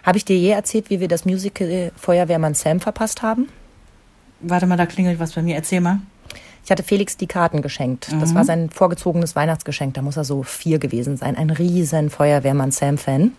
Habe 0.03 0.17
ich 0.17 0.23
dir 0.25 0.37
je 0.37 0.51
erzählt, 0.51 0.89
wie 0.89 0.99
wir 1.01 1.07
das 1.09 1.25
Musical 1.25 1.91
Feuerwehrmann 1.97 2.53
Sam 2.53 2.79
verpasst 2.79 3.21
haben? 3.21 3.49
Warte 4.39 4.65
mal, 4.65 4.77
da 4.77 4.85
klingelt 4.85 5.19
was 5.19 5.33
bei 5.33 5.41
mir. 5.41 5.55
Erzähl 5.55 5.81
mal. 5.81 5.99
Ich 6.63 6.71
hatte 6.71 6.83
Felix 6.83 7.17
die 7.17 7.27
Karten 7.27 7.61
geschenkt. 7.61 8.09
Das 8.19 8.35
war 8.35 8.45
sein 8.45 8.69
vorgezogenes 8.69 9.35
Weihnachtsgeschenk. 9.35 9.95
Da 9.95 10.01
muss 10.01 10.15
er 10.15 10.23
so 10.23 10.43
vier 10.43 10.77
gewesen 10.77 11.17
sein. 11.17 11.35
Ein 11.35 11.49
riesen 11.49 12.09
Feuerwehrmann 12.09 12.71
Sam-Fan. 12.71 13.31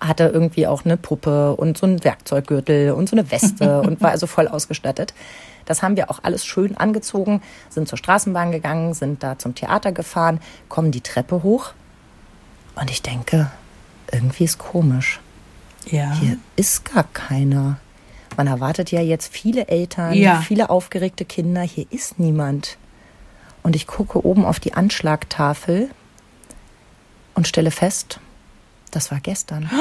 Hatte 0.00 0.28
irgendwie 0.28 0.66
auch 0.66 0.84
eine 0.84 0.96
Puppe 0.96 1.56
und 1.56 1.76
so 1.76 1.86
einen 1.86 2.04
Werkzeuggürtel 2.04 2.92
und 2.92 3.08
so 3.08 3.16
eine 3.16 3.30
Weste 3.32 3.80
und 3.82 4.00
war 4.00 4.10
also 4.10 4.28
voll 4.28 4.46
ausgestattet. 4.46 5.14
Das 5.64 5.82
haben 5.82 5.96
wir 5.96 6.10
auch 6.10 6.20
alles 6.22 6.46
schön 6.46 6.76
angezogen, 6.76 7.42
sind 7.68 7.88
zur 7.88 7.98
Straßenbahn 7.98 8.52
gegangen, 8.52 8.94
sind 8.94 9.22
da 9.22 9.38
zum 9.38 9.54
Theater 9.54 9.92
gefahren, 9.92 10.40
kommen 10.68 10.92
die 10.92 11.02
Treppe 11.02 11.42
hoch 11.42 11.72
und 12.80 12.90
ich 12.90 13.02
denke, 13.02 13.50
irgendwie 14.10 14.44
ist 14.44 14.58
komisch. 14.58 15.20
Ja. 15.86 16.12
Hier 16.12 16.38
ist 16.56 16.84
gar 16.84 17.04
keiner. 17.12 17.78
Man 18.38 18.46
erwartet 18.46 18.92
ja 18.92 19.00
jetzt 19.00 19.32
viele 19.32 19.66
Eltern, 19.66 20.14
Ja. 20.14 20.40
viele 20.42 20.70
aufgeregte 20.70 21.24
Kinder. 21.24 21.60
Hier 21.62 21.86
ist 21.90 22.20
niemand. 22.20 22.78
Und 23.64 23.74
ich 23.74 23.88
gucke 23.88 24.24
oben 24.24 24.44
auf 24.44 24.60
die 24.60 24.74
Anschlagtafel 24.74 25.90
und 27.34 27.48
stelle 27.48 27.72
fest, 27.72 28.20
das 28.92 29.10
war 29.10 29.18
gestern. 29.18 29.68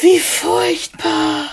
Wie 0.00 0.18
furchtbar. 0.18 1.44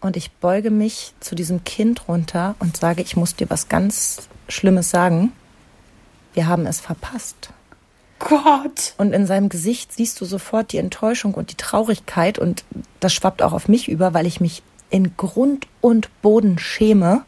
Und 0.00 0.16
ich 0.16 0.30
beuge 0.32 0.70
mich 0.70 1.12
zu 1.20 1.34
diesem 1.34 1.62
Kind 1.64 2.08
runter 2.08 2.54
und 2.58 2.78
sage, 2.78 3.02
ich 3.02 3.14
muss 3.14 3.36
dir 3.36 3.50
was 3.50 3.68
ganz 3.68 4.28
Schlimmes 4.48 4.88
sagen. 4.88 5.32
Wir 6.32 6.46
haben 6.46 6.64
es 6.66 6.80
verpasst. 6.80 7.50
Gott. 8.18 8.94
Und 8.96 9.12
in 9.12 9.26
seinem 9.26 9.48
Gesicht 9.48 9.92
siehst 9.92 10.20
du 10.20 10.24
sofort 10.24 10.72
die 10.72 10.78
Enttäuschung 10.78 11.34
und 11.34 11.50
die 11.50 11.56
Traurigkeit 11.56 12.38
und 12.38 12.64
das 13.00 13.12
schwappt 13.12 13.42
auch 13.42 13.52
auf 13.52 13.68
mich 13.68 13.88
über, 13.88 14.14
weil 14.14 14.26
ich 14.26 14.40
mich 14.40 14.62
in 14.90 15.16
Grund 15.16 15.66
und 15.80 16.08
Boden 16.22 16.58
schäme 16.58 17.24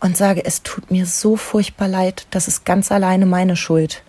und 0.00 0.16
sage, 0.16 0.44
es 0.44 0.62
tut 0.62 0.90
mir 0.90 1.06
so 1.06 1.36
furchtbar 1.36 1.88
leid, 1.88 2.26
das 2.30 2.48
ist 2.48 2.64
ganz 2.64 2.90
alleine 2.92 3.26
meine 3.26 3.56
Schuld. 3.56 4.02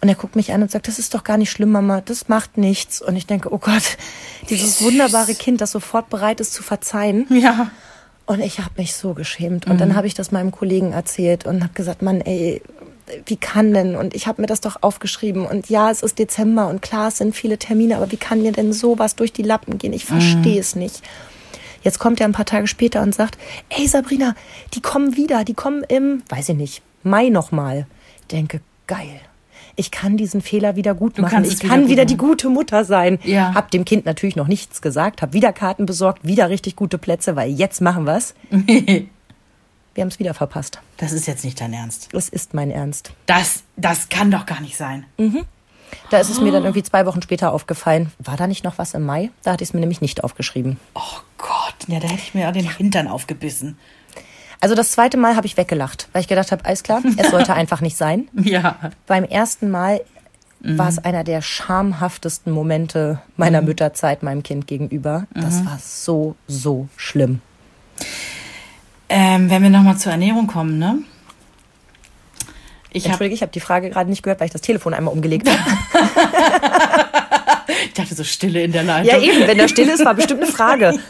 Und 0.00 0.10
er 0.10 0.16
guckt 0.16 0.36
mich 0.36 0.52
an 0.52 0.60
und 0.60 0.70
sagt, 0.70 0.86
das 0.86 0.98
ist 0.98 1.14
doch 1.14 1.24
gar 1.24 1.38
nicht 1.38 1.50
schlimm, 1.50 1.72
Mama, 1.72 2.02
das 2.02 2.28
macht 2.28 2.58
nichts. 2.58 3.00
Und 3.00 3.16
ich 3.16 3.26
denke, 3.26 3.50
oh 3.50 3.56
Gott, 3.56 3.96
dieses 4.50 4.82
wunderbare 4.82 5.34
Kind, 5.34 5.62
das 5.62 5.70
sofort 5.70 6.10
bereit 6.10 6.40
ist 6.40 6.52
zu 6.52 6.62
verzeihen. 6.62 7.26
Ja. 7.30 7.70
Und 8.26 8.40
ich 8.40 8.58
habe 8.58 8.70
mich 8.76 8.94
so 8.94 9.14
geschämt. 9.14 9.66
Und 9.66 9.80
dann 9.80 9.96
habe 9.96 10.06
ich 10.06 10.12
das 10.12 10.30
meinem 10.30 10.50
Kollegen 10.50 10.92
erzählt 10.92 11.46
und 11.46 11.62
habe 11.62 11.72
gesagt, 11.72 12.02
Mann, 12.02 12.20
ey, 12.20 12.60
wie 13.26 13.36
kann 13.36 13.72
denn? 13.74 13.96
Und 13.96 14.14
ich 14.14 14.26
habe 14.26 14.40
mir 14.40 14.46
das 14.46 14.60
doch 14.60 14.76
aufgeschrieben. 14.80 15.46
Und 15.46 15.68
ja, 15.68 15.90
es 15.90 16.02
ist 16.02 16.18
Dezember 16.18 16.68
und 16.68 16.82
klar, 16.82 17.08
es 17.08 17.18
sind 17.18 17.34
viele 17.34 17.58
Termine, 17.58 17.96
aber 17.96 18.10
wie 18.12 18.16
kann 18.16 18.42
mir 18.42 18.52
denn 18.52 18.72
sowas 18.72 19.16
durch 19.16 19.32
die 19.32 19.42
Lappen 19.42 19.78
gehen? 19.78 19.92
Ich 19.92 20.04
verstehe 20.04 20.60
es 20.60 20.74
nicht. 20.76 21.02
Jetzt 21.82 21.98
kommt 21.98 22.20
er 22.20 22.26
ein 22.26 22.32
paar 22.32 22.46
Tage 22.46 22.66
später 22.66 23.02
und 23.02 23.14
sagt, 23.14 23.36
ey 23.68 23.86
Sabrina, 23.86 24.34
die 24.72 24.80
kommen 24.80 25.16
wieder, 25.16 25.44
die 25.44 25.52
kommen 25.54 25.84
im, 25.84 26.22
weiß 26.30 26.48
ich 26.50 26.56
nicht, 26.56 26.82
Mai 27.02 27.28
nochmal. 27.28 27.86
Ich 28.22 28.28
denke, 28.28 28.62
geil. 28.86 29.20
Ich 29.76 29.90
kann 29.90 30.16
diesen 30.16 30.40
Fehler 30.40 30.76
wieder 30.76 30.94
gut 30.94 31.18
machen. 31.18 31.44
Ich 31.44 31.58
wieder 31.62 31.68
kann 31.68 31.88
wieder 31.88 32.04
die 32.04 32.16
machen. 32.16 32.28
gute 32.28 32.48
Mutter 32.48 32.84
sein. 32.84 33.18
Ja. 33.24 33.54
Hab 33.54 33.70
dem 33.70 33.84
Kind 33.84 34.06
natürlich 34.06 34.36
noch 34.36 34.46
nichts 34.48 34.80
gesagt, 34.80 35.20
hab 35.20 35.32
wieder 35.34 35.52
Karten 35.52 35.84
besorgt, 35.84 36.26
wieder 36.26 36.48
richtig 36.48 36.76
gute 36.76 36.96
Plätze, 36.96 37.36
weil 37.36 37.50
jetzt 37.50 37.80
machen 37.80 38.06
wir's. 38.06 38.34
Wir 39.94 40.02
haben 40.02 40.08
es 40.08 40.18
wieder 40.18 40.34
verpasst. 40.34 40.80
Das 40.96 41.12
ist 41.12 41.26
jetzt 41.26 41.44
nicht 41.44 41.60
dein 41.60 41.72
Ernst. 41.72 42.08
Das 42.12 42.28
ist 42.28 42.52
mein 42.52 42.70
Ernst. 42.70 43.12
Das, 43.26 43.62
das 43.76 44.08
kann 44.08 44.30
doch 44.30 44.44
gar 44.44 44.60
nicht 44.60 44.76
sein. 44.76 45.06
Da 46.10 46.18
ist 46.18 46.30
es 46.30 46.40
mir 46.40 46.50
dann 46.50 46.64
irgendwie 46.64 46.82
zwei 46.82 47.06
Wochen 47.06 47.22
später 47.22 47.52
aufgefallen. 47.52 48.10
War 48.18 48.36
da 48.36 48.46
nicht 48.46 48.64
noch 48.64 48.78
was 48.78 48.94
im 48.94 49.04
Mai? 49.04 49.30
Da 49.44 49.52
hatte 49.52 49.62
ich 49.62 49.70
es 49.70 49.74
mir 49.74 49.80
nämlich 49.80 50.00
nicht 50.00 50.24
aufgeschrieben. 50.24 50.78
Oh 50.94 51.20
Gott, 51.38 51.76
ja, 51.86 52.00
da 52.00 52.08
hätte 52.08 52.22
ich 52.22 52.34
mir 52.34 52.48
auch 52.48 52.52
den 52.52 52.68
Hintern 52.68 53.06
aufgebissen. 53.06 53.78
Also 54.60 54.74
das 54.74 54.92
zweite 54.92 55.16
Mal 55.16 55.36
habe 55.36 55.46
ich 55.46 55.56
weggelacht, 55.56 56.08
weil 56.12 56.22
ich 56.22 56.28
gedacht 56.28 56.50
habe, 56.50 56.64
alles 56.64 56.82
klar, 56.82 57.02
es 57.16 57.30
sollte 57.30 57.54
einfach 57.54 57.80
nicht 57.80 57.96
sein. 57.96 58.28
Ja. 58.34 58.92
Beim 59.06 59.24
ersten 59.24 59.70
Mal 59.70 60.00
war 60.60 60.88
es 60.88 60.98
einer 60.98 61.24
der 61.24 61.42
schamhaftesten 61.42 62.50
Momente 62.50 63.20
meiner 63.36 63.60
Mütterzeit 63.60 64.22
meinem 64.22 64.42
Kind 64.42 64.66
gegenüber. 64.66 65.26
Das 65.34 65.64
war 65.66 65.78
so, 65.78 66.36
so 66.48 66.88
schlimm. 66.96 67.42
Ähm, 69.08 69.50
wenn 69.50 69.62
wir 69.62 69.70
nochmal 69.70 69.96
zur 69.96 70.12
Ernährung 70.12 70.46
kommen, 70.46 70.78
ne? 70.78 70.98
Ich 72.90 73.06
Entschuldige, 73.06 73.34
ich 73.34 73.42
habe 73.42 73.52
die 73.52 73.60
Frage 73.60 73.90
gerade 73.90 74.08
nicht 74.08 74.22
gehört, 74.22 74.38
weil 74.38 74.46
ich 74.46 74.52
das 74.52 74.60
Telefon 74.60 74.94
einmal 74.94 75.12
umgelegt 75.12 75.50
habe. 75.50 75.60
ich 77.86 77.92
dachte 77.92 78.14
so 78.14 78.22
Stille 78.22 78.62
in 78.62 78.70
der 78.70 78.84
Leitung. 78.84 79.10
Ja, 79.10 79.20
eben, 79.20 79.48
wenn 79.48 79.58
da 79.58 79.66
still 79.66 79.88
ist, 79.88 80.04
war 80.04 80.14
bestimmt 80.14 80.42
eine 80.42 80.50
Frage. 80.50 80.98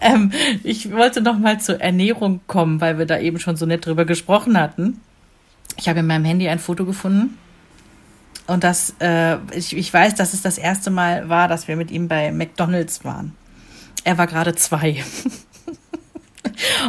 Ähm, 0.00 0.32
ich 0.62 0.92
wollte 0.92 1.20
noch 1.20 1.38
mal 1.38 1.60
zur 1.60 1.80
Ernährung 1.80 2.40
kommen, 2.46 2.80
weil 2.80 2.98
wir 2.98 3.06
da 3.06 3.18
eben 3.18 3.38
schon 3.38 3.56
so 3.56 3.66
nett 3.66 3.84
drüber 3.84 4.04
gesprochen 4.04 4.58
hatten. 4.58 5.00
Ich 5.76 5.88
habe 5.88 6.00
in 6.00 6.06
meinem 6.06 6.24
Handy 6.24 6.48
ein 6.48 6.58
Foto 6.58 6.84
gefunden. 6.84 7.36
Und 8.46 8.64
das, 8.64 8.94
äh, 9.00 9.36
ich, 9.54 9.76
ich 9.76 9.92
weiß, 9.92 10.14
dass 10.14 10.32
es 10.32 10.42
das 10.42 10.56
erste 10.56 10.90
Mal 10.90 11.28
war, 11.28 11.48
dass 11.48 11.68
wir 11.68 11.76
mit 11.76 11.90
ihm 11.90 12.08
bei 12.08 12.32
McDonalds 12.32 13.04
waren. 13.04 13.34
Er 14.04 14.18
war 14.18 14.26
gerade 14.26 14.54
zwei. 14.54 15.02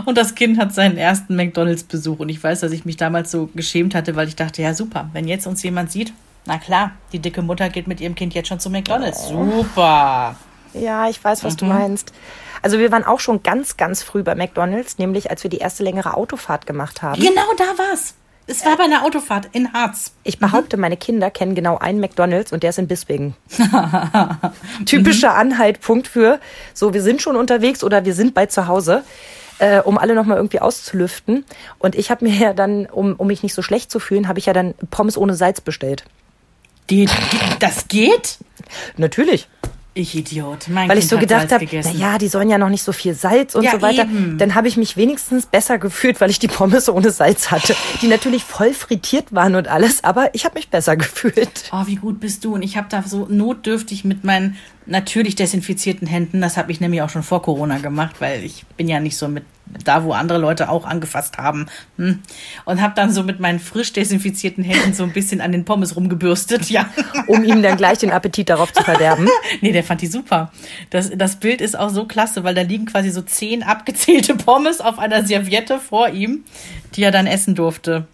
Und 0.05 0.17
das 0.17 0.35
Kind 0.35 0.59
hat 0.59 0.73
seinen 0.73 0.97
ersten 0.97 1.35
McDonalds-Besuch. 1.35 2.19
Und 2.19 2.29
ich 2.29 2.43
weiß, 2.43 2.61
dass 2.61 2.71
ich 2.71 2.85
mich 2.85 2.97
damals 2.97 3.31
so 3.31 3.49
geschämt 3.55 3.95
hatte, 3.95 4.15
weil 4.15 4.27
ich 4.27 4.35
dachte, 4.35 4.61
ja 4.61 4.73
super, 4.73 5.09
wenn 5.13 5.27
jetzt 5.27 5.47
uns 5.47 5.63
jemand 5.63 5.91
sieht, 5.91 6.13
na 6.45 6.57
klar, 6.57 6.91
die 7.11 7.19
dicke 7.19 7.41
Mutter 7.41 7.69
geht 7.69 7.87
mit 7.87 7.99
ihrem 7.99 8.15
Kind 8.15 8.33
jetzt 8.33 8.47
schon 8.47 8.59
zu 8.59 8.69
McDonalds. 8.69 9.27
Super. 9.27 10.35
Ja, 10.73 11.09
ich 11.09 11.23
weiß, 11.23 11.43
was 11.43 11.55
du 11.55 11.65
meinst. 11.65 12.13
Also 12.61 12.79
wir 12.79 12.91
waren 12.91 13.03
auch 13.03 13.19
schon 13.19 13.43
ganz, 13.43 13.77
ganz 13.77 14.03
früh 14.03 14.23
bei 14.23 14.35
McDonalds, 14.35 14.97
nämlich 14.97 15.29
als 15.29 15.43
wir 15.43 15.49
die 15.49 15.57
erste 15.57 15.83
längere 15.83 16.15
Autofahrt 16.15 16.65
gemacht 16.65 17.01
haben. 17.01 17.21
Genau 17.21 17.53
da 17.57 17.65
war's. 17.77 18.15
Es 18.49 18.65
war 18.65 18.77
bei 18.77 18.85
einer 18.85 19.03
Autofahrt 19.03 19.49
in 19.51 19.73
Harz. 19.73 20.13
Ich 20.23 20.39
behaupte, 20.39 20.77
meine 20.77 20.95
Kinder 20.95 21.29
kennen 21.29 21.53
genau 21.53 21.77
einen 21.79 21.99
McDonalds 21.99 22.53
und 22.53 22.63
der 22.63 22.69
ist 22.69 22.79
in 22.79 22.87
Bispingen. 22.87 23.35
Typischer 24.85 25.35
Anhaltpunkt 25.35 26.07
für, 26.07 26.39
so 26.73 26.93
wir 26.93 27.01
sind 27.01 27.21
schon 27.21 27.35
unterwegs 27.35 27.83
oder 27.83 28.05
wir 28.05 28.13
sind 28.13 28.33
bei 28.33 28.45
zu 28.45 28.67
Hause, 28.67 29.03
äh, 29.59 29.79
um 29.79 29.97
alle 29.97 30.15
nochmal 30.15 30.37
irgendwie 30.37 30.59
auszulüften. 30.59 31.45
Und 31.79 31.95
ich 31.95 32.11
habe 32.11 32.25
mir 32.25 32.33
ja 32.35 32.53
dann, 32.53 32.85
um, 32.85 33.13
um 33.15 33.27
mich 33.27 33.43
nicht 33.43 33.53
so 33.53 33.61
schlecht 33.61 33.91
zu 33.91 33.99
fühlen, 33.99 34.27
habe 34.27 34.39
ich 34.39 34.45
ja 34.45 34.53
dann 34.53 34.73
Pommes 34.91 35.17
ohne 35.17 35.33
Salz 35.35 35.61
bestellt. 35.61 36.03
Die, 36.89 37.09
das 37.59 37.87
geht? 37.87 38.37
Natürlich. 38.97 39.47
Ich 39.93 40.13
Idiot. 40.13 40.67
Mein 40.67 40.87
Weil 40.89 40.97
kind 40.97 41.03
ich 41.05 41.09
so 41.09 41.17
gedacht 41.17 41.51
habe, 41.51 41.65
gegessen. 41.65 41.93
na 41.95 41.99
ja, 42.11 42.17
die 42.19 42.27
sollen 42.27 42.49
ja 42.51 42.59
noch 42.59 42.69
nicht 42.69 42.83
so 42.83 42.91
viel 42.91 43.15
Salz 43.15 43.55
und 43.55 43.63
Ja, 43.63 43.71
so 43.71 43.81
weiter. 43.81 44.03
eben. 44.03 44.37
Dann 44.37 44.53
habe 44.53 44.67
ich 44.67 44.77
mich 44.77 44.95
wenigstens 44.95 45.47
besser 45.47 45.79
gefühlt, 45.79 46.21
weil 46.21 46.29
ich 46.29 46.37
die 46.37 46.47
Pommes 46.47 46.87
ohne 46.87 47.09
Salz 47.09 47.49
hatte, 47.49 47.75
die 48.03 48.07
natürlich 48.07 48.43
voll 48.43 48.73
frittiert 48.75 49.33
waren 49.33 49.55
und 49.55 49.67
alles, 49.67 50.03
aber 50.03 50.29
ich 50.35 50.45
habe 50.45 50.53
mich 50.53 50.69
besser 50.69 50.95
gefühlt. 50.97 51.63
Oh, 51.71 51.87
wie 51.87 51.95
gut 51.95 52.19
bist 52.19 52.45
du? 52.45 52.53
Und 52.53 52.61
ich 52.61 52.77
habe 52.77 52.87
da 52.89 53.01
so 53.01 53.25
notdürftig 53.27 54.05
mit 54.05 54.23
meinen 54.23 54.57
natürlich 54.87 55.35
desinfizierten 55.35 56.07
Händen. 56.07 56.41
Das 56.41 56.57
habe 56.57 56.71
ich 56.71 56.79
nämlich 56.79 57.01
auch 57.01 57.09
schon 57.09 57.23
vor 57.23 57.41
Corona 57.41 57.77
gemacht, 57.77 58.17
weil 58.19 58.43
ich 58.43 58.65
bin 58.77 58.87
ja 58.87 58.99
nicht 58.99 59.17
so 59.17 59.27
mit 59.27 59.43
da, 59.83 60.03
wo 60.03 60.13
andere 60.13 60.37
Leute 60.37 60.69
auch 60.69 60.85
angefasst 60.85 61.37
haben. 61.37 61.67
Hm. 61.97 62.19
Und 62.65 62.81
habe 62.81 62.93
dann 62.95 63.11
so 63.11 63.23
mit 63.23 63.39
meinen 63.39 63.59
frisch 63.59 63.93
desinfizierten 63.93 64.63
Händen 64.63 64.93
so 64.93 65.03
ein 65.03 65.11
bisschen 65.11 65.41
an 65.41 65.51
den 65.51 65.65
Pommes 65.65 65.95
rumgebürstet, 65.95 66.69
ja. 66.69 66.89
Um 67.27 67.43
ihm 67.43 67.61
dann 67.61 67.77
gleich 67.77 67.97
den 67.97 68.11
Appetit 68.11 68.49
darauf 68.49 68.71
zu 68.71 68.83
verderben. 68.83 69.27
nee, 69.61 69.71
der 69.71 69.83
fand 69.83 70.01
die 70.01 70.07
super. 70.07 70.51
Das, 70.89 71.11
das 71.15 71.37
Bild 71.37 71.61
ist 71.61 71.77
auch 71.77 71.89
so 71.89 72.05
klasse, 72.05 72.43
weil 72.43 72.55
da 72.55 72.61
liegen 72.61 72.85
quasi 72.85 73.09
so 73.09 73.21
zehn 73.21 73.63
abgezählte 73.63 74.35
Pommes 74.35 74.79
auf 74.79 74.99
einer 74.99 75.25
Serviette 75.25 75.79
vor 75.79 76.09
ihm, 76.09 76.43
die 76.95 77.03
er 77.03 77.11
dann 77.11 77.27
essen 77.27 77.55
durfte. 77.55 78.07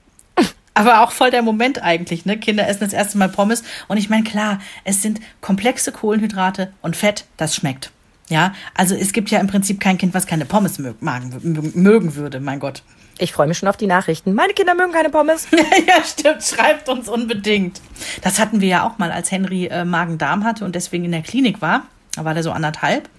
Aber 0.74 1.02
auch 1.02 1.12
voll 1.12 1.32
der 1.32 1.42
Moment 1.42 1.82
eigentlich, 1.82 2.26
ne? 2.26 2.38
Kinder 2.38 2.68
essen 2.68 2.82
das 2.82 2.94
erste 2.94 3.18
Mal 3.18 3.30
Pommes. 3.30 3.64
Und 3.88 3.98
ich 3.98 4.10
meine, 4.10 4.24
klar, 4.24 4.60
es 4.84 5.02
sind 5.02 5.20
komplexe 5.42 5.92
Kohlenhydrate 5.92 6.74
und 6.82 6.96
Fett, 6.96 7.26
das 7.38 7.56
schmeckt. 7.56 7.92
Ja, 8.30 8.54
also 8.74 8.96
es 8.96 9.14
gibt 9.14 9.30
ja 9.30 9.40
im 9.40 9.48
Prinzip 9.48 9.80
kein 9.80 9.98
Kind, 9.98 10.14
was 10.14 10.26
keine 10.26 10.46
Pommes 10.46 10.80
mögen, 10.80 11.72
mögen 11.76 12.16
würde, 12.16 12.40
mein 12.40 12.60
Gott. 12.60 12.82
Ich 13.20 13.32
freue 13.32 13.48
mich 13.48 13.60
schon 13.60 13.70
auf 13.70 13.78
die 13.78 13.86
Nachrichten. 13.86 14.34
Meine 14.34 14.54
Kinder 14.54 14.74
mögen 14.74 14.92
keine 14.92 15.10
Pommes. 15.10 15.48
ja, 15.88 16.04
stimmt. 16.04 16.44
Schreibt 16.44 16.90
uns 16.90 17.08
unbedingt. 17.08 17.80
Das 18.24 18.40
hatten 18.40 18.60
wir 18.60 18.68
ja 18.68 18.88
auch 18.88 18.98
mal, 18.98 19.12
als 19.12 19.32
Henry 19.32 19.68
äh, 19.68 19.86
Magen-Darm 19.86 20.44
hatte 20.44 20.66
und 20.66 20.74
deswegen 20.74 21.06
in 21.06 21.12
der 21.12 21.22
Klinik 21.22 21.62
war. 21.62 21.84
Da 22.16 22.26
war 22.26 22.34
der 22.34 22.44
so 22.44 22.52
anderthalb. 22.52 23.10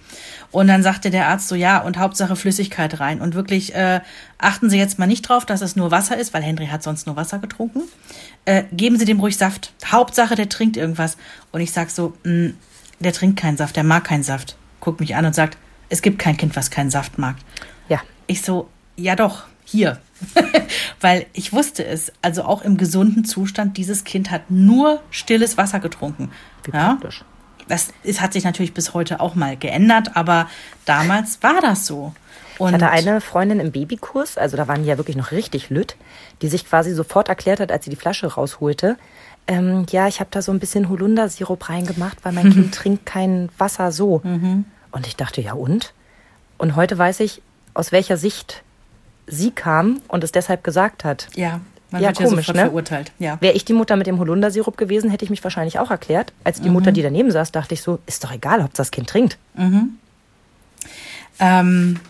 Und 0.55 0.67
dann 0.67 0.83
sagte 0.83 1.09
der 1.09 1.27
Arzt 1.27 1.49
so, 1.49 1.55
ja, 1.55 1.79
und 1.79 1.97
Hauptsache 1.97 2.37
Flüssigkeit 2.37 3.01
rein. 3.01 3.19
Und 3.19 3.35
wirklich 3.35 3.75
äh, 3.75 3.99
achten 4.37 4.69
Sie 4.69 4.77
jetzt 4.77 4.97
mal 4.97 5.05
nicht 5.05 5.23
drauf, 5.23 5.45
dass 5.45 5.59
es 5.59 5.75
nur 5.75 5.91
Wasser 5.91 6.17
ist, 6.17 6.33
weil 6.33 6.43
Henry 6.43 6.67
hat 6.67 6.81
sonst 6.81 7.07
nur 7.07 7.17
Wasser 7.17 7.39
getrunken. 7.39 7.81
Äh, 8.45 8.63
geben 8.71 8.97
Sie 8.97 9.03
dem 9.03 9.19
ruhig 9.19 9.35
Saft. 9.35 9.73
Hauptsache, 9.85 10.35
der 10.35 10.47
trinkt 10.47 10.77
irgendwas. 10.77 11.17
Und 11.51 11.59
ich 11.59 11.73
sag 11.73 11.89
so, 11.89 12.13
mh, 12.23 12.31
hm, 12.31 12.57
der 13.01 13.11
trinkt 13.11 13.37
keinen 13.37 13.57
Saft, 13.57 13.75
der 13.75 13.83
mag 13.83 14.05
keinen 14.05 14.23
Saft. 14.23 14.55
Guckt 14.79 15.01
mich 15.01 15.17
an 15.17 15.25
und 15.25 15.35
sagt, 15.35 15.57
es 15.89 16.01
gibt 16.01 16.19
kein 16.19 16.37
Kind, 16.37 16.55
was 16.55 16.71
keinen 16.71 16.89
Saft 16.89 17.17
mag. 17.17 17.35
Ja. 17.89 17.99
Ich 18.25 18.41
so, 18.41 18.69
ja 18.95 19.17
doch, 19.17 19.47
hier. 19.65 19.99
weil 21.01 21.25
ich 21.33 21.51
wusste 21.51 21.85
es, 21.85 22.13
also 22.21 22.45
auch 22.45 22.61
im 22.61 22.77
gesunden 22.77 23.25
Zustand, 23.25 23.75
dieses 23.75 24.05
Kind 24.05 24.31
hat 24.31 24.49
nur 24.49 25.01
stilles 25.11 25.57
Wasser 25.57 25.81
getrunken. 25.81 26.31
Wie 26.63 26.71
ja? 26.71 26.93
praktisch 26.93 27.25
das 27.67 27.89
ist, 28.03 28.21
hat 28.21 28.33
sich 28.33 28.43
natürlich 28.43 28.73
bis 28.73 28.93
heute 28.93 29.19
auch 29.19 29.35
mal 29.35 29.57
geändert, 29.57 30.15
aber 30.15 30.49
damals 30.85 31.41
war 31.41 31.61
das 31.61 31.85
so. 31.85 32.13
Und 32.57 32.69
ich 32.69 32.73
hatte 32.75 32.89
eine 32.89 33.19
Freundin 33.19 33.59
im 33.59 33.71
Babykurs, 33.71 34.37
also 34.37 34.55
da 34.55 34.67
waren 34.67 34.83
die 34.83 34.89
ja 34.89 34.97
wirklich 34.97 35.17
noch 35.17 35.31
richtig 35.31 35.69
lütt, 35.69 35.97
die 36.41 36.47
sich 36.47 36.65
quasi 36.65 36.93
sofort 36.93 37.27
erklärt 37.27 37.59
hat, 37.59 37.71
als 37.71 37.83
sie 37.83 37.89
die 37.89 37.97
Flasche 37.97 38.27
rausholte, 38.27 38.97
ähm, 39.47 39.85
ja, 39.91 40.07
ich 40.07 40.19
habe 40.19 40.29
da 40.31 40.41
so 40.41 40.51
ein 40.51 40.59
bisschen 40.59 40.89
Holundersirup 40.89 41.69
reingemacht, 41.69 42.23
weil 42.23 42.33
mein 42.33 42.51
Kind 42.51 42.73
trinkt 42.75 43.05
kein 43.05 43.49
Wasser 43.57 43.91
so. 43.91 44.21
Mhm. 44.23 44.65
Und 44.91 45.07
ich 45.07 45.15
dachte, 45.15 45.41
ja 45.41 45.53
und? 45.53 45.93
Und 46.57 46.75
heute 46.75 46.97
weiß 46.97 47.19
ich, 47.19 47.41
aus 47.73 47.91
welcher 47.91 48.17
Sicht 48.17 48.63
sie 49.27 49.51
kam 49.51 50.01
und 50.07 50.23
es 50.23 50.31
deshalb 50.31 50.63
gesagt 50.63 51.03
hat. 51.03 51.27
Ja. 51.35 51.59
Man 51.95 52.03
ja, 52.03 52.11
komisch, 52.11 52.47
ja 52.47 52.53
ne? 52.53 52.59
verurteilt. 52.63 53.13
Ja. 53.19 53.37
Wäre 53.39 53.53
ich 53.53 53.63
die 53.63 53.71
Mutter 53.71 53.95
mit 53.95 54.05
dem 54.05 54.19
Holundersirup 54.19 54.75
gewesen, 54.75 55.09
hätte 55.09 55.23
ich 55.23 55.31
mich 55.31 55.41
wahrscheinlich 55.45 55.79
auch 55.79 55.91
erklärt. 55.91 56.33
Als 56.43 56.59
die 56.59 56.67
mhm. 56.67 56.73
Mutter, 56.73 56.91
die 56.91 57.01
daneben 57.01 57.31
saß, 57.31 57.53
dachte 57.53 57.73
ich 57.73 57.81
so, 57.81 57.99
ist 58.05 58.21
doch 58.21 58.33
egal, 58.33 58.59
ob 58.59 58.73
das 58.73 58.91
Kind 58.91 59.07
trinkt. 59.07 59.37
Mhm. 59.53 59.91
Ähm, 61.39 62.01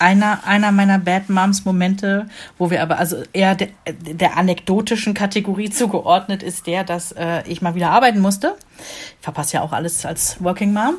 einer, 0.00 0.44
einer 0.44 0.72
meiner 0.72 0.98
Bad 0.98 1.28
Moms 1.28 1.64
Momente, 1.64 2.28
wo 2.58 2.70
wir 2.70 2.82
aber 2.82 2.98
also 2.98 3.22
eher 3.32 3.54
de, 3.54 3.68
der 3.86 4.36
anekdotischen 4.36 5.14
Kategorie 5.14 5.70
zugeordnet 5.70 6.42
ist 6.42 6.66
der, 6.66 6.82
dass 6.82 7.12
äh, 7.12 7.46
ich 7.46 7.62
mal 7.62 7.76
wieder 7.76 7.90
arbeiten 7.90 8.18
musste. 8.18 8.56
Ich 8.78 9.24
verpasse 9.24 9.54
ja 9.54 9.62
auch 9.62 9.72
alles 9.72 10.04
als 10.04 10.42
Working 10.42 10.72
Mom. 10.72 10.96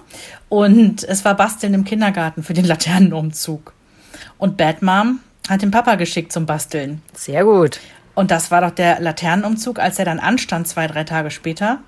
Und 0.48 1.04
es 1.04 1.26
war 1.26 1.36
Basteln 1.36 1.74
im 1.74 1.84
Kindergarten 1.84 2.44
für 2.44 2.54
den 2.54 2.64
Laternenumzug. 2.64 3.74
Und 4.38 4.56
Bad 4.56 4.82
Mom 4.84 5.20
hat 5.50 5.62
den 5.62 5.72
Papa 5.72 5.96
geschickt 5.96 6.32
zum 6.32 6.46
Basteln. 6.46 7.02
Sehr 7.14 7.44
gut. 7.44 7.80
Und 8.16 8.32
das 8.32 8.52
war 8.52 8.62
doch 8.62 8.72
der 8.72 9.00
Laternenumzug, 9.00 9.80
als 9.80 9.98
er 10.00 10.06
dann 10.06 10.20
anstand, 10.20 10.68
zwei, 10.68 10.88
drei 10.88 11.04
Tage 11.04 11.32
später. 11.32 11.80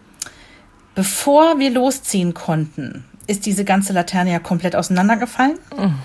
Bevor 0.95 1.59
wir 1.59 1.72
losziehen 1.72 2.34
konnten, 2.34 3.05
ist 3.28 3.45
diese 3.45 3.66
ganze 3.66 3.93
Laterne 3.93 4.32
ja 4.32 4.39
komplett 4.39 4.76
auseinandergefallen. 4.76 5.59
Mhm. 5.78 5.95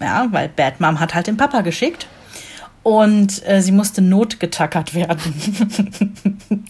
Ja, 0.00 0.26
weil 0.30 0.48
Bad 0.48 0.80
Mom 0.80 1.00
hat 1.00 1.14
halt 1.14 1.26
den 1.26 1.36
Papa 1.36 1.62
geschickt. 1.62 2.06
Und 2.84 3.46
äh, 3.46 3.60
sie 3.60 3.72
musste 3.72 4.00
notgetackert 4.00 4.94
werden. 4.94 5.34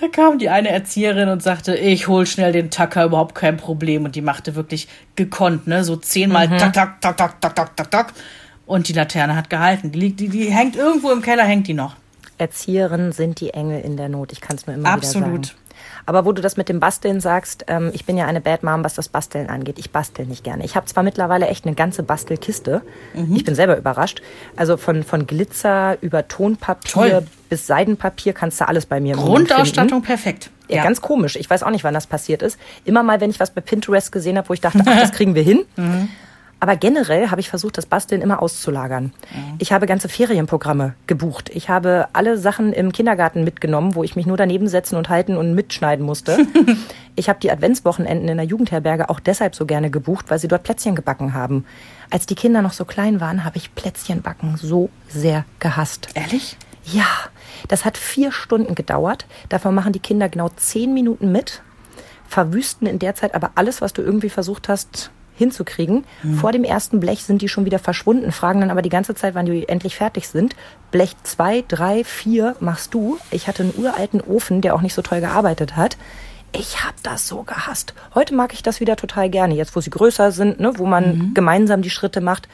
da 0.00 0.08
kam 0.08 0.38
die 0.38 0.48
eine 0.48 0.70
Erzieherin 0.70 1.28
und 1.28 1.42
sagte, 1.42 1.76
ich 1.76 2.08
hol 2.08 2.24
schnell 2.24 2.52
den 2.52 2.70
Tacker, 2.70 3.04
überhaupt 3.04 3.34
kein 3.34 3.56
Problem. 3.56 4.04
Und 4.04 4.14
die 4.14 4.22
machte 4.22 4.54
wirklich 4.54 4.88
gekonnt, 5.16 5.66
ne? 5.66 5.84
So 5.84 5.96
zehnmal 5.96 6.48
mhm. 6.48 6.58
tak, 6.58 6.72
tak, 6.72 7.00
tak, 7.00 7.16
tak, 7.16 7.40
tak, 7.40 7.54
tak, 7.54 7.76
tak, 7.76 7.90
tak. 7.90 8.12
Und 8.72 8.88
die 8.88 8.94
Laterne 8.94 9.36
hat 9.36 9.50
gehalten. 9.50 9.92
Die, 9.92 9.98
liegt, 9.98 10.18
die, 10.18 10.30
die 10.30 10.50
hängt 10.50 10.76
irgendwo 10.76 11.10
im 11.10 11.20
Keller, 11.20 11.44
hängt 11.44 11.68
die 11.68 11.74
noch. 11.74 11.94
Erzieherinnen 12.38 13.12
sind 13.12 13.38
die 13.38 13.50
Engel 13.52 13.82
in 13.82 13.98
der 13.98 14.08
Not. 14.08 14.32
Ich 14.32 14.40
kann 14.40 14.56
es 14.56 14.66
nur 14.66 14.74
immer 14.74 14.88
Absolut. 14.88 15.28
wieder 15.28 15.44
sagen. 15.44 15.58
Aber 16.06 16.24
wo 16.24 16.32
du 16.32 16.40
das 16.40 16.56
mit 16.56 16.70
dem 16.70 16.80
Basteln 16.80 17.20
sagst, 17.20 17.66
ähm, 17.68 17.90
ich 17.92 18.06
bin 18.06 18.16
ja 18.16 18.24
eine 18.24 18.40
Bad 18.40 18.62
Mom, 18.62 18.82
was 18.82 18.94
das 18.94 19.10
Basteln 19.10 19.50
angeht. 19.50 19.78
Ich 19.78 19.90
bastel 19.90 20.24
nicht 20.24 20.42
gerne. 20.42 20.64
Ich 20.64 20.74
habe 20.74 20.86
zwar 20.86 21.02
mittlerweile 21.02 21.48
echt 21.48 21.66
eine 21.66 21.74
ganze 21.74 22.02
Bastelkiste. 22.02 22.80
Mhm. 23.12 23.36
Ich 23.36 23.44
bin 23.44 23.54
selber 23.54 23.76
überrascht. 23.76 24.22
Also 24.56 24.78
von, 24.78 25.02
von 25.02 25.26
Glitzer 25.26 25.98
über 26.00 26.26
Tonpapier 26.26 26.90
Toll. 26.90 27.26
bis 27.50 27.66
Seidenpapier 27.66 28.32
kannst 28.32 28.58
du 28.58 28.66
alles 28.66 28.86
bei 28.86 29.00
mir 29.00 29.16
Grundausstattung 29.16 30.00
perfekt. 30.00 30.48
Ja, 30.68 30.76
ja, 30.76 30.82
ganz 30.82 31.02
komisch. 31.02 31.36
Ich 31.36 31.50
weiß 31.50 31.62
auch 31.62 31.70
nicht, 31.70 31.84
wann 31.84 31.92
das 31.92 32.06
passiert 32.06 32.40
ist. 32.40 32.58
Immer 32.86 33.02
mal, 33.02 33.20
wenn 33.20 33.28
ich 33.28 33.38
was 33.38 33.50
bei 33.50 33.60
Pinterest 33.60 34.12
gesehen 34.12 34.38
habe, 34.38 34.48
wo 34.48 34.54
ich 34.54 34.62
dachte, 34.62 34.82
ach, 34.86 34.96
das 34.98 35.12
kriegen 35.12 35.34
wir 35.34 35.42
hin. 35.42 35.66
Mhm. 35.76 36.08
Aber 36.62 36.76
generell 36.76 37.32
habe 37.32 37.40
ich 37.40 37.50
versucht, 37.50 37.76
das 37.76 37.86
Basteln 37.86 38.22
immer 38.22 38.40
auszulagern. 38.40 39.06
Mhm. 39.06 39.56
Ich 39.58 39.72
habe 39.72 39.86
ganze 39.86 40.08
Ferienprogramme 40.08 40.94
gebucht. 41.08 41.50
Ich 41.52 41.68
habe 41.68 42.06
alle 42.12 42.38
Sachen 42.38 42.72
im 42.72 42.92
Kindergarten 42.92 43.42
mitgenommen, 43.42 43.96
wo 43.96 44.04
ich 44.04 44.14
mich 44.14 44.26
nur 44.26 44.36
daneben 44.36 44.68
setzen 44.68 44.94
und 44.94 45.08
halten 45.08 45.36
und 45.36 45.56
mitschneiden 45.56 46.06
musste. 46.06 46.46
ich 47.16 47.28
habe 47.28 47.40
die 47.40 47.50
Adventswochenenden 47.50 48.28
in 48.28 48.36
der 48.36 48.46
Jugendherberge 48.46 49.10
auch 49.10 49.18
deshalb 49.18 49.56
so 49.56 49.66
gerne 49.66 49.90
gebucht, 49.90 50.26
weil 50.28 50.38
sie 50.38 50.46
dort 50.46 50.62
Plätzchen 50.62 50.94
gebacken 50.94 51.34
haben. 51.34 51.64
Als 52.10 52.26
die 52.26 52.36
Kinder 52.36 52.62
noch 52.62 52.74
so 52.74 52.84
klein 52.84 53.20
waren, 53.20 53.44
habe 53.44 53.56
ich 53.56 53.74
Plätzchenbacken 53.74 54.56
so 54.56 54.88
sehr 55.08 55.44
gehasst. 55.58 56.10
Ehrlich? 56.14 56.56
Ja, 56.84 57.08
das 57.66 57.84
hat 57.84 57.98
vier 57.98 58.30
Stunden 58.30 58.76
gedauert. 58.76 59.26
Davon 59.48 59.74
machen 59.74 59.92
die 59.92 59.98
Kinder 59.98 60.28
genau 60.28 60.48
zehn 60.50 60.94
Minuten 60.94 61.32
mit, 61.32 61.60
verwüsten 62.28 62.86
in 62.86 63.00
der 63.00 63.16
Zeit 63.16 63.34
aber 63.34 63.50
alles, 63.56 63.80
was 63.80 63.92
du 63.92 64.00
irgendwie 64.00 64.30
versucht 64.30 64.68
hast 64.68 65.10
hinzukriegen. 65.42 66.04
Mhm. 66.22 66.34
Vor 66.34 66.52
dem 66.52 66.64
ersten 66.64 67.00
Blech 67.00 67.24
sind 67.24 67.42
die 67.42 67.48
schon 67.48 67.64
wieder 67.64 67.78
verschwunden, 67.78 68.32
fragen 68.32 68.60
dann 68.60 68.70
aber 68.70 68.82
die 68.82 68.88
ganze 68.88 69.14
Zeit, 69.14 69.34
wann 69.34 69.46
die 69.46 69.68
endlich 69.68 69.96
fertig 69.96 70.28
sind. 70.28 70.56
Blech 70.90 71.14
zwei, 71.22 71.64
drei, 71.66 72.04
vier 72.04 72.56
machst 72.60 72.94
du. 72.94 73.18
Ich 73.30 73.48
hatte 73.48 73.64
einen 73.64 73.74
uralten 73.76 74.20
Ofen, 74.20 74.60
der 74.60 74.74
auch 74.74 74.80
nicht 74.80 74.94
so 74.94 75.02
toll 75.02 75.20
gearbeitet 75.20 75.76
hat. 75.76 75.96
Ich 76.52 76.84
hab 76.84 76.94
das 77.02 77.28
so 77.28 77.42
gehasst. 77.42 77.94
Heute 78.14 78.34
mag 78.34 78.52
ich 78.52 78.62
das 78.62 78.80
wieder 78.80 78.96
total 78.96 79.30
gerne, 79.30 79.54
jetzt 79.54 79.74
wo 79.74 79.80
sie 79.80 79.90
größer 79.90 80.32
sind, 80.32 80.60
ne, 80.60 80.72
wo 80.76 80.86
man 80.86 81.16
mhm. 81.16 81.34
gemeinsam 81.34 81.82
die 81.82 81.90
Schritte 81.90 82.20
macht. 82.20 82.48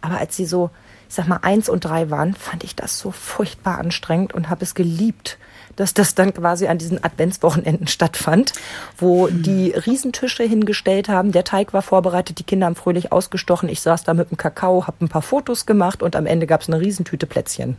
Aber 0.00 0.18
als 0.18 0.36
sie 0.36 0.46
so, 0.46 0.70
sag 1.14 1.28
mal, 1.28 1.40
eins 1.42 1.68
und 1.68 1.84
drei 1.84 2.10
waren, 2.10 2.34
fand 2.34 2.64
ich 2.64 2.74
das 2.74 2.98
so 2.98 3.10
furchtbar 3.10 3.78
anstrengend 3.78 4.32
und 4.34 4.48
habe 4.50 4.64
es 4.64 4.74
geliebt 4.74 5.38
dass 5.76 5.94
das 5.94 6.14
dann 6.14 6.34
quasi 6.34 6.66
an 6.66 6.78
diesen 6.78 7.02
Adventswochenenden 7.02 7.86
stattfand, 7.86 8.52
wo 8.98 9.28
mhm. 9.28 9.42
die 9.42 9.70
Riesentische 9.70 10.42
hingestellt 10.44 11.08
haben. 11.08 11.32
Der 11.32 11.44
Teig 11.44 11.72
war 11.72 11.82
vorbereitet, 11.82 12.38
die 12.38 12.44
Kinder 12.44 12.66
haben 12.66 12.76
fröhlich 12.76 13.12
ausgestochen. 13.12 13.68
Ich 13.68 13.80
saß 13.80 14.04
da 14.04 14.14
mit 14.14 14.30
dem 14.30 14.36
Kakao, 14.36 14.86
habe 14.86 15.04
ein 15.04 15.08
paar 15.08 15.22
Fotos 15.22 15.66
gemacht 15.66 16.02
und 16.02 16.16
am 16.16 16.26
Ende 16.26 16.46
gab 16.46 16.60
es 16.60 16.68
eine 16.68 16.80
Riesentüte 16.80 17.26
Plätzchen. 17.26 17.76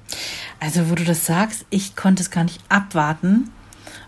Also, 0.59 0.89
wo 0.89 0.95
du 0.95 1.03
das 1.03 1.25
sagst, 1.25 1.65
ich 1.69 1.95
konnte 1.95 2.23
es 2.23 2.31
gar 2.31 2.43
nicht 2.43 2.61
abwarten. 2.69 3.51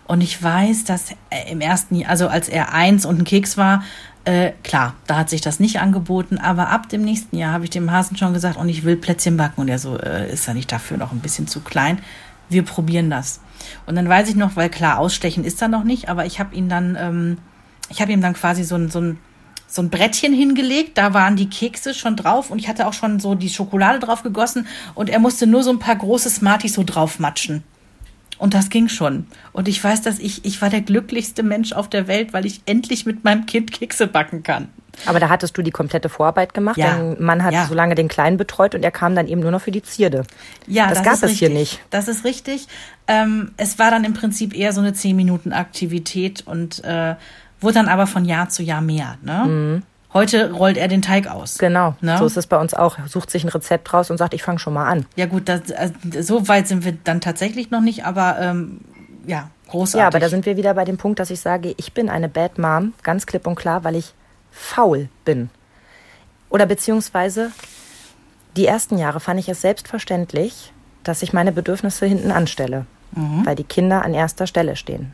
Und 0.06 0.20
ich 0.20 0.40
weiß, 0.40 0.84
dass 0.84 1.10
im 1.50 1.60
ersten, 1.60 1.96
Jahr, 1.96 2.10
also 2.10 2.28
als 2.28 2.48
er 2.48 2.72
eins 2.72 3.04
und 3.04 3.18
ein 3.18 3.24
Keks 3.24 3.56
war, 3.56 3.82
äh, 4.26 4.52
klar, 4.64 4.94
da 5.06 5.18
hat 5.18 5.30
sich 5.30 5.40
das 5.40 5.60
nicht 5.60 5.78
angeboten, 5.78 6.38
aber 6.38 6.68
ab 6.70 6.88
dem 6.88 7.02
nächsten 7.02 7.38
Jahr 7.38 7.52
habe 7.52 7.62
ich 7.62 7.70
dem 7.70 7.92
Hasen 7.92 8.16
schon 8.16 8.34
gesagt, 8.34 8.56
und 8.56 8.68
ich 8.68 8.82
will 8.84 8.96
Plätzchen 8.96 9.36
backen. 9.36 9.60
Und 9.60 9.68
er 9.68 9.78
so, 9.78 9.96
äh, 9.96 10.32
ist 10.32 10.48
er 10.48 10.54
nicht 10.54 10.70
dafür 10.70 10.96
noch 10.96 11.12
ein 11.12 11.20
bisschen 11.20 11.46
zu 11.46 11.60
klein? 11.60 12.00
Wir 12.48 12.64
probieren 12.64 13.08
das. 13.08 13.40
Und 13.86 13.94
dann 13.94 14.08
weiß 14.08 14.28
ich 14.28 14.34
noch, 14.34 14.56
weil 14.56 14.68
klar, 14.68 14.98
ausstechen 14.98 15.44
ist 15.44 15.62
er 15.62 15.68
noch 15.68 15.84
nicht, 15.84 16.08
aber 16.08 16.26
ich 16.26 16.40
habe 16.40 16.56
ihn 16.56 16.68
dann, 16.68 16.96
ähm, 17.00 17.38
ich 17.88 18.00
habe 18.00 18.10
ihm 18.10 18.20
dann 18.20 18.34
quasi 18.34 18.64
so 18.64 18.74
ein, 18.74 18.90
so 18.90 19.00
ein 19.00 19.18
so 19.68 19.82
ein 19.82 19.90
Brettchen 19.90 20.32
hingelegt, 20.32 20.96
da 20.96 21.12
waren 21.12 21.34
die 21.34 21.50
Kekse 21.50 21.92
schon 21.92 22.14
drauf 22.14 22.50
und 22.50 22.60
ich 22.60 22.68
hatte 22.68 22.86
auch 22.86 22.92
schon 22.92 23.18
so 23.18 23.34
die 23.34 23.50
Schokolade 23.50 23.98
drauf 23.98 24.22
gegossen 24.22 24.68
und 24.94 25.10
er 25.10 25.18
musste 25.18 25.46
nur 25.46 25.64
so 25.64 25.70
ein 25.70 25.80
paar 25.80 25.96
große 25.96 26.30
Smarties 26.30 26.74
so 26.74 26.84
draufmatschen. 26.84 27.64
Und 28.38 28.54
das 28.54 28.68
ging 28.68 28.88
schon. 28.88 29.26
Und 29.52 29.68
ich 29.68 29.82
weiß, 29.82 30.02
dass 30.02 30.18
ich, 30.18 30.44
ich 30.44 30.60
war 30.60 30.68
der 30.68 30.82
glücklichste 30.82 31.42
Mensch 31.42 31.72
auf 31.72 31.88
der 31.88 32.06
Welt, 32.06 32.32
weil 32.32 32.44
ich 32.44 32.60
endlich 32.66 33.06
mit 33.06 33.24
meinem 33.24 33.46
Kind 33.46 33.72
Kekse 33.72 34.06
backen 34.06 34.42
kann. 34.42 34.68
Aber 35.04 35.20
da 35.20 35.28
hattest 35.28 35.56
du 35.58 35.62
die 35.62 35.70
komplette 35.70 36.08
Vorarbeit 36.08 36.54
gemacht. 36.54 36.78
Ja. 36.78 36.96
Dein 36.96 37.22
Mann 37.22 37.44
hat 37.44 37.52
ja. 37.52 37.66
so 37.66 37.74
lange 37.74 37.94
den 37.94 38.08
Kleinen 38.08 38.38
betreut 38.38 38.74
und 38.74 38.82
er 38.82 38.90
kam 38.90 39.14
dann 39.14 39.28
eben 39.28 39.40
nur 39.40 39.50
noch 39.50 39.60
für 39.60 39.70
die 39.70 39.82
Zierde. 39.82 40.24
Ja, 40.66 40.88
das, 40.88 41.02
das 41.02 41.20
gab 41.20 41.30
es 41.30 41.38
hier 41.38 41.50
nicht. 41.50 41.80
Das 41.90 42.08
ist 42.08 42.24
richtig. 42.24 42.66
Ähm, 43.06 43.52
es 43.56 43.78
war 43.78 43.90
dann 43.90 44.04
im 44.04 44.14
Prinzip 44.14 44.56
eher 44.56 44.72
so 44.72 44.80
eine 44.80 44.94
10 44.94 45.14
Minuten 45.14 45.52
Aktivität 45.52 46.46
und 46.46 46.82
äh, 46.84 47.16
wurde 47.60 47.74
dann 47.74 47.88
aber 47.88 48.06
von 48.06 48.24
Jahr 48.24 48.48
zu 48.48 48.62
Jahr 48.62 48.80
mehr. 48.80 49.18
Ne? 49.22 49.82
Heute 50.16 50.50
rollt 50.52 50.78
er 50.78 50.88
den 50.88 51.02
Teig 51.02 51.26
aus. 51.26 51.58
Genau, 51.58 51.94
Ne? 52.00 52.16
so 52.16 52.24
ist 52.24 52.38
es 52.38 52.46
bei 52.46 52.56
uns 52.56 52.72
auch. 52.72 52.96
Sucht 53.06 53.30
sich 53.30 53.44
ein 53.44 53.50
Rezept 53.50 53.92
raus 53.92 54.10
und 54.10 54.16
sagt, 54.16 54.32
ich 54.32 54.42
fange 54.42 54.58
schon 54.58 54.72
mal 54.72 54.86
an. 54.88 55.04
Ja 55.14 55.26
gut, 55.26 55.46
das, 55.46 55.70
also, 55.72 55.92
so 56.22 56.48
weit 56.48 56.66
sind 56.68 56.86
wir 56.86 56.92
dann 56.92 57.20
tatsächlich 57.20 57.70
noch 57.70 57.82
nicht, 57.82 58.06
aber 58.06 58.38
ähm, 58.40 58.80
ja, 59.26 59.50
großartig. 59.68 60.00
Ja, 60.00 60.06
aber 60.06 60.18
da 60.18 60.30
sind 60.30 60.46
wir 60.46 60.56
wieder 60.56 60.72
bei 60.72 60.86
dem 60.86 60.96
Punkt, 60.96 61.18
dass 61.18 61.28
ich 61.28 61.40
sage, 61.40 61.74
ich 61.76 61.92
bin 61.92 62.08
eine 62.08 62.30
Bad 62.30 62.56
Mom, 62.56 62.94
ganz 63.02 63.26
klipp 63.26 63.46
und 63.46 63.56
klar, 63.56 63.84
weil 63.84 63.94
ich 63.94 64.14
faul 64.50 65.10
bin. 65.26 65.50
Oder 66.48 66.64
beziehungsweise 66.64 67.50
die 68.56 68.66
ersten 68.66 68.96
Jahre 68.96 69.20
fand 69.20 69.38
ich 69.38 69.50
es 69.50 69.60
selbstverständlich, 69.60 70.72
dass 71.04 71.20
ich 71.20 71.34
meine 71.34 71.52
Bedürfnisse 71.52 72.06
hinten 72.06 72.30
anstelle, 72.30 72.86
weil 73.12 73.54
die 73.54 73.64
Kinder 73.64 74.02
an 74.02 74.14
erster 74.14 74.46
Stelle 74.46 74.76
stehen. 74.76 75.12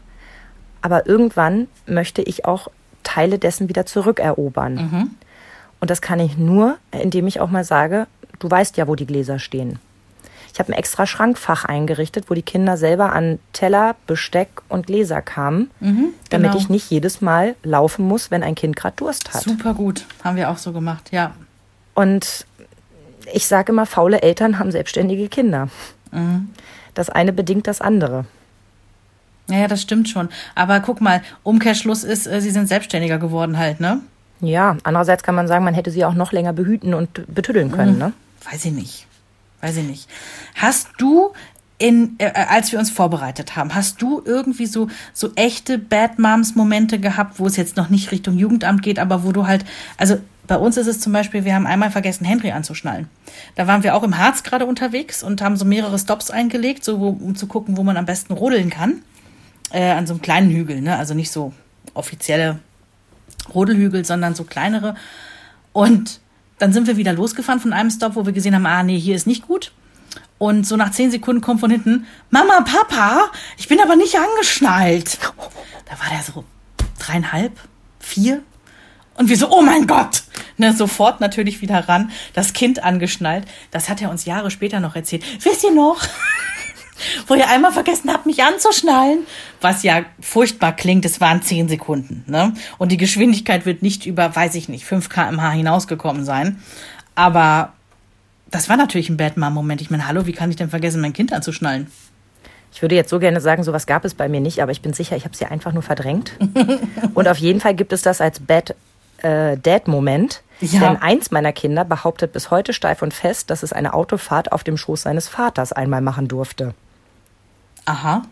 Aber 0.81 1.07
irgendwann 1.09 1.67
möchte 1.87 2.23
ich 2.23 2.45
auch 2.45 2.69
Teile 3.03 3.39
dessen 3.39 3.69
wieder 3.69 3.87
zurückerobern. 3.87 5.11
Und 5.81 5.91
das 5.91 6.01
kann 6.01 6.21
ich 6.21 6.37
nur, 6.39 6.77
indem 6.93 7.27
ich 7.27 7.41
auch 7.41 7.51
mal 7.51 7.65
sage, 7.65 8.07
du 8.39 8.51
weißt 8.51 8.77
ja, 8.77 8.87
wo 8.89 8.95
die 8.95 9.07
Gläser 9.07 9.39
stehen. 9.39 9.79
Ich 10.53 10.59
habe 10.59 10.71
ein 10.71 10.79
extra 10.79 11.07
Schrankfach 11.07 11.65
eingerichtet, 11.65 12.29
wo 12.29 12.35
die 12.35 12.43
Kinder 12.43 12.77
selber 12.77 13.13
an 13.15 13.39
Teller, 13.55 13.97
Besteck 14.07 14.49
und 14.69 14.87
Gläser 14.87 15.23
kamen, 15.23 15.71
damit 16.29 16.53
genau. 16.53 16.57
ich 16.57 16.69
nicht 16.69 16.91
jedes 16.91 17.23
Mal 17.23 17.57
laufen 17.63 18.07
muss, 18.07 18.31
wenn 18.31 18.43
ein 18.43 18.55
Kind 18.55 18.77
gerade 18.77 18.95
Durst 18.97 19.33
hat. 19.33 19.43
Super 19.43 19.73
gut, 19.73 20.05
haben 20.23 20.37
wir 20.37 20.51
auch 20.51 20.59
so 20.59 20.73
gemacht, 20.73 21.11
ja. 21.11 21.33
Und 21.95 22.47
ich 23.33 23.47
sage 23.47 23.73
immer, 23.73 23.87
faule 23.87 24.21
Eltern 24.21 24.59
haben 24.59 24.71
selbstständige 24.71 25.29
Kinder. 25.29 25.69
Das 26.93 27.09
eine 27.09 27.33
bedingt 27.33 27.67
das 27.67 27.81
andere. 27.81 28.27
Ja, 29.53 29.69
das 29.69 29.83
stimmt 29.83 30.09
schon. 30.09 30.29
Aber 30.55 30.81
guck 30.81 31.01
mal, 31.01 31.23
Umkehrschluss 31.43 32.05
ist, 32.05 32.27
äh, 32.27 32.41
sie 32.41 32.51
sind 32.51 32.69
selbstständiger 32.69 33.19
geworden 33.19 33.59
halt, 33.59 33.81
ne? 33.81 34.01
Ja, 34.41 34.77
andererseits 34.83 35.23
kann 35.23 35.37
man 35.37 35.47
sagen, 35.47 35.65
man 35.65 35.75
hätte 35.75 35.91
sie 35.91 36.05
auch 36.05 36.15
noch 36.15 36.33
länger 36.33 36.53
behüten 36.53 36.95
und 36.95 37.33
betüddeln 37.33 37.71
können. 37.71 37.97
Ne? 37.97 38.13
Weiß 38.51 38.65
ich 38.65 38.73
nicht. 38.73 39.07
Weiß 39.61 39.77
ich 39.77 39.85
nicht. 39.85 40.09
Hast 40.57 40.89
du 40.99 41.33
in, 41.79 42.17
äh, 42.19 42.33
als 42.33 42.73
wir 42.73 42.79
uns 42.79 42.91
vorbereitet 42.91 43.55
haben, 43.55 43.75
hast 43.75 44.03
du 44.03 44.21
irgendwie 44.25 44.67
so, 44.67 44.89
so 45.13 45.31
echte 45.37 45.79
Bad 45.79 46.19
Moms 46.19 46.57
Momente 46.57 46.99
gehabt, 46.99 47.39
wo 47.39 47.47
es 47.47 47.57
jetzt 47.57 47.77
noch 47.77 47.89
nicht 47.89 48.11
Richtung 48.11 48.37
Jugendamt 48.37 48.83
geht, 48.83 48.99
aber 48.99 49.23
wo 49.23 49.33
du 49.33 49.47
halt, 49.47 49.65
also 49.97 50.19
bei 50.49 50.57
uns 50.57 50.77
ist 50.77 50.89
es 50.89 50.99
zum 50.99 51.13
Beispiel, 51.13 51.45
wir 51.45 51.55
haben 51.55 51.67
einmal 51.67 51.91
vergessen, 51.91 52.25
Henry 52.25 52.51
anzuschnallen. 52.51 53.09
Da 53.55 53.69
waren 53.69 53.85
wir 53.85 53.95
auch 53.95 54.03
im 54.03 54.19
Harz 54.19 54.43
gerade 54.43 54.67
unterwegs 54.67 55.23
und 55.23 55.41
haben 55.41 55.57
so 55.57 55.65
mehrere 55.65 55.99
Stops 55.99 56.31
eingelegt, 56.31 56.85
so 56.85 56.99
wo, 56.99 57.09
um 57.09 57.37
zu 57.37 57.47
gucken, 57.47 57.77
wo 57.77 57.85
man 57.85 57.97
am 57.97 58.07
besten 58.07 58.33
rodeln 58.33 58.69
kann. 58.69 59.03
Äh, 59.73 59.91
an 59.91 60.07
so 60.07 60.15
einem 60.15 60.23
kleinen 60.23 60.51
Hügel, 60.51 60.81
ne? 60.83 60.97
Also 60.97 61.15
nicht 61.15 61.31
so 61.31 61.53
offizielle 61.95 62.59
Rodelhügel, 63.55 64.05
sondern 64.05 64.35
so 64.35 64.45
kleinere. 64.45 64.95
Und 65.73 66.21
dann 66.59 66.73
sind 66.73 66.87
wir 66.87 66.97
wieder 66.97 67.13
losgefahren 67.13 67.61
von 67.61 67.73
einem 67.73 67.91
Stop, 67.91 68.15
wo 68.15 68.27
wir 68.27 68.33
gesehen 68.33 68.55
haben, 68.55 68.67
ah 68.67 68.83
nee, 68.83 68.99
hier 68.99 69.17
ist 69.17 69.27
nicht 69.27 69.47
gut. 69.47 69.73
Und 70.39 70.67
so 70.67 70.77
nach 70.77 70.91
zehn 70.91 71.11
Sekunden 71.11 71.41
kommt 71.41 71.61
von 71.61 71.71
hinten, 71.71 72.07
Mama, 72.31 72.61
Papa, 72.61 73.31
ich 73.57 73.69
bin 73.69 73.81
aber 73.81 73.97
nicht 73.97 74.17
angeschnallt. 74.17 75.19
Da 75.87 75.99
war 75.99 76.11
der 76.11 76.23
so 76.23 76.45
dreieinhalb, 76.99 77.53
vier. 77.99 78.43
Und 79.15 79.29
wir 79.29 79.37
so, 79.37 79.51
oh 79.51 79.63
mein 79.63 79.87
Gott! 79.87 80.23
Ne, 80.59 80.73
sofort 80.73 81.21
natürlich 81.21 81.61
wieder 81.63 81.89
ran, 81.89 82.11
das 82.35 82.53
Kind 82.53 82.83
angeschnallt. 82.83 83.47
Das 83.71 83.89
hat 83.89 84.03
er 84.03 84.11
uns 84.11 84.25
Jahre 84.25 84.51
später 84.51 84.81
noch 84.81 84.97
erzählt. 84.97 85.25
Wisst 85.45 85.65
ihr 85.65 85.73
noch? 85.73 86.03
Wo 87.27 87.35
ihr 87.35 87.49
einmal 87.49 87.73
vergessen 87.73 88.13
habt, 88.13 88.27
mich 88.27 88.43
anzuschnallen. 88.43 89.21
Was 89.61 89.83
ja 89.83 90.05
furchtbar 90.21 90.75
klingt, 90.75 91.05
es 91.05 91.21
waren 91.21 91.43
10 91.43 91.69
Sekunden. 91.69 92.25
Ne? 92.27 92.55
Und 92.79 92.93
die 92.93 92.97
Geschwindigkeit 92.97 93.67
wird 93.67 93.83
nicht 93.83 94.07
über, 94.07 94.35
weiß 94.35 94.55
ich 94.55 94.69
nicht, 94.69 94.85
5 94.85 95.09
km/h 95.09 95.51
hinausgekommen 95.51 96.25
sein. 96.25 96.63
Aber 97.15 97.73
das 98.51 98.69
war 98.69 98.77
natürlich 98.77 99.09
ein 99.09 99.17
Bad 99.17 99.37
Mom-Moment. 99.37 99.81
Ich 99.81 99.91
meine, 99.91 100.07
hallo, 100.07 100.27
wie 100.27 100.33
kann 100.33 100.51
ich 100.51 100.57
denn 100.57 100.71
vergessen, 100.71 101.01
mein 101.01 101.13
Kind 101.13 101.33
anzuschnallen? 101.33 101.89
Ich 102.73 102.81
würde 102.81 102.95
jetzt 102.95 103.11
so 103.11 103.19
gerne 103.19 103.41
sagen, 103.41 103.65
sowas 103.65 103.87
gab 103.87 104.05
es 104.05 104.15
bei 104.15 104.29
mir 104.29 104.41
nicht, 104.41 104.63
aber 104.63 104.73
ich 104.73 104.81
bin 104.81 104.95
sicher, 104.95 105.17
ich 105.17 105.25
habe 105.25 105.37
sie 105.37 105.45
einfach 105.45 105.73
nur 105.73 105.83
verdrängt. 105.83 106.33
und 107.15 107.29
auf 107.29 107.37
jeden 107.37 107.61
Fall 107.61 107.75
gibt 107.75 107.93
es 107.93 108.03
das 108.03 108.21
als 108.21 108.41
Bad 108.41 108.75
äh, 109.19 109.57
Dad-Moment. 109.59 110.43
Ja. 110.61 110.81
Denn 110.81 110.97
eins 111.03 111.31
meiner 111.31 111.53
Kinder 111.53 111.85
behauptet 111.85 112.33
bis 112.33 112.51
heute 112.51 112.73
steif 112.73 113.03
und 113.03 113.13
fest, 113.13 113.51
dass 113.51 113.63
es 113.63 113.73
eine 113.73 113.95
Autofahrt 113.95 114.53
auf 114.53 114.65
dem 114.65 114.77
Schoß 114.77 115.03
seines 115.03 115.29
Vaters 115.29 115.73
einmal 115.73 116.01
machen 116.01 116.29
durfte. 116.29 116.75
Aha. 117.85 118.23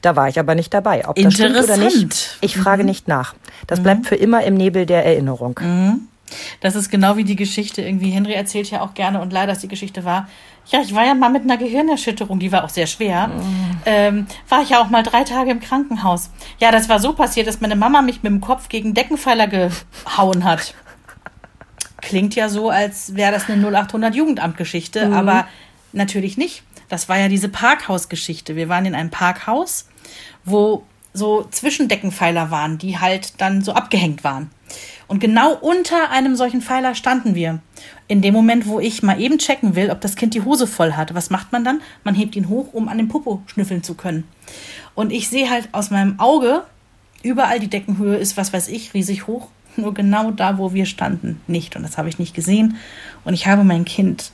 Da 0.00 0.14
war 0.16 0.28
ich 0.28 0.38
aber 0.38 0.54
nicht 0.54 0.72
dabei. 0.72 1.08
Ob 1.08 1.16
das 1.16 1.34
stimmt 1.34 1.50
oder 1.50 1.60
Interessant. 1.60 1.94
Mhm. 1.94 2.02
nicht, 2.02 2.38
ich 2.40 2.56
frage 2.56 2.84
nicht 2.84 3.08
nach. 3.08 3.34
Das 3.66 3.82
bleibt 3.82 4.06
für 4.06 4.14
immer 4.14 4.44
im 4.44 4.54
Nebel 4.54 4.86
der 4.86 5.04
Erinnerung. 5.04 5.58
Das 6.60 6.76
ist 6.76 6.90
genau 6.90 7.16
wie 7.16 7.24
die 7.24 7.36
Geschichte 7.36 7.82
irgendwie. 7.82 8.10
Henry 8.10 8.34
erzählt 8.34 8.70
ja 8.70 8.82
auch 8.82 8.94
gerne 8.94 9.20
und 9.20 9.32
leider 9.32 9.52
ist 9.52 9.62
die 9.62 9.68
Geschichte 9.68 10.04
wahr. 10.04 10.28
Ja, 10.66 10.80
ich 10.82 10.94
war 10.94 11.06
ja 11.06 11.14
mal 11.14 11.30
mit 11.30 11.42
einer 11.42 11.56
Gehirnerschütterung, 11.56 12.38
die 12.38 12.52
war 12.52 12.64
auch 12.64 12.68
sehr 12.68 12.86
schwer. 12.86 13.30
Ähm, 13.86 14.26
war 14.50 14.62
ich 14.62 14.70
ja 14.70 14.80
auch 14.80 14.90
mal 14.90 15.02
drei 15.02 15.24
Tage 15.24 15.50
im 15.50 15.60
Krankenhaus. 15.60 16.30
Ja, 16.58 16.70
das 16.70 16.90
war 16.90 17.00
so 17.00 17.14
passiert, 17.14 17.46
dass 17.46 17.62
meine 17.62 17.76
Mama 17.76 18.02
mich 18.02 18.22
mit 18.22 18.30
dem 18.30 18.42
Kopf 18.42 18.68
gegen 18.68 18.92
Deckenpfeiler 18.92 19.46
gehauen 19.46 20.44
hat. 20.44 20.74
Klingt 22.02 22.34
ja 22.34 22.50
so, 22.50 22.68
als 22.68 23.16
wäre 23.16 23.32
das 23.32 23.48
eine 23.48 23.66
0800 23.66 24.14
Jugendamtgeschichte, 24.14 25.10
aber 25.10 25.48
natürlich 25.92 26.36
nicht. 26.36 26.62
Das 26.88 27.08
war 27.08 27.18
ja 27.18 27.28
diese 27.28 27.48
Parkhausgeschichte. 27.48 28.56
Wir 28.56 28.68
waren 28.68 28.86
in 28.86 28.94
einem 28.94 29.10
Parkhaus, 29.10 29.88
wo 30.44 30.84
so 31.12 31.46
Zwischendeckenpfeiler 31.50 32.50
waren, 32.50 32.78
die 32.78 32.98
halt 32.98 33.40
dann 33.40 33.62
so 33.62 33.72
abgehängt 33.72 34.24
waren. 34.24 34.50
Und 35.06 35.20
genau 35.20 35.54
unter 35.54 36.10
einem 36.10 36.36
solchen 36.36 36.60
Pfeiler 36.60 36.94
standen 36.94 37.34
wir. 37.34 37.60
In 38.08 38.22
dem 38.22 38.34
Moment, 38.34 38.66
wo 38.66 38.78
ich 38.78 39.02
mal 39.02 39.20
eben 39.20 39.38
checken 39.38 39.74
will, 39.74 39.90
ob 39.90 40.00
das 40.00 40.16
Kind 40.16 40.34
die 40.34 40.42
Hose 40.42 40.66
voll 40.66 40.92
hat, 40.92 41.14
was 41.14 41.30
macht 41.30 41.52
man 41.52 41.64
dann? 41.64 41.80
Man 42.04 42.14
hebt 42.14 42.36
ihn 42.36 42.48
hoch, 42.48 42.72
um 42.72 42.88
an 42.88 42.98
den 42.98 43.08
Popo 43.08 43.42
schnüffeln 43.46 43.82
zu 43.82 43.94
können. 43.94 44.24
Und 44.94 45.10
ich 45.10 45.28
sehe 45.28 45.50
halt 45.50 45.68
aus 45.72 45.90
meinem 45.90 46.20
Auge, 46.20 46.62
überall 47.22 47.58
die 47.58 47.68
Deckenhöhe 47.68 48.16
ist, 48.16 48.36
was 48.36 48.52
weiß 48.52 48.68
ich, 48.68 48.94
riesig 48.94 49.26
hoch. 49.26 49.48
Nur 49.76 49.94
genau 49.94 50.30
da, 50.30 50.58
wo 50.58 50.72
wir 50.72 50.86
standen, 50.86 51.40
nicht. 51.46 51.76
Und 51.76 51.82
das 51.82 51.96
habe 51.98 52.08
ich 52.08 52.18
nicht 52.18 52.34
gesehen. 52.34 52.76
Und 53.24 53.34
ich 53.34 53.46
habe 53.46 53.64
mein 53.64 53.84
Kind 53.84 54.32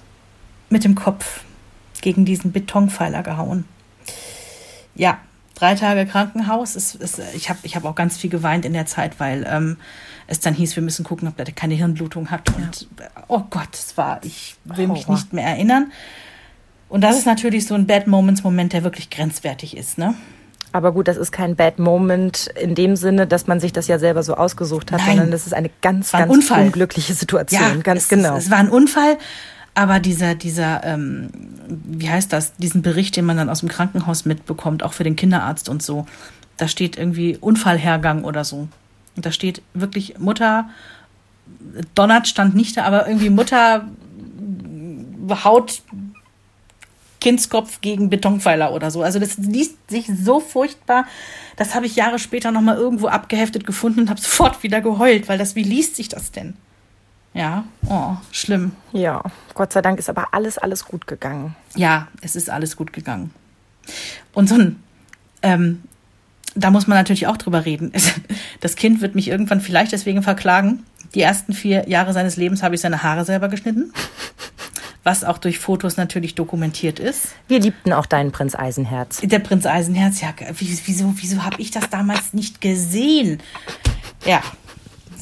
mit 0.70 0.84
dem 0.84 0.94
Kopf 0.94 1.44
gegen 2.04 2.26
diesen 2.26 2.52
Betonpfeiler 2.52 3.22
gehauen. 3.22 3.64
Ja, 4.94 5.18
drei 5.54 5.74
Tage 5.74 6.04
Krankenhaus. 6.06 6.76
Es, 6.76 6.94
es, 6.94 7.18
ich 7.34 7.48
habe 7.48 7.58
ich 7.62 7.74
hab 7.74 7.84
auch 7.84 7.94
ganz 7.94 8.18
viel 8.18 8.28
geweint 8.28 8.66
in 8.66 8.74
der 8.74 8.84
Zeit, 8.84 9.18
weil 9.18 9.46
ähm, 9.48 9.78
es 10.26 10.38
dann 10.38 10.52
hieß, 10.52 10.76
wir 10.76 10.82
müssen 10.82 11.02
gucken, 11.02 11.26
ob 11.26 11.36
der 11.36 11.46
keine 11.46 11.74
Hirnblutung 11.74 12.30
hat. 12.30 12.54
Und 12.54 12.88
äh, 13.00 13.08
oh 13.28 13.42
Gott, 13.48 13.70
es 13.72 13.96
war, 13.96 14.20
ich 14.22 14.56
will 14.64 14.86
mich 14.86 15.06
Horror. 15.06 15.14
nicht 15.14 15.32
mehr 15.32 15.46
erinnern. 15.46 15.92
Und 16.90 17.00
das 17.00 17.16
ist 17.16 17.26
natürlich 17.26 17.66
so 17.66 17.74
ein 17.74 17.86
Bad 17.86 18.06
Moments 18.06 18.44
Moment, 18.44 18.74
der 18.74 18.84
wirklich 18.84 19.08
grenzwertig 19.08 19.76
ist, 19.76 19.96
ne? 19.96 20.14
Aber 20.72 20.92
gut, 20.92 21.08
das 21.08 21.16
ist 21.16 21.32
kein 21.32 21.56
Bad 21.56 21.78
Moment 21.78 22.48
in 22.60 22.74
dem 22.74 22.96
Sinne, 22.96 23.26
dass 23.26 23.46
man 23.46 23.60
sich 23.60 23.72
das 23.72 23.86
ja 23.86 23.98
selber 23.98 24.22
so 24.22 24.34
ausgesucht 24.34 24.92
hat, 24.92 24.98
Nein. 24.98 25.10
sondern 25.10 25.30
das 25.30 25.46
ist 25.46 25.54
eine 25.54 25.70
ganz, 25.80 26.12
ganz 26.12 26.30
Unfall. 26.30 26.66
unglückliche 26.66 27.14
Situation. 27.14 27.82
ganz 27.82 28.02
es, 28.02 28.08
genau. 28.08 28.36
Es 28.36 28.50
war 28.50 28.58
ein 28.58 28.68
Unfall, 28.68 29.16
aber 29.74 29.98
dieser, 29.98 30.34
dieser, 30.34 30.84
ähm, 30.84 31.28
wie 31.68 32.08
heißt 32.08 32.32
das, 32.32 32.54
diesen 32.56 32.82
Bericht, 32.82 33.16
den 33.16 33.24
man 33.24 33.36
dann 33.36 33.50
aus 33.50 33.60
dem 33.60 33.68
Krankenhaus 33.68 34.24
mitbekommt, 34.24 34.82
auch 34.82 34.92
für 34.92 35.04
den 35.04 35.16
Kinderarzt 35.16 35.68
und 35.68 35.82
so, 35.82 36.06
da 36.56 36.68
steht 36.68 36.96
irgendwie 36.96 37.36
Unfallhergang 37.40 38.24
oder 38.24 38.44
so. 38.44 38.68
Und 39.16 39.26
da 39.26 39.32
steht 39.32 39.62
wirklich 39.74 40.18
Mutter, 40.18 40.68
Donnert 41.94 42.28
stand 42.28 42.54
nicht 42.54 42.76
da, 42.76 42.84
aber 42.84 43.06
irgendwie 43.06 43.30
Mutter 43.30 43.88
haut 45.44 45.82
Kindskopf 47.20 47.80
gegen 47.80 48.10
Betonpfeiler 48.10 48.72
oder 48.72 48.90
so. 48.90 49.02
Also 49.02 49.18
das 49.18 49.38
liest 49.38 49.76
sich 49.90 50.06
so 50.22 50.40
furchtbar. 50.40 51.06
Das 51.56 51.74
habe 51.74 51.86
ich 51.86 51.96
Jahre 51.96 52.18
später 52.18 52.50
nochmal 52.50 52.76
irgendwo 52.76 53.06
abgeheftet 53.06 53.66
gefunden 53.66 54.00
und 54.00 54.10
habe 54.10 54.20
sofort 54.20 54.62
wieder 54.62 54.80
geheult, 54.80 55.28
weil 55.28 55.38
das, 55.38 55.54
wie 55.54 55.62
liest 55.62 55.96
sich 55.96 56.08
das 56.08 56.32
denn? 56.32 56.54
Ja, 57.34 57.64
oh, 57.88 58.12
schlimm. 58.30 58.72
ja, 58.92 59.20
Gott 59.54 59.72
sei 59.72 59.82
Dank 59.82 59.98
ist 59.98 60.08
aber 60.08 60.28
alles, 60.32 60.56
alles 60.56 60.84
gut 60.84 61.06
gegangen. 61.08 61.56
Ja, 61.74 62.06
es 62.20 62.36
ist 62.36 62.48
alles 62.48 62.76
gut 62.76 62.92
gegangen. 62.92 63.32
Und 64.32 64.48
so 64.48 64.54
ein, 64.54 64.80
ähm, 65.42 65.82
da 66.54 66.70
muss 66.70 66.86
man 66.86 66.96
natürlich 66.96 67.26
auch 67.26 67.36
drüber 67.36 67.64
reden. 67.64 67.92
Das 68.60 68.76
Kind 68.76 69.00
wird 69.00 69.14
mich 69.16 69.28
irgendwann 69.28 69.60
vielleicht 69.60 69.92
deswegen 69.92 70.22
verklagen. 70.22 70.84
Die 71.14 71.20
ersten 71.22 71.52
vier 71.52 71.88
Jahre 71.88 72.12
seines 72.12 72.36
Lebens 72.36 72.62
habe 72.62 72.76
ich 72.76 72.80
seine 72.80 73.02
Haare 73.02 73.24
selber 73.24 73.48
geschnitten, 73.48 73.92
was 75.02 75.22
auch 75.24 75.38
durch 75.38 75.58
Fotos 75.58 75.96
natürlich 75.96 76.34
dokumentiert 76.34 76.98
ist. 76.98 77.28
Wir 77.48 77.60
liebten 77.60 77.92
auch 77.92 78.06
deinen 78.06 78.32
Prinz 78.32 78.54
Eisenherz. 78.54 79.20
Der 79.22 79.38
Prinz 79.40 79.66
Eisenherz, 79.66 80.20
ja, 80.20 80.32
wie- 80.56 80.78
wieso, 80.86 81.12
wieso 81.16 81.42
habe 81.44 81.60
ich 81.60 81.72
das 81.72 81.90
damals 81.90 82.32
nicht 82.32 82.60
gesehen? 82.60 83.40
Ja, 84.24 84.40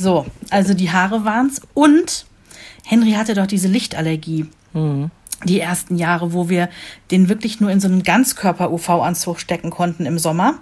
so, 0.02 0.26
also 0.50 0.74
die 0.74 0.90
Haare 0.90 1.24
waren's. 1.24 1.62
Und 1.74 2.26
Henry 2.84 3.12
hatte 3.12 3.34
doch 3.34 3.46
diese 3.46 3.68
Lichtallergie. 3.68 4.46
Die 5.44 5.60
ersten 5.60 5.96
Jahre, 5.96 6.32
wo 6.32 6.48
wir 6.48 6.68
den 7.10 7.28
wirklich 7.28 7.60
nur 7.60 7.70
in 7.70 7.80
so 7.80 7.88
einen 7.88 8.02
Ganzkörper-UV-Anzug 8.02 9.40
stecken 9.40 9.70
konnten 9.70 10.06
im 10.06 10.18
Sommer. 10.18 10.54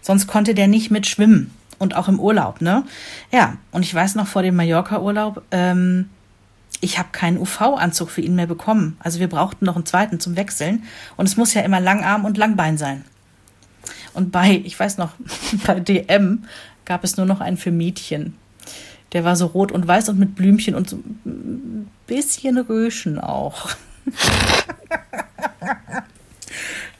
Sonst 0.00 0.26
konnte 0.26 0.54
der 0.54 0.68
nicht 0.68 0.90
mit 0.90 1.06
schwimmen. 1.06 1.50
Und 1.78 1.96
auch 1.96 2.08
im 2.08 2.20
Urlaub, 2.20 2.60
ne? 2.60 2.84
Ja, 3.32 3.56
und 3.72 3.82
ich 3.82 3.92
weiß 3.92 4.14
noch 4.14 4.28
vor 4.28 4.42
dem 4.42 4.54
Mallorca-Urlaub, 4.54 5.42
ähm, 5.50 6.08
ich 6.80 6.98
habe 6.98 7.08
keinen 7.12 7.38
UV-Anzug 7.38 8.10
für 8.10 8.20
ihn 8.20 8.36
mehr 8.36 8.46
bekommen. 8.46 8.96
Also 9.00 9.18
wir 9.18 9.28
brauchten 9.28 9.64
noch 9.64 9.74
einen 9.74 9.86
zweiten 9.86 10.20
zum 10.20 10.36
Wechseln. 10.36 10.84
Und 11.16 11.26
es 11.26 11.36
muss 11.36 11.54
ja 11.54 11.62
immer 11.62 11.80
Langarm 11.80 12.24
und 12.24 12.36
Langbein 12.36 12.78
sein. 12.78 13.04
Und 14.12 14.30
bei, 14.30 14.62
ich 14.64 14.78
weiß 14.78 14.98
noch, 14.98 15.12
bei 15.66 15.80
DM 15.80 16.44
gab 16.84 17.02
es 17.04 17.16
nur 17.16 17.26
noch 17.26 17.40
einen 17.40 17.56
für 17.56 17.70
Mädchen. 17.70 18.36
Der 19.14 19.24
war 19.24 19.36
so 19.36 19.46
rot 19.46 19.72
und 19.72 19.88
weiß 19.88 20.10
und 20.10 20.18
mit 20.18 20.34
Blümchen 20.34 20.74
und 20.74 20.90
so 20.90 20.96
ein 20.96 21.88
bisschen 22.06 22.58
Röschen 22.58 23.18
auch. 23.18 23.70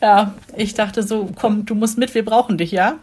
ja, 0.00 0.34
ich 0.56 0.74
dachte 0.74 1.02
so, 1.02 1.30
komm, 1.34 1.66
du 1.66 1.74
musst 1.74 1.98
mit, 1.98 2.14
wir 2.14 2.24
brauchen 2.24 2.56
dich, 2.56 2.70
ja? 2.70 2.94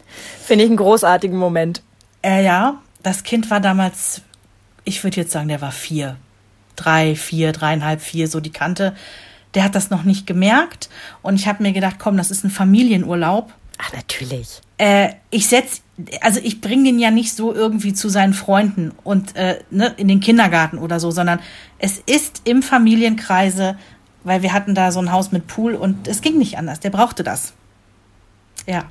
Finde 0.44 0.64
ich 0.64 0.70
einen 0.70 0.78
großartigen 0.78 1.38
Moment. 1.38 1.84
Äh, 2.24 2.44
ja, 2.44 2.82
das 3.04 3.24
Kind 3.24 3.52
war 3.52 3.60
damals, 3.60 4.22
ich 4.84 5.04
würde 5.04 5.18
jetzt 5.18 5.32
sagen, 5.32 5.50
der 5.50 5.62
war 5.62 5.72
vier. 5.72 6.18
Drei, 6.76 7.16
vier, 7.16 7.52
dreieinhalb, 7.52 8.02
vier, 8.02 8.28
so 8.28 8.40
die 8.40 8.52
Kante. 8.52 8.96
Der 9.54 9.66
hat 9.66 9.76
das 9.76 9.90
noch 9.90 10.04
nicht 10.04 10.26
gemerkt. 10.26 10.90
Und 11.22 11.36
ich 11.36 11.48
habe 11.48 11.64
mir 11.64 11.74
gedacht, 11.74 11.98
komm, 12.00 12.18
das 12.18 12.32
ist 12.32 12.44
ein 12.44 12.50
Familienurlaub. 12.50 13.54
Ach, 13.82 13.94
natürlich. 13.94 14.62
Äh, 14.78 15.14
ich 15.32 15.48
setz, 15.48 15.82
also 16.22 16.40
ich 16.44 16.62
bringe 16.62 16.84
den 16.84 17.00
ja 17.00 17.10
nicht 17.10 17.34
so 17.36 17.54
irgendwie 17.54 17.94
zu 17.94 18.10
seinen 18.10 18.34
Freunden 18.34 18.92
und 19.04 19.36
äh, 19.36 19.60
ne, 19.72 19.94
in 19.98 20.08
den 20.08 20.20
Kindergarten 20.20 20.78
oder 20.78 21.00
so, 21.00 21.10
sondern 21.10 21.40
es 21.80 21.98
ist 21.98 22.42
im 22.46 22.62
Familienkreise, 22.62 23.78
weil 24.24 24.44
wir 24.44 24.54
hatten 24.54 24.76
da 24.76 24.92
so 24.92 25.00
ein 25.00 25.12
Haus 25.12 25.32
mit 25.32 25.48
Pool 25.48 25.74
und 25.74 26.08
es 26.08 26.22
ging 26.22 26.38
nicht 26.38 26.58
anders. 26.58 26.80
Der 26.80 26.92
brauchte 26.92 27.24
das. 27.24 27.54
Ja, 28.68 28.84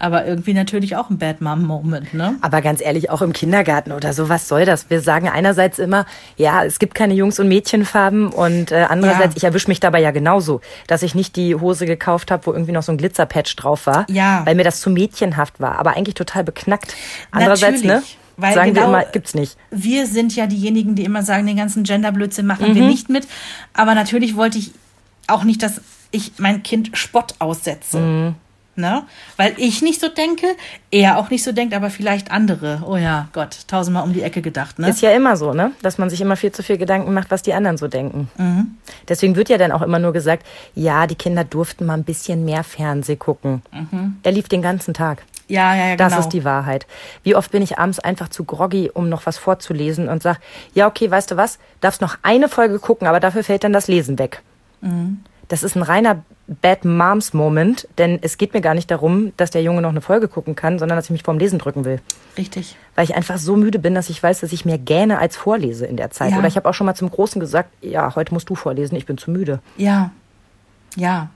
aber 0.00 0.26
irgendwie 0.26 0.52
natürlich 0.52 0.96
auch 0.96 1.08
ein 1.08 1.16
Bad 1.18 1.40
Mom 1.40 1.64
Moment, 1.64 2.12
ne? 2.12 2.34
Aber 2.40 2.60
ganz 2.60 2.80
ehrlich, 2.80 3.08
auch 3.10 3.22
im 3.22 3.32
Kindergarten 3.32 3.92
oder 3.92 4.12
so, 4.12 4.28
was 4.28 4.48
soll 4.48 4.64
das? 4.64 4.90
Wir 4.90 5.00
sagen 5.00 5.28
einerseits 5.28 5.78
immer, 5.78 6.06
ja, 6.36 6.64
es 6.64 6.80
gibt 6.80 6.94
keine 6.96 7.14
Jungs- 7.14 7.38
und 7.38 7.46
Mädchenfarben 7.46 8.28
und 8.30 8.72
äh, 8.72 8.86
andererseits, 8.88 9.34
Ja. 9.34 9.36
ich 9.36 9.44
erwische 9.44 9.68
mich 9.68 9.78
dabei 9.78 10.00
ja 10.00 10.10
genauso, 10.10 10.60
dass 10.88 11.02
ich 11.04 11.14
nicht 11.14 11.36
die 11.36 11.54
Hose 11.54 11.86
gekauft 11.86 12.32
habe, 12.32 12.46
wo 12.46 12.52
irgendwie 12.52 12.72
noch 12.72 12.82
so 12.82 12.90
ein 12.90 12.98
Glitzerpatch 12.98 13.54
drauf 13.54 13.86
war, 13.86 14.06
Ja. 14.10 14.42
weil 14.44 14.56
mir 14.56 14.64
das 14.64 14.80
zu 14.80 14.90
mädchenhaft 14.90 15.60
war, 15.60 15.78
aber 15.78 15.96
eigentlich 15.96 16.14
total 16.16 16.42
beknackt. 16.42 16.94
Andererseits, 17.30 17.82
ne? 17.82 17.88
Natürlich, 17.94 18.18
weil 18.38 18.54
sagen 18.54 18.74
genau- 18.74 18.88
wir 18.90 19.00
immer, 19.02 19.04
gibt's 19.12 19.34
nicht. 19.34 19.56
wir 19.70 20.06
sind 20.08 20.34
ja 20.34 20.48
diejenigen, 20.48 20.96
die 20.96 21.04
immer 21.04 21.22
sagen, 21.22 21.46
den 21.46 21.56
ganzen 21.56 21.84
Genderblödsinn 21.84 22.44
machen 22.46 22.70
Mhm. 22.70 22.74
wir 22.74 22.86
nicht 22.88 23.08
mit. 23.08 23.28
Aber 23.72 23.94
natürlich 23.94 24.34
wollte 24.36 24.58
ich 24.58 24.72
auch 25.28 25.44
nicht, 25.44 25.62
dass 25.62 25.80
ich 26.10 26.32
mein 26.38 26.64
Kind 26.64 26.90
Spott 26.94 27.36
aussetze. 27.38 27.98
Mhm. 28.00 28.34
Ne? 28.82 29.04
Weil 29.36 29.54
ich 29.58 29.80
nicht 29.80 30.00
so 30.00 30.08
denke, 30.08 30.44
er 30.90 31.16
auch 31.18 31.30
nicht 31.30 31.44
so 31.44 31.52
denkt, 31.52 31.72
aber 31.72 31.88
vielleicht 31.88 32.32
andere. 32.32 32.82
Oh 32.84 32.96
ja, 32.96 33.28
Gott, 33.32 33.58
tausendmal 33.68 34.02
um 34.02 34.12
die 34.12 34.22
Ecke 34.22 34.42
gedacht. 34.42 34.80
Ne? 34.80 34.88
Ist 34.88 35.00
ja 35.02 35.12
immer 35.12 35.36
so, 35.36 35.52
ne? 35.54 35.70
Dass 35.82 35.98
man 35.98 36.10
sich 36.10 36.20
immer 36.20 36.34
viel 36.34 36.50
zu 36.50 36.64
viel 36.64 36.78
Gedanken 36.78 37.14
macht, 37.14 37.30
was 37.30 37.42
die 37.42 37.54
anderen 37.54 37.78
so 37.78 37.86
denken. 37.86 38.28
Deswegen 39.08 39.36
wird 39.36 39.48
ja 39.48 39.56
dann 39.56 39.70
auch 39.70 39.82
immer 39.82 40.00
nur 40.00 40.12
gesagt, 40.12 40.44
ja, 40.74 41.06
die 41.06 41.14
Kinder 41.14 41.44
durften 41.44 41.86
mal 41.86 41.94
ein 41.94 42.02
bisschen 42.02 42.44
mehr 42.44 42.64
Fernseh 42.64 43.14
gucken. 43.14 43.62
Er 44.24 44.32
lief 44.32 44.48
den 44.48 44.62
ganzen 44.62 44.92
Tag. 44.94 45.22
ja, 45.46 45.76
ja, 45.76 45.88
ja, 45.90 45.96
Das 45.96 46.08
genau. 46.12 46.20
ist 46.22 46.30
die 46.30 46.42
Wahrheit. 46.44 46.88
Wie 47.22 47.36
oft 47.36 47.52
bin 47.52 47.62
ich 47.62 47.78
abends 47.78 48.00
einfach 48.00 48.30
zu 48.30 48.42
groggy, 48.42 48.90
um 48.92 49.08
noch 49.08 49.26
was 49.26 49.38
vorzulesen 49.38 50.08
und 50.08 50.24
sag, 50.24 50.38
ja, 50.74 50.88
okay, 50.88 51.08
weißt 51.08 51.30
du 51.30 51.36
was, 51.36 51.60
darfst 51.80 52.00
noch 52.00 52.16
eine 52.22 52.48
Folge 52.48 52.80
gucken, 52.80 53.06
aber 53.06 53.20
dafür 53.20 53.44
fällt 53.44 53.62
dann 53.62 53.72
das 53.72 53.86
Lesen 53.86 54.18
weg. 54.18 54.42
Das 55.52 55.62
ist 55.62 55.76
ein 55.76 55.82
reiner 55.82 56.24
Bad 56.62 56.86
Moms 56.86 57.34
Moment, 57.34 57.86
denn 57.98 58.18
es 58.22 58.38
geht 58.38 58.54
mir 58.54 58.62
gar 58.62 58.72
nicht 58.72 58.90
darum, 58.90 59.34
dass 59.36 59.50
der 59.50 59.62
Junge 59.62 59.82
noch 59.82 59.90
eine 59.90 60.00
Folge 60.00 60.26
gucken 60.26 60.56
kann, 60.56 60.78
sondern 60.78 60.96
dass 60.96 61.04
ich 61.04 61.10
mich 61.10 61.24
vorm 61.24 61.38
Lesen 61.38 61.58
drücken 61.58 61.84
will. 61.84 62.00
Richtig. 62.38 62.74
Weil 62.94 63.04
ich 63.04 63.14
einfach 63.14 63.36
so 63.36 63.54
müde 63.56 63.78
bin, 63.78 63.94
dass 63.94 64.08
ich 64.08 64.22
weiß, 64.22 64.40
dass 64.40 64.54
ich 64.54 64.64
mehr 64.64 64.78
gähne 64.78 65.18
als 65.18 65.36
vorlese 65.36 65.84
in 65.84 65.98
der 65.98 66.10
Zeit. 66.10 66.30
Ja. 66.30 66.38
Oder 66.38 66.48
ich 66.48 66.56
habe 66.56 66.66
auch 66.66 66.72
schon 66.72 66.86
mal 66.86 66.94
zum 66.94 67.10
Großen 67.10 67.38
gesagt, 67.38 67.68
ja, 67.82 68.14
heute 68.14 68.32
musst 68.32 68.48
du 68.48 68.54
vorlesen, 68.54 68.96
ich 68.96 69.04
bin 69.04 69.18
zu 69.18 69.30
müde. 69.30 69.60
Ja, 69.76 70.10
ja, 70.96 71.28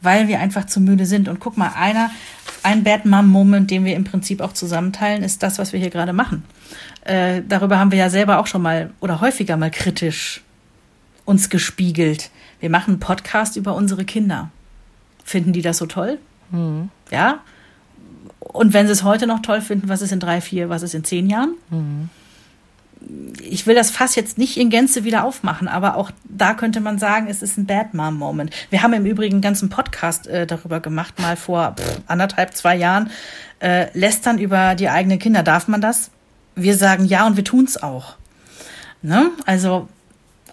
weil 0.00 0.28
wir 0.28 0.38
einfach 0.38 0.66
zu 0.66 0.80
müde 0.80 1.04
sind. 1.04 1.28
Und 1.28 1.40
guck 1.40 1.56
mal, 1.56 1.72
einer, 1.74 2.12
ein 2.62 2.84
Bad 2.84 3.04
Mom 3.04 3.26
Moment, 3.26 3.72
den 3.72 3.84
wir 3.84 3.96
im 3.96 4.04
Prinzip 4.04 4.42
auch 4.42 4.52
zusammenteilen, 4.52 5.24
ist 5.24 5.42
das, 5.42 5.58
was 5.58 5.72
wir 5.72 5.80
hier 5.80 5.90
gerade 5.90 6.12
machen. 6.12 6.44
Äh, 7.02 7.42
darüber 7.48 7.80
haben 7.80 7.90
wir 7.90 7.98
ja 7.98 8.10
selber 8.10 8.38
auch 8.38 8.46
schon 8.46 8.62
mal 8.62 8.90
oder 9.00 9.20
häufiger 9.20 9.56
mal 9.56 9.72
kritisch 9.72 10.40
uns 11.24 11.50
gespiegelt. 11.50 12.30
Wir 12.60 12.70
machen 12.70 12.92
einen 12.92 13.00
Podcast 13.00 13.56
über 13.56 13.74
unsere 13.74 14.04
Kinder. 14.04 14.50
Finden 15.24 15.52
die 15.52 15.62
das 15.62 15.78
so 15.78 15.86
toll? 15.86 16.18
Ja. 17.10 17.40
Und 18.38 18.72
wenn 18.72 18.86
sie 18.86 18.92
es 18.92 19.02
heute 19.04 19.26
noch 19.26 19.40
toll 19.40 19.60
finden, 19.60 19.88
was 19.88 20.02
ist 20.02 20.12
in 20.12 20.20
drei, 20.20 20.40
vier, 20.40 20.68
was 20.68 20.82
ist 20.82 20.94
in 20.94 21.04
zehn 21.04 21.28
Jahren? 21.28 21.54
ich 23.42 23.66
will 23.66 23.74
das 23.74 23.90
Fass 23.90 24.14
jetzt 24.14 24.38
nicht 24.38 24.56
in 24.56 24.70
Gänze 24.70 25.04
wieder 25.04 25.24
aufmachen, 25.24 25.68
aber 25.68 25.96
auch 25.96 26.10
da 26.24 26.54
könnte 26.54 26.80
man 26.80 26.98
sagen, 26.98 27.28
es 27.28 27.42
ist 27.42 27.56
ein 27.56 27.66
Bad 27.66 27.94
Mom 27.94 28.16
Moment. 28.16 28.52
Wir 28.68 28.82
haben 28.82 28.92
im 28.92 29.06
Übrigen 29.06 29.36
einen 29.36 29.42
ganzen 29.42 29.70
Podcast 29.70 30.26
äh, 30.26 30.46
darüber 30.46 30.80
gemacht, 30.80 31.18
mal 31.18 31.36
vor 31.36 31.74
pff, 31.78 32.00
anderthalb, 32.06 32.54
zwei 32.54 32.76
Jahren. 32.76 33.10
Äh, 33.60 33.86
lästern 33.98 34.38
über 34.38 34.74
die 34.74 34.88
eigenen 34.88 35.18
Kinder, 35.18 35.42
darf 35.42 35.68
man 35.68 35.80
das? 35.80 36.10
Wir 36.54 36.76
sagen 36.76 37.04
ja 37.04 37.26
und 37.26 37.36
wir 37.36 37.44
tun's 37.44 37.82
auch. 37.82 38.16
Ne? 39.02 39.30
Also 39.46 39.88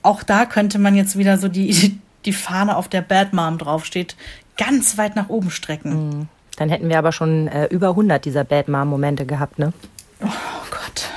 auch 0.08 0.24
da 0.24 0.46
könnte 0.46 0.80
man 0.80 0.96
jetzt 0.96 1.18
wieder 1.18 1.38
so 1.38 1.50
die, 1.50 2.00
die 2.26 2.34
Fahne, 2.34 2.78
auf 2.78 2.88
der 2.88 3.02
Bad 3.02 3.34
Mom 3.34 3.58
draufsteht, 3.58 4.16
ganz 4.58 4.98
weit 4.98 5.16
nach 5.16 5.30
oben 5.30 5.52
strecken. 5.52 6.30
Dann 6.56 6.70
hätten 6.70 6.90
wir 6.90 6.98
aber 6.98 7.12
schon 7.12 7.48
äh, 7.48 7.66
über 7.66 7.90
100 7.90 8.24
dieser 8.24 8.44
Bad 8.44 8.70
Mom 8.70 8.88
Momente 8.88 9.26
gehabt, 9.26 9.60
ne? 9.60 9.74
Oh 10.22 10.28
Gott. 10.72 11.10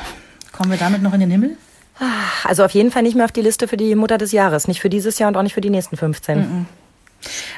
Kommen 0.52 0.70
wir 0.70 0.78
damit 0.78 1.02
noch 1.02 1.14
in 1.14 1.20
den 1.20 1.30
Himmel? 1.30 1.56
Also 2.44 2.64
auf 2.64 2.72
jeden 2.72 2.90
Fall 2.90 3.02
nicht 3.02 3.14
mehr 3.14 3.24
auf 3.24 3.32
die 3.32 3.42
Liste 3.42 3.68
für 3.68 3.76
die 3.76 3.94
Mutter 3.94 4.18
des 4.18 4.32
Jahres. 4.32 4.68
Nicht 4.68 4.80
für 4.80 4.90
dieses 4.90 5.18
Jahr 5.18 5.28
und 5.28 5.36
auch 5.36 5.42
nicht 5.42 5.54
für 5.54 5.60
die 5.60 5.70
nächsten 5.70 5.96
15. 5.96 6.66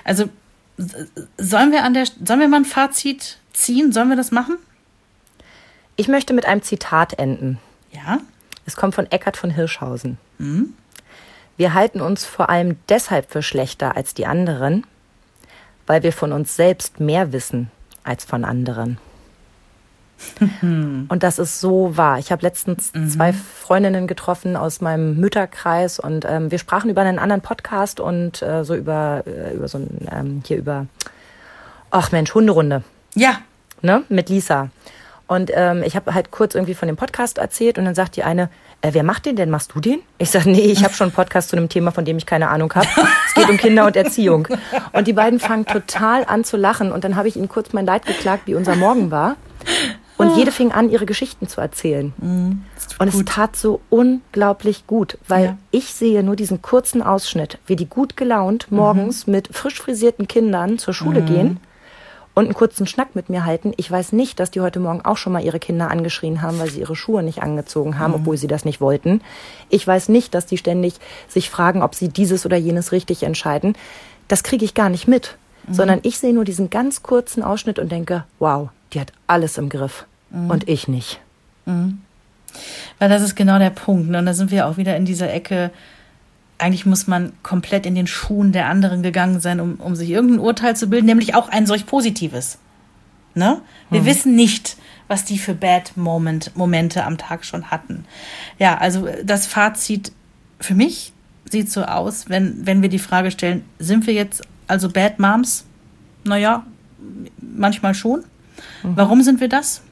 Also 0.05 0.28
sollen 1.39 1.72
wir 1.72 1.85
an 1.85 1.95
der 1.95 2.07
sollen 2.07 2.41
wir 2.41 2.49
mal 2.49 2.59
ein 2.59 2.64
Fazit 2.64 3.39
ziehen? 3.53 3.93
Sollen 3.93 4.09
wir 4.09 4.16
das 4.16 4.33
machen? 4.33 4.57
Ich 5.97 6.09
möchte 6.09 6.35
mit 6.35 6.47
einem 6.47 6.62
Zitat 6.62 7.18
enden. 7.18 7.59
Ja. 7.93 8.18
Es 8.66 8.76
kommt 8.76 8.95
von 8.95 9.11
Eckhard 9.11 9.37
von 9.37 9.51
Hirschhausen. 9.51 10.18
Wir 11.57 11.74
halten 11.74 12.00
uns 12.00 12.24
vor 12.24 12.50
allem 12.50 12.76
deshalb 12.88 13.30
für 13.30 13.42
schlechter 13.42 13.96
als 13.96 14.14
die 14.14 14.26
anderen, 14.26 14.86
weil 15.86 16.03
wir 16.03 16.12
von 16.12 16.32
uns 16.32 16.57
selbst 16.57 17.00
mehr 17.00 17.32
wissen 17.32 17.70
als 18.05 18.24
von 18.24 18.44
anderen. 18.44 18.98
Und 20.40 21.18
das 21.24 21.40
ist 21.40 21.61
so 21.61 21.96
wahr. 21.96 22.18
Ich 22.20 22.30
habe 22.30 22.42
letztens 22.42 22.92
zwei 23.12 23.32
Freundinnen 23.32 24.07
getroffen 24.07 24.57
aus 24.57 24.80
meinem 24.80 25.16
Mütterkreis 25.16 25.98
und 25.98 26.24
ähm, 26.28 26.50
wir 26.53 26.59
sprachen 26.61 26.88
über 26.90 27.00
einen 27.00 27.18
anderen 27.18 27.42
Podcast 27.42 27.98
und 27.98 28.40
äh, 28.40 28.64
so 28.64 28.76
über, 28.76 29.24
äh, 29.26 29.53
über 29.55 29.66
so 29.66 29.78
ein, 29.78 30.09
ähm, 30.12 30.42
hier 30.46 30.59
über, 30.59 30.86
ach 31.90 32.12
Mensch, 32.12 32.32
Hunderunde 32.34 32.84
Ja. 33.16 33.38
ne, 33.80 34.05
mit 34.09 34.28
Lisa. 34.28 34.70
Und 35.26 35.50
ähm, 35.55 35.82
ich 35.82 35.96
habe 35.96 36.14
halt 36.14 36.30
kurz 36.30 36.55
irgendwie 36.55 36.74
von 36.74 36.86
dem 36.86 36.96
Podcast 36.96 37.38
erzählt 37.38 37.76
und 37.76 37.84
dann 37.84 37.96
sagt 37.96 38.14
die 38.14 38.22
eine, 38.22 38.48
äh, 38.83 38.91
wer 38.93 39.03
macht 39.03 39.26
den 39.26 39.37
denn? 39.37 39.49
Machst 39.51 39.72
du 39.74 39.80
den? 39.80 40.01
Ich 40.18 40.30
sage, 40.30 40.51
nee, 40.51 40.61
ich 40.61 40.85
habe 40.85 40.93
schon 40.95 41.07
einen 41.07 41.14
Podcast 41.14 41.49
zu 41.51 41.57
einem 41.57 41.68
Thema, 41.68 41.91
von 41.93 42.05
dem 42.05 42.16
ich 42.18 42.26
keine 42.26 42.49
Ahnung 42.49 42.72
habe. 42.74 42.87
Es 43.26 43.35
geht 43.35 43.49
um 43.49 43.57
Kinder 43.57 43.87
und 43.87 43.97
Erziehung. 43.97 44.47
Und 44.93 45.07
die 45.07 45.12
beiden 45.12 45.41
fangen 45.41 45.64
total 45.66 46.24
an 46.26 46.45
zu 46.45 46.57
lachen 46.57 46.93
und 46.93 47.05
dann 47.05 47.16
habe 47.16 47.28
ich 47.28 47.37
ihnen 47.37 47.49
kurz 47.49 47.72
mein 47.72 47.87
Leid 47.87 48.05
geklagt, 48.07 48.43
wie 48.47 48.55
unser 48.55 48.76
Morgen 48.76 49.11
war. 49.11 49.37
Und 50.18 50.37
jede 50.37 50.53
fing 50.53 50.70
an, 50.70 50.89
ihre 50.91 51.07
Geschichten 51.07 51.49
zu 51.49 51.61
erzählen. 51.61 52.12
Und 52.20 53.09
es 53.09 53.24
tat 53.24 53.57
so 53.57 53.80
unglaublich 53.91 54.87
gut, 54.87 55.18
weil 55.26 55.45
Ja. 55.45 55.57
ich 55.72 55.95
sehe 55.95 56.22
nur 56.22 56.37
diesen 56.37 56.62
kurzen 56.62 57.03
Ausschnitt, 57.03 57.59
wie 57.66 57.74
die 57.76 57.87
gut 57.89 58.16
gelaunt 58.16 58.70
morgens 58.70 59.26
mit 59.26 59.49
frisch 59.57 59.80
frisierten 59.80 60.28
Kindern 60.28 60.78
zur 60.78 60.95
Schule 60.95 61.22
gehen 61.22 61.59
und 62.35 62.45
einen 62.45 62.55
kurzen 62.55 62.87
Schnack 62.87 63.14
mit 63.14 63.28
mir 63.28 63.45
halten. 63.45 63.72
Ich 63.76 63.91
weiß 63.91 64.12
nicht, 64.12 64.41
dass 64.41 64.51
die 64.51 64.61
heute 64.61 64.80
Morgen 64.80 65.03
auch 65.05 65.16
schon 65.16 65.33
mal 65.33 65.45
ihre 65.45 65.59
Kinder 65.59 65.91
angeschrien 65.91 66.41
haben, 66.43 66.59
weil 66.59 66.70
sie 66.70 66.80
ihre 66.80 66.97
Schuhe 66.97 67.22
nicht 67.22 67.43
angezogen 67.43 67.99
haben, 67.99 68.14
obwohl 68.14 68.37
sie 68.37 68.47
das 68.47 68.64
nicht 68.64 68.80
wollten. 68.80 69.20
Ich 69.68 69.87
weiß 69.87 70.09
nicht, 70.09 70.35
dass 70.35 70.47
die 70.47 70.59
ständig 70.59 70.95
sich 71.28 71.51
fragen, 71.51 71.83
ob 71.83 71.95
sie 71.95 72.09
dieses 72.09 72.47
oder 72.47 72.57
jenes 72.57 72.93
richtig 72.93 73.22
entscheiden. 73.22 73.74
Das 74.28 74.43
kriege 74.43 74.64
ich 74.64 74.74
gar 74.74 74.89
nicht 74.89 75.09
mit, 75.09 75.37
sondern 75.70 76.01
ich 76.03 76.18
sehe 76.18 76.33
nur 76.33 76.45
diesen 76.45 76.70
ganz 76.70 77.03
kurzen 77.03 77.43
Ausschnitt 77.43 77.78
und 77.78 77.93
denke, 77.93 78.24
wow, 78.39 78.70
die 78.93 79.01
hat 79.01 79.12
alles 79.26 79.59
im 79.59 79.68
Griff 79.68 80.07
und 80.49 80.68
ich 80.68 80.89
nicht. 80.89 81.20
Weil 82.99 83.09
das 83.09 83.22
ist 83.22 83.35
genau 83.35 83.59
der 83.59 83.70
Punkt. 83.70 84.09
Ne? 84.11 84.18
Und 84.18 84.26
da 84.26 84.35
sind 84.35 84.51
wir 84.51 84.66
auch 84.66 84.76
wieder 84.76 84.97
in 84.97 85.05
dieser 85.05 85.33
Ecke. 85.33 85.70
Eigentlich 86.63 86.87
muss 86.87 87.09
man 87.09 87.33
komplett 87.43 87.87
in 87.87 87.97
den 87.97 88.07
Schuhen 88.07 88.53
der 88.53 88.67
anderen 88.67 89.03
gegangen 89.03 89.41
sein, 89.41 89.59
um, 89.61 89.75
um 89.81 89.97
sich 89.97 90.11
irgendein 90.11 90.39
Urteil 90.39 90.77
zu 90.77 90.87
bilden, 90.87 91.07
nämlich 91.07 91.35
auch 91.35 91.49
ein 91.49 91.67
solch 91.67 91.87
positives. 91.87 92.59
Ne? 93.35 93.61
Wir 93.91 94.05
wissen 94.05 94.37
nicht, 94.37 94.77
was 95.09 95.25
die 95.25 95.39
für 95.39 95.55
Bad 95.55 95.97
Moment, 95.97 96.57
Momente 96.57 97.05
am 97.05 97.19
Tag 97.19 97.45
schon 97.45 97.71
hatten. 97.71 98.05
Ja, 98.61 98.79
also 98.79 99.09
das 99.25 99.47
Fazit 99.47 100.13
für 100.61 100.75
mich 100.75 101.13
sieht 101.51 101.71
so 101.71 101.83
aus, 101.83 102.29
wenn, 102.29 102.65
wenn 102.65 102.81
wir 102.81 102.89
die 102.89 103.01
Frage 103.01 103.33
stellen, 103.33 103.65
sind 103.81 104.07
wir 104.07 104.15
jetzt 104.15 104.43
also 104.69 104.89
Bad 104.89 105.19
Moms? 105.19 105.65
Naja, 106.23 106.65
manchmal 107.41 107.95
schon. 107.95 108.23
Warum 108.85 109.23
sind 109.23 109.41
wir 109.41 109.49
das? 109.49 109.83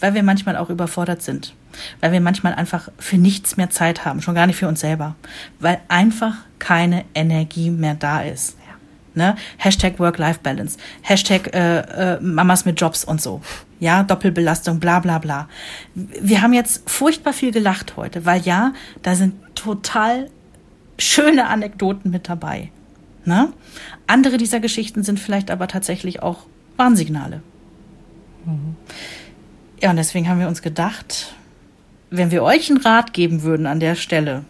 Weil 0.00 0.14
wir 0.14 0.22
manchmal 0.22 0.56
auch 0.56 0.70
überfordert 0.70 1.22
sind, 1.22 1.54
weil 2.00 2.12
wir 2.12 2.20
manchmal 2.20 2.54
einfach 2.54 2.88
für 2.98 3.18
nichts 3.18 3.56
mehr 3.56 3.70
Zeit 3.70 4.04
haben, 4.04 4.22
schon 4.22 4.34
gar 4.34 4.46
nicht 4.46 4.56
für 4.56 4.68
uns 4.68 4.80
selber, 4.80 5.16
weil 5.60 5.80
einfach 5.88 6.34
keine 6.58 7.04
Energie 7.14 7.70
mehr 7.70 7.94
da 7.94 8.22
ist. 8.22 8.56
Ne? 9.14 9.34
Hashtag 9.56 9.98
Work-Life-Balance, 9.98 10.78
Hashtag 11.02 11.52
äh, 11.52 11.80
äh, 11.80 12.20
Mamas 12.20 12.64
mit 12.64 12.80
Jobs 12.80 13.04
und 13.04 13.20
so. 13.20 13.40
Ja, 13.80 14.04
Doppelbelastung, 14.04 14.78
bla 14.78 15.00
bla 15.00 15.18
bla. 15.18 15.48
Wir 15.94 16.40
haben 16.40 16.52
jetzt 16.52 16.88
furchtbar 16.88 17.32
viel 17.32 17.50
gelacht 17.50 17.96
heute, 17.96 18.26
weil 18.26 18.42
ja, 18.42 18.72
da 19.02 19.16
sind 19.16 19.34
total 19.56 20.30
schöne 20.98 21.48
Anekdoten 21.48 22.10
mit 22.10 22.28
dabei. 22.28 22.70
Ne? 23.24 23.52
Andere 24.06 24.36
dieser 24.36 24.60
Geschichten 24.60 25.02
sind 25.02 25.18
vielleicht 25.18 25.50
aber 25.50 25.66
tatsächlich 25.66 26.22
auch 26.22 26.46
Warnsignale. 26.76 27.42
Mhm. 28.44 28.76
Ja, 29.80 29.90
und 29.90 29.96
deswegen 29.96 30.28
haben 30.28 30.40
wir 30.40 30.48
uns 30.48 30.62
gedacht, 30.62 31.34
wenn 32.10 32.30
wir 32.30 32.42
euch 32.42 32.70
einen 32.70 32.80
Rat 32.80 33.12
geben 33.12 33.42
würden 33.42 33.66
an 33.66 33.80
der 33.80 33.94
Stelle, 33.94 34.44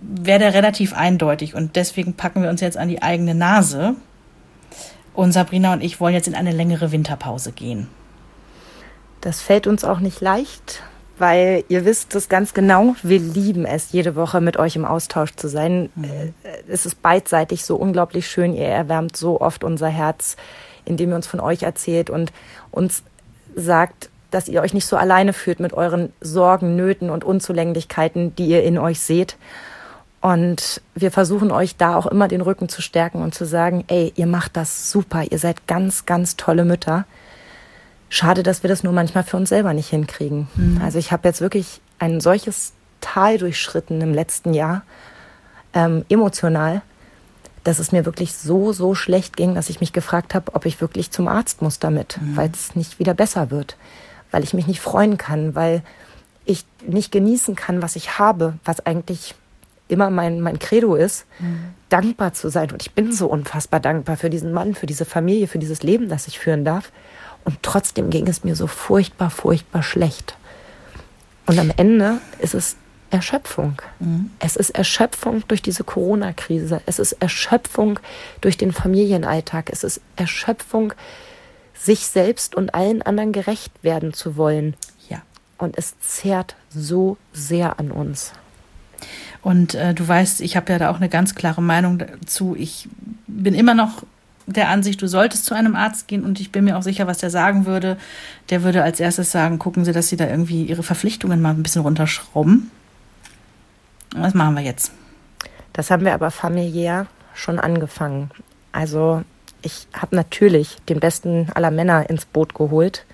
wäre 0.00 0.40
der 0.40 0.54
relativ 0.54 0.92
eindeutig 0.92 1.54
und 1.54 1.76
deswegen 1.76 2.14
packen 2.14 2.42
wir 2.42 2.50
uns 2.50 2.60
jetzt 2.60 2.76
an 2.76 2.88
die 2.88 3.02
eigene 3.02 3.34
Nase. 3.34 3.94
Und 5.14 5.32
Sabrina 5.32 5.72
und 5.72 5.82
ich 5.82 6.00
wollen 6.00 6.14
jetzt 6.14 6.28
in 6.28 6.34
eine 6.34 6.52
längere 6.52 6.92
Winterpause 6.92 7.52
gehen. 7.52 7.88
Das 9.20 9.40
fällt 9.40 9.66
uns 9.66 9.84
auch 9.84 10.00
nicht 10.00 10.20
leicht, 10.20 10.82
weil 11.18 11.64
ihr 11.68 11.84
wisst 11.84 12.14
es 12.14 12.28
ganz 12.28 12.54
genau, 12.54 12.94
wir 13.02 13.18
lieben 13.18 13.64
es, 13.64 13.92
jede 13.92 14.16
Woche 14.16 14.40
mit 14.40 14.56
euch 14.56 14.76
im 14.76 14.84
Austausch 14.84 15.34
zu 15.34 15.48
sein. 15.48 15.90
Mhm. 15.94 16.04
Äh, 16.04 16.32
es 16.68 16.86
ist 16.86 17.02
beidseitig 17.02 17.64
so 17.64 17.76
unglaublich 17.76 18.28
schön. 18.28 18.54
Ihr 18.54 18.66
erwärmt 18.66 19.16
so 19.16 19.40
oft 19.40 19.64
unser 19.64 19.88
Herz, 19.88 20.36
indem 20.84 21.10
ihr 21.10 21.16
uns 21.16 21.26
von 21.26 21.40
euch 21.40 21.62
erzählt 21.62 22.08
und 22.08 22.32
uns 22.70 23.02
sagt, 23.54 24.09
dass 24.30 24.48
ihr 24.48 24.62
euch 24.62 24.74
nicht 24.74 24.86
so 24.86 24.96
alleine 24.96 25.32
fühlt 25.32 25.60
mit 25.60 25.72
euren 25.72 26.12
Sorgen, 26.20 26.76
Nöten 26.76 27.10
und 27.10 27.24
Unzulänglichkeiten, 27.24 28.34
die 28.36 28.46
ihr 28.46 28.62
in 28.62 28.78
euch 28.78 29.00
seht. 29.00 29.36
Und 30.20 30.82
wir 30.94 31.10
versuchen 31.10 31.50
euch 31.50 31.76
da 31.76 31.96
auch 31.96 32.06
immer 32.06 32.28
den 32.28 32.42
Rücken 32.42 32.68
zu 32.68 32.82
stärken 32.82 33.22
und 33.22 33.34
zu 33.34 33.46
sagen, 33.46 33.84
ey, 33.88 34.12
ihr 34.16 34.26
macht 34.26 34.56
das 34.56 34.90
super, 34.90 35.24
ihr 35.24 35.38
seid 35.38 35.66
ganz, 35.66 36.04
ganz 36.04 36.36
tolle 36.36 36.64
Mütter. 36.64 37.06
Schade, 38.10 38.42
dass 38.42 38.62
wir 38.62 38.68
das 38.68 38.82
nur 38.82 38.92
manchmal 38.92 39.24
für 39.24 39.36
uns 39.36 39.48
selber 39.48 39.72
nicht 39.72 39.88
hinkriegen. 39.88 40.48
Mhm. 40.56 40.80
Also 40.82 40.98
ich 40.98 41.12
habe 41.12 41.26
jetzt 41.26 41.40
wirklich 41.40 41.80
ein 41.98 42.20
solches 42.20 42.72
Tal 43.00 43.38
durchschritten 43.38 44.00
im 44.00 44.12
letzten 44.12 44.52
Jahr, 44.52 44.82
ähm, 45.72 46.04
emotional, 46.08 46.82
dass 47.64 47.78
es 47.78 47.92
mir 47.92 48.04
wirklich 48.04 48.34
so, 48.34 48.72
so 48.72 48.94
schlecht 48.94 49.36
ging, 49.36 49.54
dass 49.54 49.70
ich 49.70 49.80
mich 49.80 49.92
gefragt 49.92 50.34
habe, 50.34 50.54
ob 50.54 50.66
ich 50.66 50.80
wirklich 50.80 51.10
zum 51.10 51.28
Arzt 51.28 51.62
muss 51.62 51.78
damit, 51.78 52.18
mhm. 52.20 52.36
weil 52.36 52.50
es 52.52 52.74
nicht 52.74 52.98
wieder 52.98 53.14
besser 53.14 53.50
wird, 53.50 53.76
weil 54.30 54.44
ich 54.44 54.54
mich 54.54 54.66
nicht 54.66 54.80
freuen 54.80 55.18
kann, 55.18 55.54
weil 55.54 55.82
ich 56.44 56.64
nicht 56.86 57.12
genießen 57.12 57.54
kann, 57.54 57.82
was 57.82 57.96
ich 57.96 58.18
habe, 58.18 58.54
was 58.64 58.84
eigentlich 58.84 59.34
immer 59.88 60.10
mein, 60.10 60.40
mein 60.40 60.58
Credo 60.58 60.94
ist, 60.94 61.26
mhm. 61.38 61.74
dankbar 61.88 62.32
zu 62.32 62.48
sein. 62.48 62.70
Und 62.70 62.82
ich 62.82 62.92
bin 62.92 63.12
so 63.12 63.26
unfassbar 63.26 63.80
dankbar 63.80 64.16
für 64.16 64.30
diesen 64.30 64.52
Mann, 64.52 64.74
für 64.74 64.86
diese 64.86 65.04
Familie, 65.04 65.48
für 65.48 65.58
dieses 65.58 65.82
Leben, 65.82 66.08
das 66.08 66.28
ich 66.28 66.38
führen 66.38 66.64
darf. 66.64 66.92
Und 67.44 67.62
trotzdem 67.62 68.10
ging 68.10 68.26
es 68.28 68.44
mir 68.44 68.54
so 68.54 68.66
furchtbar, 68.66 69.30
furchtbar 69.30 69.82
schlecht. 69.82 70.36
Und 71.46 71.58
am 71.58 71.72
Ende 71.76 72.18
ist 72.38 72.54
es 72.54 72.76
Erschöpfung. 73.10 73.82
Mhm. 73.98 74.30
Es 74.38 74.56
ist 74.56 74.70
Erschöpfung 74.70 75.42
durch 75.48 75.62
diese 75.62 75.82
Corona-Krise. 75.82 76.80
Es 76.86 76.98
ist 76.98 77.12
Erschöpfung 77.14 77.98
durch 78.40 78.56
den 78.56 78.72
Familienalltag. 78.72 79.70
Es 79.70 79.82
ist 79.82 80.00
Erschöpfung, 80.16 80.92
sich 81.80 82.06
selbst 82.06 82.54
und 82.54 82.74
allen 82.74 83.02
anderen 83.02 83.32
gerecht 83.32 83.72
werden 83.82 84.12
zu 84.12 84.36
wollen. 84.36 84.74
Ja. 85.08 85.22
Und 85.58 85.78
es 85.78 85.98
zehrt 86.00 86.56
so 86.68 87.16
sehr 87.32 87.78
an 87.78 87.90
uns. 87.90 88.32
Und 89.42 89.74
äh, 89.74 89.94
du 89.94 90.06
weißt, 90.06 90.42
ich 90.42 90.56
habe 90.56 90.72
ja 90.72 90.78
da 90.78 90.90
auch 90.90 90.96
eine 90.96 91.08
ganz 91.08 91.34
klare 91.34 91.62
Meinung 91.62 91.98
dazu. 91.98 92.54
Ich 92.56 92.88
bin 93.26 93.54
immer 93.54 93.74
noch 93.74 94.02
der 94.46 94.68
Ansicht, 94.68 95.00
du 95.00 95.06
solltest 95.06 95.46
zu 95.46 95.54
einem 95.54 95.76
Arzt 95.76 96.08
gehen 96.08 96.24
und 96.24 96.40
ich 96.40 96.52
bin 96.52 96.64
mir 96.64 96.76
auch 96.76 96.82
sicher, 96.82 97.06
was 97.06 97.18
der 97.18 97.30
sagen 97.30 97.66
würde. 97.66 97.96
Der 98.50 98.62
würde 98.62 98.82
als 98.82 99.00
erstes 99.00 99.30
sagen, 99.30 99.58
gucken 99.58 99.84
Sie, 99.84 99.92
dass 99.92 100.08
Sie 100.08 100.16
da 100.16 100.26
irgendwie 100.26 100.64
Ihre 100.64 100.82
Verpflichtungen 100.82 101.40
mal 101.40 101.50
ein 101.50 101.62
bisschen 101.62 101.82
runterschrauben. 101.82 102.70
Was 104.14 104.34
machen 104.34 104.54
wir 104.54 104.62
jetzt? 104.62 104.92
Das 105.72 105.90
haben 105.90 106.04
wir 106.04 106.14
aber 106.14 106.30
familiär 106.30 107.06
schon 107.32 107.60
angefangen. 107.60 108.30
Also 108.72 109.22
ich 109.62 109.86
habe 109.92 110.16
natürlich 110.16 110.76
den 110.88 111.00
besten 111.00 111.48
aller 111.54 111.70
Männer 111.70 112.08
ins 112.08 112.24
Boot 112.24 112.54
geholt 112.54 113.04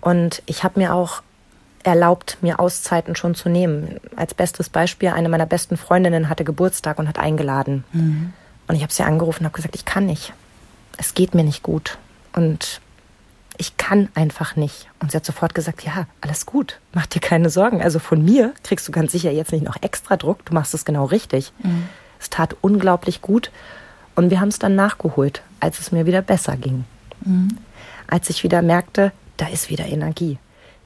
und 0.00 0.42
ich 0.46 0.64
habe 0.64 0.80
mir 0.80 0.94
auch 0.94 1.22
erlaubt, 1.82 2.38
mir 2.42 2.60
Auszeiten 2.60 3.16
schon 3.16 3.34
zu 3.34 3.48
nehmen. 3.48 4.00
Als 4.16 4.34
bestes 4.34 4.68
Beispiel, 4.68 5.10
eine 5.10 5.28
meiner 5.28 5.46
besten 5.46 5.76
Freundinnen 5.76 6.28
hatte 6.28 6.44
Geburtstag 6.44 6.98
und 6.98 7.08
hat 7.08 7.18
eingeladen. 7.18 7.84
Mhm. 7.92 8.32
Und 8.68 8.74
ich 8.76 8.82
habe 8.82 8.92
sie 8.92 9.02
angerufen 9.02 9.40
und 9.40 9.46
habe 9.46 9.56
gesagt, 9.56 9.74
ich 9.74 9.84
kann 9.84 10.06
nicht. 10.06 10.32
Es 10.98 11.14
geht 11.14 11.34
mir 11.34 11.44
nicht 11.44 11.62
gut. 11.62 11.98
Und 12.34 12.80
ich 13.56 13.76
kann 13.76 14.08
einfach 14.14 14.56
nicht. 14.56 14.88
Und 15.00 15.10
sie 15.10 15.16
hat 15.16 15.24
sofort 15.24 15.54
gesagt, 15.54 15.82
ja, 15.82 16.06
alles 16.20 16.46
gut, 16.46 16.78
mach 16.92 17.06
dir 17.06 17.20
keine 17.20 17.50
Sorgen. 17.50 17.82
Also 17.82 17.98
von 17.98 18.24
mir 18.24 18.54
kriegst 18.62 18.86
du 18.86 18.92
ganz 18.92 19.12
sicher 19.12 19.30
jetzt 19.30 19.52
nicht 19.52 19.64
noch 19.64 19.76
extra 19.82 20.16
Druck, 20.16 20.44
du 20.44 20.54
machst 20.54 20.74
es 20.74 20.84
genau 20.84 21.04
richtig. 21.06 21.52
Mhm. 21.62 21.88
Es 22.18 22.30
tat 22.30 22.56
unglaublich 22.60 23.22
gut 23.22 23.50
und 24.20 24.30
wir 24.30 24.40
haben 24.40 24.48
es 24.48 24.58
dann 24.58 24.76
nachgeholt, 24.76 25.42
als 25.58 25.80
es 25.80 25.90
mir 25.90 26.06
wieder 26.06 26.22
besser 26.22 26.56
ging. 26.56 26.84
Mhm. 27.24 27.56
Als 28.06 28.30
ich 28.30 28.44
wieder 28.44 28.62
merkte, 28.62 29.12
da 29.36 29.48
ist 29.48 29.70
wieder 29.70 29.86
Energie 29.86 30.38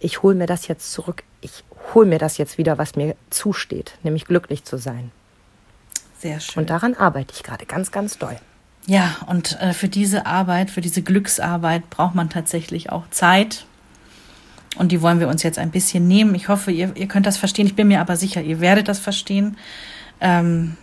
ich 0.04 0.22
hole 0.22 0.34
mir 0.34 0.46
das 0.46 0.68
jetzt 0.68 0.92
zurück, 0.92 1.24
ich 1.40 1.64
hole 1.94 2.06
mir 2.06 2.18
das 2.18 2.36
jetzt 2.36 2.58
wieder, 2.58 2.76
was 2.76 2.94
mir 2.94 3.16
zusteht, 3.30 3.96
nämlich 4.02 4.26
glücklich 4.26 4.64
zu 4.64 4.76
sein. 4.76 5.10
Sehr 6.18 6.40
schön. 6.40 6.62
Und 6.62 6.70
daran 6.70 6.94
arbeite 6.94 7.32
ich 7.34 7.42
gerade 7.42 7.64
ganz, 7.64 7.90
ganz 7.90 8.18
doll. 8.18 8.36
Ja, 8.86 9.16
und 9.26 9.58
äh, 9.60 9.72
für 9.72 9.88
diese 9.88 10.26
Arbeit, 10.26 10.70
für 10.70 10.82
diese 10.82 11.00
Glücksarbeit 11.00 11.88
braucht 11.88 12.14
man 12.14 12.28
tatsächlich 12.28 12.92
auch 12.92 13.08
Zeit. 13.10 13.64
Und 14.76 14.92
die 14.92 15.00
wollen 15.00 15.20
wir 15.20 15.28
uns 15.28 15.42
jetzt 15.42 15.58
ein 15.58 15.70
bisschen 15.70 16.06
nehmen. 16.06 16.34
Ich 16.34 16.48
hoffe, 16.48 16.70
ihr, 16.70 16.94
ihr 16.96 17.08
könnt 17.08 17.24
das 17.24 17.38
verstehen. 17.38 17.66
Ich 17.66 17.76
bin 17.76 17.88
mir 17.88 18.00
aber 18.00 18.16
sicher, 18.16 18.42
ihr 18.42 18.60
werdet 18.60 18.88
das 18.88 18.98
verstehen. 18.98 19.56
Ähm, 20.20 20.76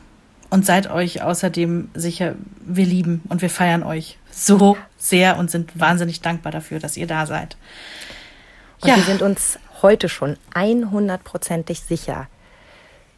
und 0.51 0.65
seid 0.65 0.91
euch 0.91 1.23
außerdem 1.23 1.89
sicher, 1.93 2.35
wir 2.63 2.85
lieben 2.85 3.23
und 3.29 3.41
wir 3.41 3.49
feiern 3.49 3.83
euch 3.83 4.19
so 4.31 4.77
sehr 4.97 5.37
und 5.37 5.49
sind 5.49 5.79
wahnsinnig 5.79 6.21
dankbar 6.21 6.51
dafür, 6.51 6.79
dass 6.79 6.97
ihr 6.97 7.07
da 7.07 7.25
seid. 7.25 7.57
Und 8.81 8.89
ja. 8.89 8.97
wir 8.97 9.03
sind 9.03 9.21
uns 9.21 9.57
heute 9.81 10.09
schon 10.09 10.37
100%ig 10.53 11.79
sicher, 11.79 12.27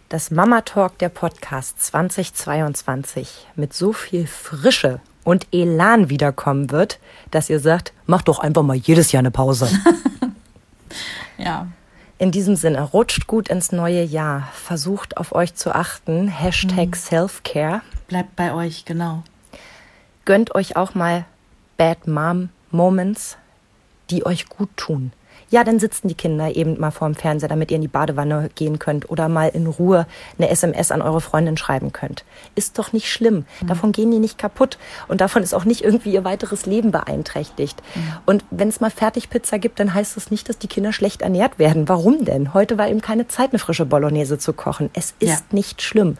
dass 0.10 0.30
Mama 0.30 0.62
Talk 0.62 1.00
der 1.00 1.10
Podcast 1.10 1.82
2022 1.84 3.48
mit 3.56 3.74
so 3.74 3.94
viel 3.94 4.28
Frische 4.28 5.02
und 5.24 5.48
Elan 5.52 6.10
wiederkommen 6.10 6.70
wird, 6.70 7.00
dass 7.32 7.50
ihr 7.50 7.60
sagt, 7.60 7.94
macht 8.06 8.28
doch 8.28 8.40
einfach 8.40 8.62
mal 8.62 8.76
jedes 8.76 9.12
Jahr 9.12 9.22
eine 9.22 9.32
Pause. 9.32 9.70
ja. 11.38 11.68
In 12.24 12.32
diesem 12.32 12.56
Sinne, 12.56 12.84
rutscht 12.84 13.28
gut 13.28 13.50
ins 13.50 13.74
neue 13.74 14.02
Jahr. 14.02 14.48
Versucht 14.54 15.18
auf 15.18 15.36
euch 15.36 15.56
zu 15.56 15.76
achten. 15.76 16.30
Hashtag 16.30 16.88
mhm. 16.88 16.94
Self-Care. 16.94 17.82
Bleibt 18.08 18.38
bei 18.38 18.54
euch, 18.54 18.86
genau. 18.86 19.24
Gönnt 20.24 20.56
euch 20.56 20.78
auch 20.78 20.96
mal 20.96 21.26
Bad 21.76 22.08
Mom 22.08 22.48
Moments, 22.72 23.36
die 24.10 24.26
euch 24.26 24.48
gut 24.48 24.70
tun 24.78 25.12
ja, 25.54 25.64
dann 25.64 25.78
sitzen 25.78 26.08
die 26.08 26.16
Kinder 26.16 26.56
eben 26.56 26.80
mal 26.80 26.90
vorm 26.90 27.14
Fernseher, 27.14 27.48
damit 27.48 27.70
ihr 27.70 27.76
in 27.76 27.84
die 27.84 27.88
Badewanne 27.88 28.50
gehen 28.56 28.80
könnt 28.80 29.12
oder 29.12 29.30
mal 29.30 29.50
in 29.50 29.68
Ruhe 29.68 30.08
eine 30.40 30.50
SMS 30.50 30.92
an 30.92 31.04
eure 31.04 31.22
Freundin 31.22 31.58
schreiben 31.58 31.94
könnt. 31.94 32.26
Ist 32.56 32.80
doch 32.80 32.92
nicht 32.92 33.08
schlimm. 33.08 33.46
Mhm. 33.62 33.68
Davon 33.68 33.92
gehen 33.92 34.10
die 34.10 34.18
nicht 34.18 34.40
kaputt 34.40 34.80
und 35.08 35.22
davon 35.22 35.44
ist 35.44 35.54
auch 35.54 35.64
nicht 35.64 35.84
irgendwie 35.84 36.12
ihr 36.12 36.24
weiteres 36.24 36.66
Leben 36.66 36.90
beeinträchtigt. 36.90 37.84
Mhm. 37.94 38.02
Und 38.26 38.46
wenn 38.50 38.68
es 38.68 38.82
mal 38.82 38.90
Fertigpizza 38.90 39.58
gibt, 39.58 39.80
dann 39.80 39.94
heißt 39.94 40.18
das 40.18 40.32
nicht, 40.32 40.50
dass 40.50 40.58
die 40.58 40.66
Kinder 40.66 40.92
schlecht 40.92 41.22
ernährt 41.22 41.60
werden. 41.60 41.88
Warum 41.88 42.26
denn? 42.26 42.56
Heute 42.56 42.80
war 42.80 42.88
eben 42.88 43.02
keine 43.02 43.28
Zeit, 43.28 43.52
eine 43.52 43.60
frische 43.60 43.86
Bolognese 43.86 44.40
zu 44.40 44.54
kochen. 44.54 44.90
Es 44.94 45.14
ist 45.20 45.30
ja. 45.30 45.38
nicht 45.52 45.84
schlimm. 45.84 46.18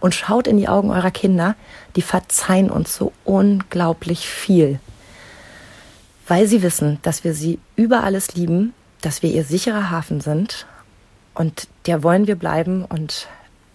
Und 0.00 0.14
schaut 0.14 0.46
in 0.46 0.58
die 0.58 0.68
Augen 0.68 0.90
eurer 0.90 1.10
Kinder, 1.10 1.54
die 1.96 2.02
verzeihen 2.02 2.70
uns 2.70 2.94
so 2.94 3.14
unglaublich 3.24 4.28
viel 4.28 4.80
weil 6.26 6.46
sie 6.46 6.62
wissen, 6.62 6.98
dass 7.02 7.24
wir 7.24 7.34
sie 7.34 7.58
über 7.76 8.04
alles 8.04 8.34
lieben, 8.34 8.72
dass 9.00 9.22
wir 9.22 9.30
ihr 9.30 9.44
sicherer 9.44 9.90
Hafen 9.90 10.20
sind 10.20 10.66
und 11.34 11.68
der 11.86 12.02
wollen 12.02 12.26
wir 12.26 12.36
bleiben 12.36 12.84
und 12.84 13.28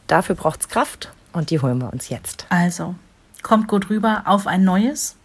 dafür 0.07 0.35
braucht 0.35 0.61
es 0.61 0.69
Kraft 0.69 1.11
und 1.31 1.49
die 1.49 1.59
holen 1.59 1.79
wir 1.79 1.91
uns 1.91 2.09
jetzt. 2.09 2.45
Also, 2.49 2.95
kommt 3.41 3.67
gut 3.67 3.89
rüber 3.89 4.23
auf 4.25 4.47
ein 4.47 4.63
neues. 4.63 5.15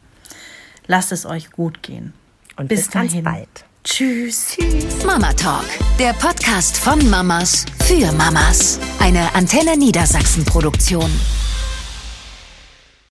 Lasst 0.87 1.13
es 1.13 1.27
euch 1.27 1.51
gut 1.51 1.83
gehen. 1.83 2.13
Und 2.57 2.69
bis, 2.69 2.83
bis 2.83 2.91
dahin. 2.91 3.25
bald. 3.25 3.49
Tschüss. 3.83 4.57
Tschüss. 4.57 5.05
Mama 5.05 5.33
Talk, 5.33 5.65
der 5.99 6.13
Podcast 6.15 6.77
von 6.77 7.09
Mamas 7.09 7.65
für 7.85 8.11
Mamas. 8.13 8.79
Eine 8.99 9.35
Antenne 9.35 9.77
Niedersachsen 9.77 10.45
Produktion. 10.45 11.11